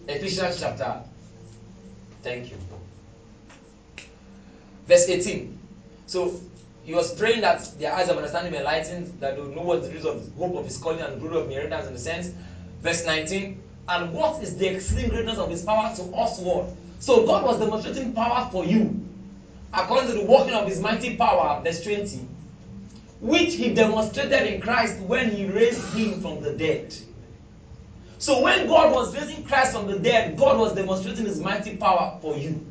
Ephesians 0.08 0.60
chapter. 0.60 1.02
Thank 2.22 2.50
you. 2.50 2.56
Verse 4.86 5.08
18. 5.08 5.58
So 6.06 6.40
he 6.84 6.94
was 6.94 7.14
praying 7.14 7.40
that 7.40 7.68
their 7.78 7.92
eyes 7.92 8.08
of 8.08 8.16
understanding 8.16 8.52
be 8.52 8.58
enlightened, 8.58 9.20
that 9.20 9.34
they 9.34 9.40
will 9.40 9.48
know 9.48 9.62
what 9.62 9.82
the 9.82 9.90
reason 9.90 10.10
of 10.10 10.32
hope 10.36 10.56
of 10.56 10.64
his 10.64 10.78
calling 10.78 11.00
and 11.00 11.14
the 11.14 11.18
glory 11.18 11.42
of 11.42 11.50
inheritance 11.50 11.86
in 11.88 11.92
the 11.92 11.98
sense. 11.98 12.30
Verse 12.82 13.04
19. 13.04 13.60
And 13.88 14.12
what 14.12 14.42
is 14.42 14.56
the 14.56 14.74
exceeding 14.74 15.10
greatness 15.10 15.38
of 15.38 15.50
his 15.50 15.62
power 15.62 15.94
to 15.96 16.02
us 16.14 16.38
what? 16.38 16.68
So 16.98 17.26
God 17.26 17.44
was 17.44 17.58
demonstrating 17.58 18.12
power 18.12 18.48
for 18.50 18.64
you 18.64 19.02
according 19.72 20.08
to 20.08 20.14
the 20.14 20.24
working 20.24 20.54
of 20.54 20.66
his 20.66 20.80
mighty 20.80 21.16
power, 21.16 21.60
verse 21.62 21.82
20, 21.82 22.26
which 23.20 23.54
he 23.54 23.74
demonstrated 23.74 24.46
in 24.46 24.60
Christ 24.60 24.98
when 25.00 25.30
he 25.30 25.46
raised 25.46 25.84
him 25.94 26.20
from 26.20 26.42
the 26.42 26.52
dead. 26.52 26.94
So 28.18 28.40
when 28.40 28.66
God 28.66 28.92
was 28.94 29.14
raising 29.14 29.44
Christ 29.44 29.72
from 29.72 29.86
the 29.86 29.98
dead, 29.98 30.36
God 30.36 30.58
was 30.58 30.74
demonstrating 30.74 31.26
his 31.26 31.38
mighty 31.38 31.76
power 31.76 32.18
for 32.20 32.36
you. 32.36 32.64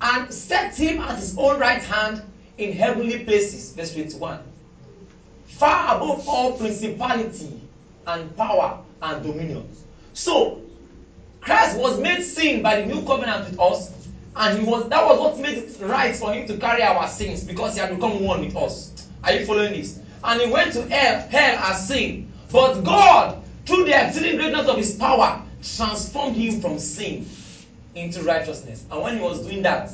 And 0.00 0.32
set 0.32 0.74
him 0.74 1.00
at 1.00 1.18
his 1.18 1.36
own 1.38 1.60
right 1.60 1.82
hand 1.82 2.22
in 2.58 2.72
heavenly 2.72 3.24
places, 3.24 3.72
verse 3.72 3.92
21. 3.92 4.40
Far 5.46 5.96
above 5.96 6.26
all 6.28 6.56
principality 6.56 7.60
and 8.06 8.36
power 8.36 8.82
and 9.02 9.22
dominion. 9.22 9.68
So 10.12 10.60
Christ 11.40 11.78
was 11.78 11.98
made 12.00 12.22
sin 12.22 12.62
by 12.62 12.80
the 12.80 12.86
new 12.86 13.04
covenant 13.04 13.50
with 13.50 13.60
us, 13.60 13.92
and 14.34 14.58
he 14.58 14.64
was 14.64 14.88
that 14.88 15.04
was 15.04 15.18
what 15.18 15.38
made 15.38 15.58
it 15.58 15.76
right 15.80 16.16
for 16.16 16.32
him 16.32 16.46
to 16.48 16.56
carry 16.56 16.82
our 16.82 17.06
sins 17.06 17.44
because 17.44 17.74
he 17.74 17.80
had 17.80 17.94
become 17.94 18.24
one 18.24 18.44
with 18.44 18.56
us. 18.56 19.06
Are 19.22 19.32
you 19.32 19.44
following 19.44 19.72
this? 19.72 19.98
And 20.24 20.40
he 20.40 20.50
went 20.50 20.72
to 20.72 20.82
hell, 20.88 21.28
hell 21.28 21.58
as 21.58 21.86
sin. 21.86 22.31
But 22.52 22.82
God, 22.82 23.42
through 23.64 23.84
the 23.84 24.06
exceeding 24.06 24.36
greatness 24.36 24.68
of 24.68 24.76
his 24.76 24.94
power, 24.96 25.42
transformed 25.62 26.36
him 26.36 26.60
from 26.60 26.78
sin 26.78 27.26
into 27.94 28.22
righteousness. 28.22 28.84
And 28.90 29.02
when 29.02 29.16
he 29.16 29.22
was 29.22 29.40
doing 29.46 29.62
that, 29.62 29.90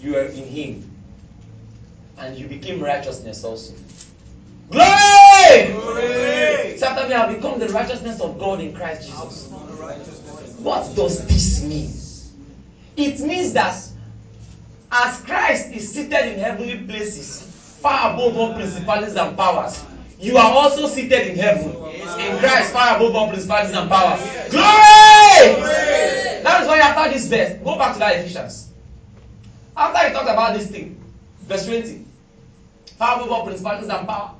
you 0.00 0.12
were 0.12 0.24
in 0.24 0.44
him. 0.44 0.90
And 2.18 2.36
you 2.36 2.46
became 2.46 2.80
righteousness 2.80 3.42
also. 3.42 3.74
Glory! 4.70 5.72
Glory! 5.72 6.78
So 6.78 6.86
after 6.86 7.08
me, 7.08 7.14
I 7.14 7.26
have 7.26 7.36
become 7.36 7.58
the 7.58 7.68
righteousness 7.68 8.20
of 8.20 8.38
God 8.38 8.60
in 8.60 8.74
Christ 8.74 9.08
Jesus. 9.08 9.48
What 10.58 10.94
does 10.94 11.26
this 11.26 11.62
mean? 11.62 11.90
It 12.96 13.20
means 13.20 13.52
that 13.54 13.76
as 14.92 15.20
Christ 15.22 15.72
is 15.72 15.92
seated 15.92 16.32
in 16.32 16.38
heavenly 16.38 16.78
places, 16.86 17.42
far 17.80 18.14
above 18.14 18.36
all 18.36 18.54
principalities 18.54 19.16
and 19.16 19.36
powers, 19.36 19.82
you 20.18 20.36
are 20.38 20.52
also 20.52 20.86
seated 20.86 21.26
in 21.28 21.36
heaven. 21.36 21.74
In 22.18 22.38
Christ, 22.38 22.72
far 22.72 22.96
above 22.96 23.14
all 23.14 23.28
principalities 23.28 23.74
and 23.74 23.88
powers. 23.88 24.20
Glory! 24.50 25.62
That 26.42 26.62
is 26.62 26.68
why 26.68 26.78
after 26.78 27.12
this 27.12 27.26
verse, 27.28 27.58
go 27.64 27.78
back 27.78 27.94
to 27.94 27.98
that 28.00 28.16
Ephesians. 28.18 28.68
After 29.76 30.06
he 30.06 30.12
talked 30.12 30.28
about 30.28 30.54
this 30.54 30.70
thing, 30.70 31.02
verse 31.42 31.66
20, 31.66 32.04
far 32.98 33.16
above 33.16 33.30
all 33.30 33.44
principalities 33.44 33.88
and 33.88 34.06
power, 34.06 34.34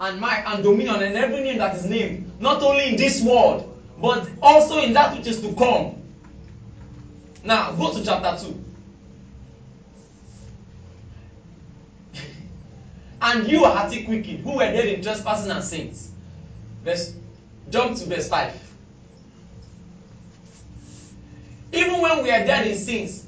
and 0.00 0.20
might 0.20 0.44
and 0.46 0.62
dominion 0.62 1.02
and 1.02 1.16
every 1.16 1.42
name 1.42 1.58
that 1.58 1.74
is 1.74 1.84
named, 1.84 2.30
not 2.40 2.62
only 2.62 2.90
in 2.90 2.96
this 2.96 3.22
world, 3.22 3.66
but 3.98 4.28
also 4.42 4.78
in 4.78 4.92
that 4.92 5.16
which 5.16 5.26
is 5.26 5.40
to 5.40 5.52
come. 5.54 6.02
Now, 7.42 7.72
go 7.72 7.92
to 7.92 8.04
chapter 8.04 8.46
2. 12.14 12.20
and 13.22 13.48
you 13.48 13.64
are 13.64 13.74
hearty 13.74 14.06
wicked, 14.06 14.40
who 14.40 14.56
were 14.56 14.64
dead 14.64 14.86
in 14.86 15.02
trespasses 15.02 15.48
and 15.48 15.64
sins. 15.64 16.09
Verse, 16.84 17.14
jump 17.70 17.96
to 17.98 18.04
verse 18.06 18.28
5. 18.28 18.54
Even 21.72 22.00
when 22.00 22.22
we 22.22 22.30
are 22.30 22.44
dead 22.44 22.66
in 22.66 22.76
sins, 22.76 23.26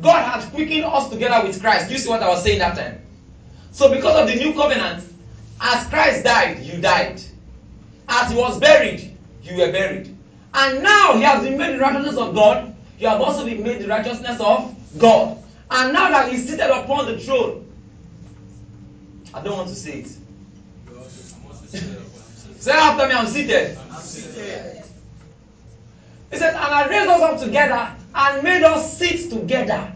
God 0.00 0.22
had 0.22 0.50
quickened 0.52 0.84
us 0.84 1.08
together 1.08 1.46
with 1.46 1.60
Christ. 1.60 1.90
You 1.90 1.98
see 1.98 2.08
what 2.08 2.22
I 2.22 2.28
was 2.28 2.42
saying 2.42 2.58
that 2.58 2.76
time? 2.76 3.00
So, 3.72 3.88
because 3.88 4.18
of 4.18 4.26
the 4.26 4.34
new 4.34 4.54
covenant, 4.54 5.04
as 5.60 5.86
Christ 5.88 6.24
died, 6.24 6.60
you 6.60 6.80
died. 6.80 7.22
As 8.08 8.30
he 8.30 8.36
was 8.36 8.58
buried, 8.58 9.16
you 9.42 9.56
were 9.56 9.72
buried. 9.72 10.16
And 10.54 10.82
now 10.82 11.16
he 11.16 11.22
has 11.22 11.42
been 11.42 11.58
made 11.58 11.74
the 11.74 11.78
righteousness 11.78 12.16
of 12.16 12.34
God. 12.34 12.74
You 12.98 13.08
have 13.08 13.20
also 13.20 13.44
been 13.44 13.62
made 13.62 13.80
the 13.80 13.88
righteousness 13.88 14.40
of 14.40 14.74
God. 14.98 15.38
And 15.70 15.92
now 15.92 16.08
that 16.10 16.30
he's 16.30 16.48
seated 16.48 16.70
upon 16.70 17.06
the 17.06 17.18
throne, 17.18 17.70
I 19.34 19.42
don't 19.42 19.56
want 19.56 19.68
to 19.68 19.74
say 19.74 20.06
it. 21.72 22.02
Say 22.66 22.72
after 22.72 23.06
me, 23.06 23.14
I'm 23.14 23.28
seated. 23.28 23.78
He 26.32 26.36
said, 26.36 26.48
and 26.48 26.56
I 26.56 26.88
raised 26.88 27.08
us 27.08 27.22
up 27.22 27.38
together 27.38 27.94
and 28.12 28.42
made 28.42 28.64
us 28.64 28.98
sit 28.98 29.30
together 29.30 29.92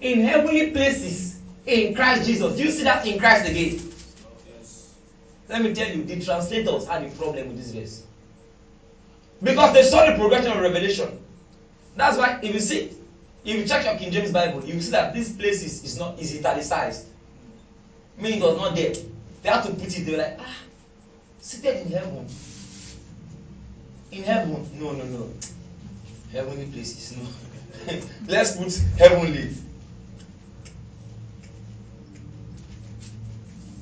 in 0.00 0.20
heavenly 0.20 0.70
places 0.70 1.36
in 1.66 1.94
Christ 1.94 2.24
Jesus. 2.24 2.56
Do 2.56 2.62
you 2.62 2.70
see 2.70 2.82
that 2.84 3.04
in 3.04 3.18
Christ 3.18 3.44
again? 3.44 3.78
Let 5.50 5.60
me 5.60 5.74
tell 5.74 5.86
you, 5.86 6.02
the 6.02 6.18
translators 6.18 6.86
had 6.86 7.04
a 7.04 7.08
problem 7.10 7.48
with 7.48 7.58
this 7.58 7.72
verse. 7.72 8.02
Because 9.42 9.74
they 9.74 9.82
saw 9.82 10.06
the 10.06 10.16
progression 10.16 10.52
of 10.52 10.60
revelation. 10.60 11.20
That's 11.94 12.16
why 12.16 12.38
if 12.40 12.54
you 12.54 12.60
see, 12.60 12.88
if 13.44 13.58
you 13.58 13.66
check 13.66 13.84
your 13.84 13.96
King 13.96 14.10
James 14.10 14.30
Bible, 14.30 14.64
you 14.64 14.76
will 14.76 14.82
see 14.82 14.92
that 14.92 15.12
this 15.12 15.30
place 15.30 15.62
is, 15.62 15.84
is 15.84 15.98
not 15.98 16.18
is 16.18 16.34
italicized. 16.34 17.04
Meaning 18.16 18.38
it 18.38 18.44
was 18.44 18.56
not 18.56 18.74
there. 18.74 18.94
They 19.42 19.50
had 19.50 19.62
to 19.64 19.68
put 19.74 19.94
it, 19.94 20.06
they 20.06 20.12
were 20.12 20.16
like, 20.16 20.36
ah, 20.38 20.63
in 21.72 21.90
heaven. 21.90 22.26
In 24.10 24.22
heaven. 24.22 24.70
No, 24.78 24.92
no, 24.92 25.04
no. 25.04 25.30
Heavenly 26.32 26.66
places, 26.66 27.16
no. 27.16 27.98
Let's 28.26 28.56
put 28.56 28.72
heavenly. 28.98 29.54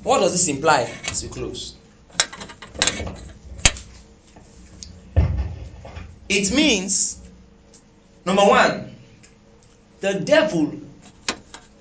What 0.03 0.19
does 0.19 0.33
this 0.33 0.47
imply 0.47 0.91
as 1.09 1.23
we 1.23 1.29
close? 1.29 1.75
It 6.27 6.53
means, 6.53 7.21
number 8.25 8.43
one, 8.43 8.95
the 10.01 10.19
devil 10.19 10.73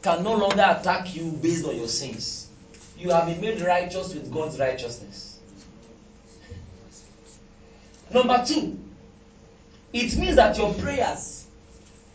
can 0.03 0.23
no 0.23 0.35
longer 0.35 0.77
attack 0.79 1.15
you 1.15 1.33
based 1.33 1.65
on 1.65 1.77
your 1.77 1.89
sins. 1.89 2.49
You 2.97 3.11
have 3.11 3.27
been 3.27 3.41
made 3.41 3.61
righteous 3.63 4.15
with 4.15 4.33
God's 4.33 4.59
righteousness. 4.59 5.32
Number 8.13 8.43
two, 8.45 8.79
it 9.93 10.17
means 10.17 10.37
that 10.37 10.57
your 10.57 10.75
prayers 10.75 11.47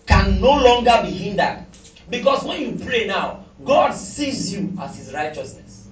can 0.05 0.39
no 0.39 0.51
longer 0.51 0.99
be 1.03 1.09
hindered. 1.11 1.65
Because 2.09 2.43
when 2.43 2.61
you 2.61 2.85
pray 2.85 3.05
now, 3.05 3.45
God 3.63 3.93
sees 3.93 4.53
you 4.53 4.77
as 4.79 4.95
his 4.97 5.13
righteousness. 5.13 5.87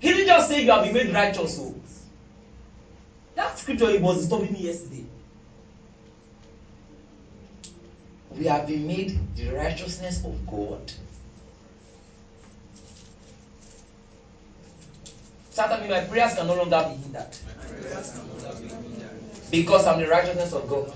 He 0.00 0.10
didn't 0.10 0.26
just 0.26 0.48
say 0.48 0.62
you 0.62 0.70
have 0.70 0.82
been 0.82 0.92
made 0.92 1.12
righteous. 1.12 1.58
Oh. 1.58 1.74
That 3.34 3.58
scripture 3.58 3.90
it 3.90 4.00
was 4.00 4.18
disturbing 4.18 4.52
me 4.52 4.60
yesterday. 4.60 5.04
We 8.30 8.46
have 8.46 8.66
been 8.66 8.86
made 8.86 9.18
the 9.36 9.50
righteousness 9.50 10.22
of 10.24 10.46
God. 10.46 10.92
Certainly, 15.54 15.88
my 15.88 16.00
prayers 16.00 16.34
can 16.34 16.48
no 16.48 16.56
longer 16.56 16.84
be 16.88 17.00
hindered. 17.00 17.36
Because 19.52 19.86
I'm 19.86 20.00
the 20.00 20.08
righteousness 20.08 20.52
of 20.52 20.68
God. 20.68 20.92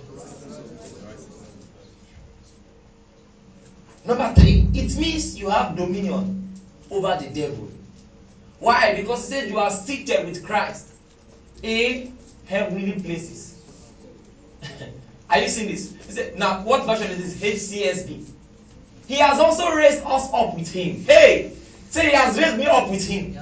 Number 4.05 4.35
three, 4.35 4.67
it 4.75 4.97
means 4.97 5.39
you 5.39 5.49
have 5.49 5.77
dominion 5.77 6.53
over 6.91 7.17
the 7.21 7.29
devil. 7.29 7.71
Why? 8.59 8.97
Because 8.97 9.29
he 9.29 9.35
said 9.35 9.49
you 9.49 9.61
are 9.61 9.71
seated 9.71 10.27
with 10.27 10.45
Christ 10.45 10.89
in 11.63 12.19
heavenly 12.47 13.01
places. 13.01 13.63
are 15.31 15.39
you 15.39 15.49
seeing 15.49 15.69
this? 15.69 15.95
He 16.05 16.13
said, 16.13 16.37
now 16.37 16.63
what 16.63 16.85
version 16.85 17.13
is 17.13 17.41
this? 17.41 17.71
HCSB. 17.71 18.29
He 19.07 19.19
has 19.19 19.39
also 19.39 19.71
raised 19.71 20.03
us 20.05 20.29
up 20.33 20.57
with 20.57 20.69
him. 20.73 21.05
Hey, 21.05 21.53
say 21.91 22.09
he 22.09 22.17
has 22.17 22.37
raised 22.37 22.57
me 22.57 22.67
up 22.67 22.91
with 22.91 23.07
him. 23.07 23.39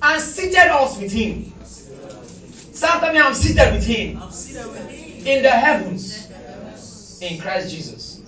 And 0.00 0.22
seated 0.22 0.68
us 0.68 0.98
with 0.98 1.12
him. 1.12 1.52
Certainly 2.72 3.18
I'm 3.18 3.34
seated 3.34 3.72
with 3.74 3.84
him. 3.84 4.22
In 5.26 5.42
the 5.42 5.50
heavens. 5.50 6.30
In 7.20 7.40
Christ 7.40 7.74
Jesus. 7.74 8.22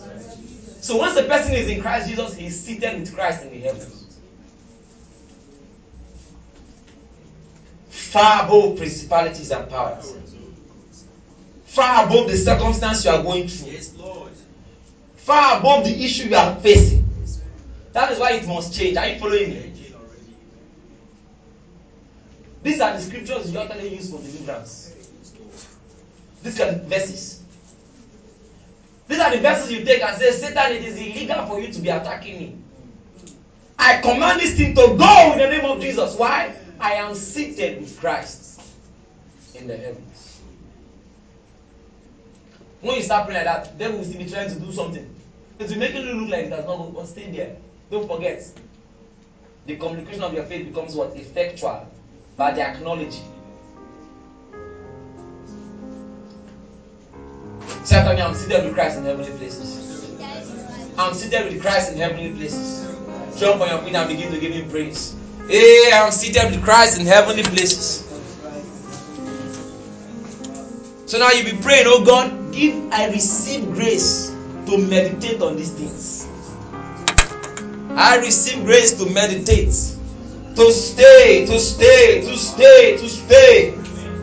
So 0.80 0.96
once 0.96 1.14
the 1.14 1.24
person 1.24 1.54
is 1.54 1.68
in 1.68 1.80
Christ 1.80 2.08
Jesus, 2.08 2.34
he's 2.34 2.60
seated 2.60 2.98
with 3.00 3.14
Christ 3.14 3.44
in 3.44 3.50
the 3.50 3.60
heavens. 3.60 4.18
Far 7.88 8.44
above 8.44 8.76
principalities 8.76 9.50
and 9.52 9.70
powers. 9.70 10.14
Far 11.66 12.06
above 12.06 12.28
the 12.28 12.36
circumstance 12.36 13.04
you 13.04 13.10
are 13.12 13.22
going 13.22 13.46
through. 13.46 13.78
Far 15.16 15.60
above 15.60 15.84
the 15.84 16.04
issue 16.04 16.24
you 16.24 16.34
are 16.34 16.58
facing. 16.58 17.08
That 17.92 18.10
is 18.10 18.18
why 18.18 18.32
it 18.32 18.46
must 18.48 18.74
change. 18.74 18.96
Are 18.96 19.06
you 19.06 19.20
following 19.20 19.50
me? 19.50 19.79
These 22.62 22.80
are 22.80 22.92
the 22.92 23.00
scriptures 23.00 23.52
you 23.52 23.58
actually 23.58 23.94
use 23.94 24.10
for 24.10 24.18
deliverance. 24.18 24.92
These 26.42 26.60
are 26.60 26.66
the 26.72 26.78
verses. 26.80 27.40
These 29.08 29.20
are 29.20 29.30
the 29.30 29.38
verses 29.40 29.72
you 29.72 29.84
take 29.84 30.02
and 30.02 30.16
say, 30.16 30.30
Satan, 30.32 30.72
it 30.72 30.84
is 30.84 30.96
illegal 30.96 31.46
for 31.46 31.60
you 31.60 31.72
to 31.72 31.80
be 31.80 31.88
attacking 31.88 32.38
me. 32.38 32.54
I 33.78 33.94
command 33.94 34.40
this 34.40 34.52
thing 34.52 34.74
to 34.74 34.88
go 34.88 35.32
in 35.32 35.38
the 35.38 35.46
name 35.46 35.64
of 35.64 35.80
Jesus. 35.80 36.14
Why? 36.14 36.52
I 36.78 36.92
am 36.94 37.14
seated 37.14 37.78
with 37.78 37.98
Christ 37.98 38.60
in 39.54 39.66
the 39.66 39.76
heavens. 39.76 40.40
When 42.80 42.96
you 42.96 43.02
start 43.02 43.24
praying 43.24 43.44
like 43.44 43.64
that, 43.64 43.78
then 43.78 43.96
will 43.96 44.04
still 44.04 44.18
be 44.18 44.24
trying 44.26 44.48
to 44.48 44.54
do 44.54 44.72
something. 44.72 45.06
It 45.58 45.68
will 45.68 45.78
make 45.78 45.92
you 45.94 46.00
look 46.00 46.28
like 46.28 46.44
it 46.44 46.50
does 46.50 46.64
not 46.64 46.76
go, 46.76 46.88
but 46.88 47.06
stay 47.06 47.26
there. 47.26 47.50
Don't 47.90 48.06
forget. 48.06 48.40
The 49.66 49.74
communication 49.74 50.22
of 50.22 50.32
your 50.32 50.44
faith 50.44 50.64
becomes 50.64 50.94
what? 50.94 51.14
Effectual 51.14 51.84
by 52.40 52.52
the 52.52 52.62
acknowledging. 52.62 53.22
Say 57.84 57.96
after 57.96 58.14
me, 58.14 58.22
I'm 58.22 58.34
seated 58.34 58.64
with 58.64 58.72
Christ 58.72 58.96
in 58.96 59.04
heavenly 59.04 59.30
places. 59.32 60.16
I'm 60.96 61.12
seated 61.12 61.52
with 61.52 61.60
Christ 61.60 61.92
in 61.92 61.98
heavenly 61.98 62.32
places. 62.32 62.88
Jump 63.38 63.60
on 63.60 63.68
your 63.68 63.82
feet 63.82 63.94
and 63.94 64.08
begin 64.08 64.32
to 64.32 64.40
give 64.40 64.54
him 64.54 64.70
praise. 64.70 65.14
Hey, 65.48 65.90
I'm 65.92 66.10
seated 66.10 66.50
with 66.50 66.64
Christ 66.64 66.98
in 66.98 67.04
heavenly 67.04 67.42
places. 67.42 68.08
So 71.04 71.18
now 71.18 71.32
you 71.32 71.44
be 71.44 71.60
praying, 71.60 71.84
oh 71.88 72.02
God, 72.02 72.54
give 72.54 72.90
I 72.90 73.10
receive 73.10 73.70
grace 73.74 74.30
to 74.64 74.78
meditate 74.78 75.42
on 75.42 75.56
these 75.56 75.72
things. 75.72 76.26
I 77.98 78.16
receive 78.16 78.64
grace 78.64 78.96
to 78.96 79.04
meditate, 79.10 79.74
to 80.60 80.70
stay, 80.70 81.46
to 81.46 81.58
stay, 81.58 82.20
to 82.20 82.36
stay, 82.36 82.98
to 82.98 83.08
stay. 83.08 83.72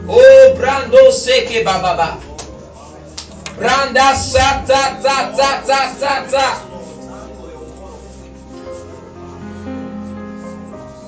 Oh, 0.07 0.53
Brando 0.55 1.09
Seke 1.09 1.65
Bababa. 1.65 2.21
Branda 3.57 4.13
sa 4.13 4.61
ta 4.61 5.01
ta 5.01 5.33
ta 5.33 5.65
ta 5.65 6.13
ta. 6.29 6.47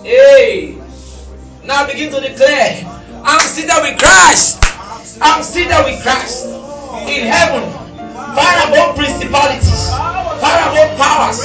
Hey, 0.01 0.81
now 1.63 1.85
begin 1.85 2.09
to 2.09 2.19
declare, 2.21 2.81
I'm 3.21 3.39
seated 3.45 3.77
with 3.85 4.01
Christ. 4.01 4.57
I'm 5.21 5.43
seated 5.43 5.77
with 5.85 6.01
Christ 6.01 6.49
in 7.05 7.29
heaven, 7.29 7.69
far 8.33 8.65
above 8.65 8.97
principalities, 8.97 9.89
far 10.41 10.57
above 10.73 10.97
powers. 10.97 11.37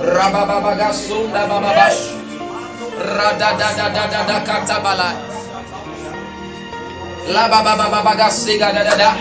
Rabababaga 0.00 0.92
sunda 0.94 1.46
bababash. 1.46 2.10
Radadadadadada 2.98 4.40
katabala. 4.44 5.12
La 7.28 7.48
babababaga 7.48 8.30
siga 8.30 8.72
da 8.72 8.82
da 8.82 8.96
da. 8.96 9.14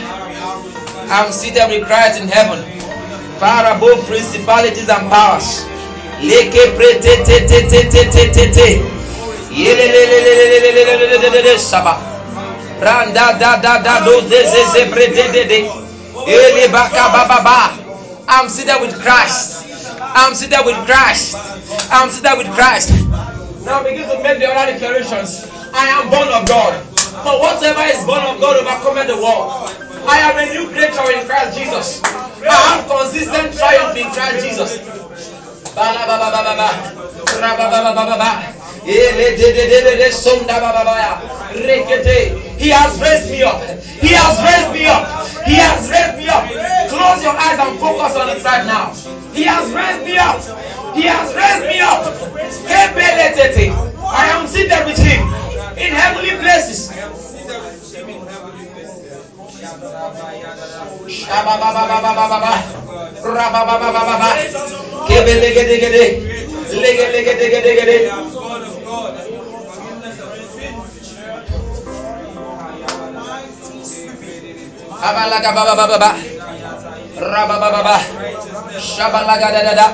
I'm 1.11 1.31
seated 1.31 1.67
with 1.69 1.85
Christ 1.85 2.21
in 2.21 2.27
heaven, 2.27 2.63
far 3.39 3.65
above 3.75 4.05
principalities 4.07 4.89
and 4.89 5.09
powers. 5.09 5.63
Leke 6.21 6.75
pre 6.75 6.99
te 6.99 7.23
te 7.23 7.45
te 7.45 7.61
te 7.67 7.89
te 7.89 8.09
te 8.09 8.31
te 8.31 8.51
te. 8.51 8.81
Yelelelelelelelelelelelelelele 9.51 11.57
I'm 20.15 20.33
seated 20.33 20.65
with 20.65 20.75
Christ. 20.85 21.35
I'm 21.91 22.09
seated 22.09 22.37
with 22.37 22.47
Christ. 22.53 22.91
Now 23.65 23.83
begin 23.83 24.07
to 24.09 24.21
make 24.23 24.39
the 24.39 24.49
other 24.49 24.73
declarations. 24.73 25.45
I 25.73 25.87
am 25.89 26.09
born 26.09 26.27
of 26.29 26.47
God. 26.47 26.83
For 27.23 27.39
whatever 27.39 27.81
is 27.91 28.03
born 28.05 28.23
of 28.23 28.39
God 28.39 28.57
overcometh 28.57 29.07
the 29.07 29.17
world. 29.17 29.69
I 30.07 30.17
am 30.25 30.37
a 30.37 30.45
new 30.49 30.65
creature 30.71 31.11
in 31.11 31.25
Christ 31.27 31.57
Jesus. 31.57 32.01
I 32.03 32.81
have 32.81 32.87
consistent 32.87 33.53
triumph 33.53 33.97
in 33.97 34.09
Christ 34.11 34.45
Jesus. 34.45 34.79
Ya. 40.97 41.21
Rekete. 41.53 42.48
He 42.59 42.67
has 42.69 42.99
raised 42.99 43.31
me 43.31 43.41
up. 43.41 43.61
He 44.03 44.11
has 44.11 44.35
raised 44.43 44.73
me 44.75 44.83
up. 44.85 45.03
He 45.47 45.55
has 45.55 45.89
raised 45.89 46.17
me 46.19 46.27
up. 46.27 46.43
Close 46.91 47.23
your 47.23 47.31
eyes 47.31 47.57
and 47.57 47.79
focus 47.79 48.15
on 48.19 48.27
it 48.27 48.43
right 48.43 48.65
now. 48.67 48.91
He 49.31 49.43
has 49.47 49.71
raised 49.71 50.03
me 50.03 50.17
up. 50.19 50.43
He 50.93 51.03
has 51.07 51.33
raised 51.33 51.65
me 51.71 51.79
up. 51.79 52.03
I 54.11 54.27
am 54.35 54.45
seated 54.45 54.85
with 54.85 54.97
him 54.97 55.21
in 55.79 55.93
heavenly 55.95 56.35
places. 56.43 56.91
Shababababababa. 61.07 62.53
Rabababababa. 63.23 64.29
Kebelegedegede. 65.07 66.03
Legelegedegedegede. 66.75 68.09
God 68.33 68.61
of 68.61 68.83
God. 68.83 69.15
Forgiveness 69.15 69.48
sin. 74.99 75.07
Abalagababababa. 75.07 76.11
Rababababa. 77.15 77.99
Shabalagadadada. 78.79 79.85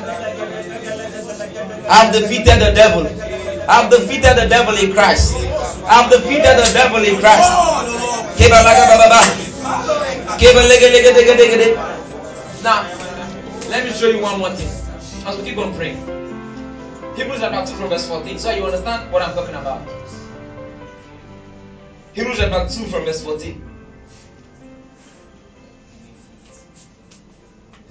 I've 1.90 2.12
defeated 2.12 2.60
the 2.60 2.72
devil. 2.74 3.06
I've 3.70 3.90
defeated 3.90 4.36
the 4.36 4.48
devil 4.50 4.76
in 4.78 4.94
Christ. 4.94 5.36
I've 5.86 6.10
defeated 6.10 6.58
the 6.58 6.72
devil 6.74 7.04
in 7.04 7.18
Christ. 7.20 7.50
Kebalagabababa. 8.38 9.22
Kebelegedegedegede. 10.38 11.76
Now, 12.64 12.82
let 13.70 13.86
me 13.86 13.92
show 13.94 14.10
you 14.10 14.22
one 14.22 14.40
more 14.40 14.50
thing. 14.50 14.70
As 15.26 15.38
we 15.38 15.44
keep 15.44 15.58
on 15.58 15.74
praying. 15.76 15.98
Hebrews 17.16 17.40
chapter 17.40 17.66
2 17.78 17.88
verse 17.88 18.08
14. 18.08 18.38
So 18.38 18.52
you 18.52 18.66
understand 18.66 19.12
what 19.12 19.22
I'm 19.22 19.34
talking 19.34 19.56
about. 19.56 19.82
Hebrews 22.14 22.38
chapter 22.38 22.68
2 22.68 22.90
from 22.90 23.06
verse 23.06 23.24
14. 23.24 23.75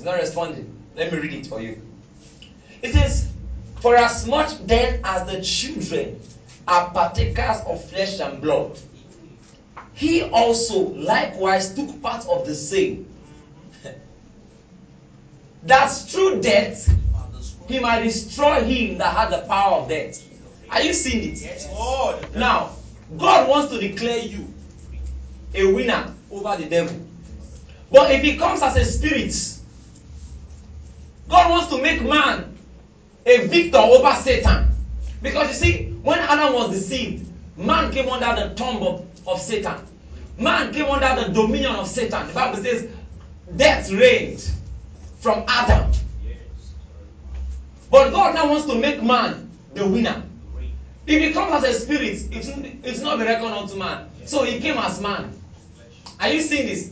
He's 0.04 0.12
not 0.12 0.20
responding. 0.20 0.70
Let 0.94 1.10
me 1.10 1.18
read 1.18 1.32
it 1.32 1.46
for 1.46 1.62
you. 1.62 1.80
It 2.82 2.92
says, 2.92 3.26
For 3.80 3.96
as 3.96 4.26
much 4.26 4.58
then 4.66 5.00
as 5.02 5.24
the 5.24 5.40
children 5.40 6.20
are 6.68 6.90
partakers 6.90 7.62
of 7.64 7.82
flesh 7.84 8.20
and 8.20 8.38
blood, 8.38 8.78
he 9.94 10.20
also 10.24 10.78
likewise 10.90 11.72
took 11.72 12.02
part 12.02 12.26
of 12.26 12.44
the 12.44 12.54
same. 12.54 13.08
that 15.62 15.86
through 15.86 16.42
death 16.42 16.94
he 17.66 17.78
might 17.78 18.02
destroy 18.02 18.62
him 18.62 18.98
that 18.98 19.10
had 19.10 19.30
the 19.30 19.46
power 19.46 19.76
of 19.80 19.88
death. 19.88 20.22
Are 20.68 20.82
you 20.82 20.92
seeing 20.92 21.32
it? 21.32 21.66
Lord. 21.72 22.34
Now, 22.34 22.72
God 23.16 23.48
wants 23.48 23.72
to 23.72 23.80
declare 23.80 24.18
you 24.18 24.52
a 25.54 25.64
winner 25.64 26.12
over 26.30 26.54
the 26.58 26.68
devil. 26.68 26.94
But 27.90 28.10
if 28.10 28.20
he 28.20 28.36
comes 28.36 28.60
as 28.60 28.76
a 28.76 28.84
spirit, 28.84 29.32
God 31.28 31.50
wants 31.50 31.68
to 31.68 31.80
make 31.80 32.02
man 32.02 32.58
a 33.26 33.46
victor 33.46 33.78
over 33.78 34.12
Satan. 34.14 34.70
Because 35.22 35.48
you 35.48 35.54
see, 35.54 35.84
when 36.02 36.18
Adam 36.18 36.54
was 36.54 36.70
deceived, 36.70 37.30
man 37.56 37.90
came 37.92 38.08
under 38.08 38.48
the 38.48 38.54
thumb 38.54 38.82
of, 38.82 39.06
of 39.26 39.40
Satan. 39.40 39.86
Man 40.36 40.72
came 40.72 40.86
under 40.86 41.24
the 41.24 41.32
dominion 41.32 41.72
of 41.76 41.86
Satan. 41.88 42.26
The 42.26 42.32
Bible 42.32 42.62
says, 42.62 42.88
death 43.56 43.90
reigned 43.90 44.50
from 45.20 45.44
Adam. 45.48 45.90
But 47.90 48.10
God 48.10 48.34
now 48.34 48.48
wants 48.48 48.66
to 48.66 48.74
make 48.74 49.02
man 49.02 49.50
the 49.72 49.86
winner. 49.86 50.22
If 51.06 51.20
he 51.20 51.32
comes 51.32 51.64
as 51.64 51.76
a 51.76 51.80
spirit, 51.80 52.26
it's, 52.30 52.48
will, 52.48 52.64
it 52.64 52.82
will 52.82 53.04
not 53.04 53.18
be 53.18 53.24
reckoned 53.24 53.54
unto 53.54 53.76
man. 53.76 54.08
So 54.24 54.42
he 54.42 54.58
came 54.58 54.76
as 54.78 55.00
man. 55.00 55.38
Are 56.18 56.28
you 56.28 56.40
seeing 56.40 56.66
this? 56.66 56.90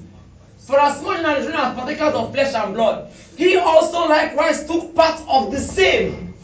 For 0.67 0.79
as 0.79 1.03
much 1.03 1.25
as 1.25 1.45
children 1.45 1.61
are 1.61 1.75
partakers 1.75 2.15
of 2.15 2.33
flesh 2.33 2.55
and 2.55 2.75
blood, 2.75 3.13
he 3.37 3.57
also 3.57 4.09
likewise 4.09 4.65
took 4.65 4.95
part 4.95 5.21
of 5.29 5.51
the 5.51 5.59
same. 5.59 6.35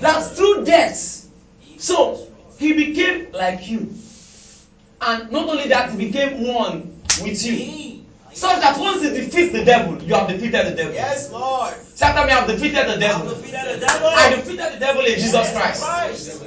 That's 0.00 0.30
through 0.36 0.64
death. 0.64 1.26
So 1.78 2.26
he 2.58 2.72
became 2.72 3.30
like 3.32 3.68
you. 3.68 3.94
And 5.00 5.30
not 5.30 5.48
only 5.48 5.68
that, 5.68 5.90
he 5.90 5.96
became 5.96 6.46
one 6.46 7.00
with 7.20 7.44
you. 7.44 8.02
Such 8.32 8.60
that 8.60 8.78
once 8.78 9.02
you 9.02 9.10
defeat 9.10 9.52
the 9.52 9.64
devil, 9.64 10.02
you 10.02 10.14
have 10.14 10.26
defeated 10.28 10.66
the 10.66 10.74
devil. 10.74 10.94
Yes, 10.94 11.30
Lord. 11.30 11.74
Me, 12.00 12.06
I 12.06 12.30
have 12.30 12.48
defeated 12.48 12.88
the 12.88 12.96
devil. 12.98 13.26
Defeated 13.28 13.80
the 13.80 13.86
devil. 13.86 14.08
I 14.08 14.30
defeated 14.30 14.72
the 14.72 14.78
devil 14.78 15.04
in 15.04 15.18
Jesus 15.18 15.52
Christ. 15.52 15.82
Christ. 15.82 16.40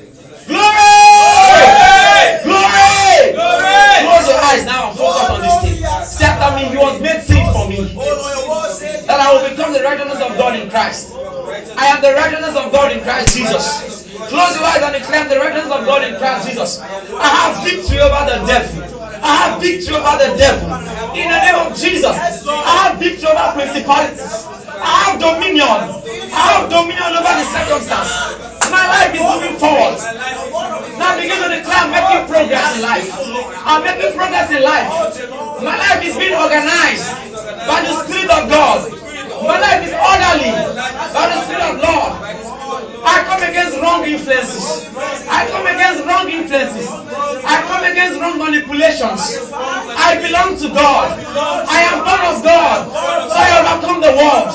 Glory! 0.48 1.45
Glory! 2.44 3.34
Glory! 3.34 4.04
Close 4.06 4.28
your 4.28 4.40
eyes 4.40 4.66
now 4.66 4.90
and 4.90 4.98
focus 4.98 5.30
on 5.30 5.42
this 5.42 5.56
thing. 5.62 5.78
Say 6.06 6.26
after 6.26 6.56
me, 6.56 6.72
you 6.72 6.80
was 6.80 7.00
made 7.00 7.22
sin 7.22 7.44
for 7.52 7.68
me. 7.70 7.94
Oh, 7.98 8.16
Lord, 8.18 8.34
your 8.38 8.48
word 8.50 8.72
says 8.72 9.06
That 9.06 9.20
I 9.20 9.34
will 9.34 9.50
become 9.50 9.72
the 9.74 9.82
righteousness 9.82 10.22
of 10.22 10.38
God 10.38 10.56
in 10.56 10.70
Christ. 10.70 11.14
I 11.78 11.86
am 11.88 12.02
the 12.02 12.14
righteousness 12.14 12.56
of 12.56 12.72
God 12.72 12.92
in 12.92 13.02
Christ 13.02 13.34
Jesus. 13.34 14.04
Close 14.30 14.56
your 14.56 14.64
eyes 14.66 14.82
and 14.82 14.94
declare 14.94 15.26
the 15.28 15.38
righteousness 15.38 15.72
of 15.72 15.86
God 15.86 16.04
in 16.04 16.16
Christ 16.18 16.48
Jesus. 16.48 16.78
I 16.80 17.30
have 17.46 17.64
victory 17.64 18.00
over 18.02 18.24
the 18.26 18.38
devil. 18.46 18.84
I 19.22 19.34
have 19.48 19.60
victory 19.62 19.96
over 19.96 20.16
the 20.18 20.30
devil. 20.38 20.68
In 21.16 21.30
the 21.30 21.40
name 21.40 21.56
of 21.56 21.78
Jesus, 21.78 22.16
I 22.16 22.90
have 22.90 23.00
victory 23.00 23.30
over 23.30 23.52
principalities. 23.54 24.22
I 24.82 25.10
have 25.10 25.20
dominion. 25.20 25.66
I 26.34 26.60
have 26.60 26.70
dominion 26.70 27.14
over 27.16 27.34
the 27.38 27.46
circumstance. 27.46 28.12
My 28.76 28.86
life 28.92 29.16
is 29.16 29.24
moving 29.24 29.56
forward. 29.58 29.96
Now 31.00 31.16
begin 31.16 31.40
to 31.44 31.50
declare 31.56 31.80
I'm 31.80 31.92
making 31.96 32.28
progress 32.28 32.76
in 32.76 32.82
life. 32.82 33.08
I'm 33.64 33.84
making 33.84 34.12
progress 34.18 34.52
in 34.52 34.62
life. 34.64 34.88
My 35.64 35.78
life 35.78 36.04
is 36.04 36.16
being 36.18 36.36
organized 36.36 37.08
by 37.72 37.80
the 37.88 37.94
Spirit 38.04 38.30
of 38.30 38.50
God. 38.50 39.05
My 39.48 39.60
life 39.60 39.84
is 39.86 39.94
orderly 39.94 40.52
by 41.14 41.26
the 41.30 41.38
Spirit 41.46 41.64
of 41.70 41.78
Lord. 41.80 42.12
I 43.06 43.24
come 43.28 43.44
against 43.44 43.78
wrong 43.80 44.04
influences. 44.04 44.90
I 45.30 45.46
come 45.52 45.68
against 45.68 46.04
wrong 46.06 46.30
influences. 46.30 46.88
I 47.46 47.62
come 47.68 47.84
against 47.84 48.20
wrong 48.20 48.38
manipulations. 48.40 49.22
I 49.54 50.18
belong 50.22 50.58
to 50.58 50.68
God. 50.70 51.20
I 51.70 51.82
am 51.92 52.04
born 52.04 52.24
of 52.34 52.44
God. 52.44 52.90
So 53.30 53.38
I 53.38 53.50
overcome 53.62 54.02
the 54.02 54.14
world. 54.18 54.50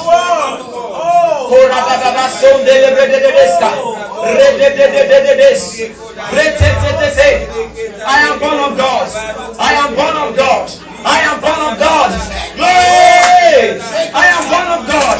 I 8.06 8.20
am 8.30 8.38
born 8.38 8.58
of 8.58 8.76
God. 8.76 9.06
I 9.58 9.72
am 9.74 9.94
born 9.94 10.16
of 10.16 10.36
God. 10.36 10.89
I 11.04 11.20
am 11.20 11.40
born 11.40 11.60
of 11.74 11.78
God. 11.78 12.10
Glory! 12.56 13.80
I 14.14 14.26
am 14.36 14.44
born 14.50 14.68
of 14.80 14.88
God. 14.88 15.18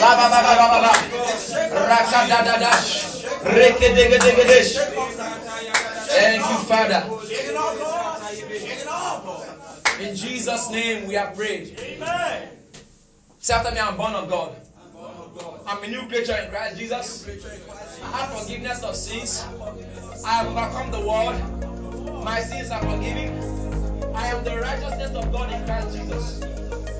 La 0.00 0.16
ba 0.16 0.26
ba 0.30 0.40
ba 0.42 0.54
ba 0.56 0.66
ba 0.72 0.78
ba. 0.82 0.92
Rakadadadash. 1.88 3.24
Rekedegedegedesh. 3.42 4.70
Thank 6.08 6.42
you, 6.48 6.58
Father. 6.68 7.02
In 10.00 10.16
Jesus' 10.16 10.70
name 10.70 11.06
we 11.06 11.16
are 11.16 11.32
prayed. 11.34 11.78
Say 13.38 13.54
after 13.54 13.72
me, 13.72 13.78
I'm 13.80 13.96
born 13.96 14.14
of 14.14 14.28
God. 14.28 14.56
I'm 15.66 15.82
a 15.82 15.86
new 15.88 16.06
creature 16.08 16.36
in 16.36 16.48
Christ 16.50 16.76
Jesus. 16.76 17.26
I 18.02 18.06
have 18.10 18.30
forgiveness 18.40 18.82
of 18.82 18.96
sins. 18.96 19.44
I 20.24 20.30
have 20.38 20.46
overcome 20.48 20.90
the 20.90 21.00
world. 21.00 21.36
My 22.24 22.40
sins 22.40 22.70
are 22.70 22.80
forgiven. 22.82 23.61
I 24.14 24.26
am 24.28 24.44
the 24.44 24.58
righteousness 24.60 25.10
of 25.16 25.32
God 25.32 25.50
in 25.52 25.64
Christ 25.64 25.96
Jesus. 25.96 26.40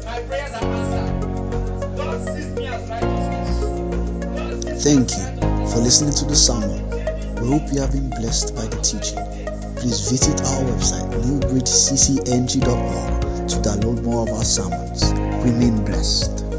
My 0.05 0.21
prayers 0.23 0.53
are 0.53 0.65
answered. 0.65 1.97
God 1.97 2.29
sees 2.29 2.47
me 2.55 2.67
as 2.67 2.89
righteousness. 2.89 3.61
God 4.35 4.65
sees 4.65 4.75
me 4.75 4.81
Thank 4.81 5.11
you 5.11 5.25
for 5.71 5.79
listening 5.81 6.15
to 6.15 6.25
the 6.25 6.35
sermon. 6.37 6.89
We 7.41 7.49
hope 7.49 7.73
you 7.73 7.81
have 7.81 7.93
been 7.93 8.11
blessed 8.11 8.55
by 8.55 8.67
the 8.67 8.81
teaching. 8.81 9.19
Please 9.77 10.09
visit 10.11 10.41
our 10.43 10.63
website 10.63 11.11
newbridgeccng.org 11.23 13.49
to 13.49 13.57
download 13.57 14.03
more 14.03 14.23
of 14.23 14.29
our 14.35 14.45
sermons. 14.45 15.05
Remain 15.45 15.85
blessed. 15.85 16.52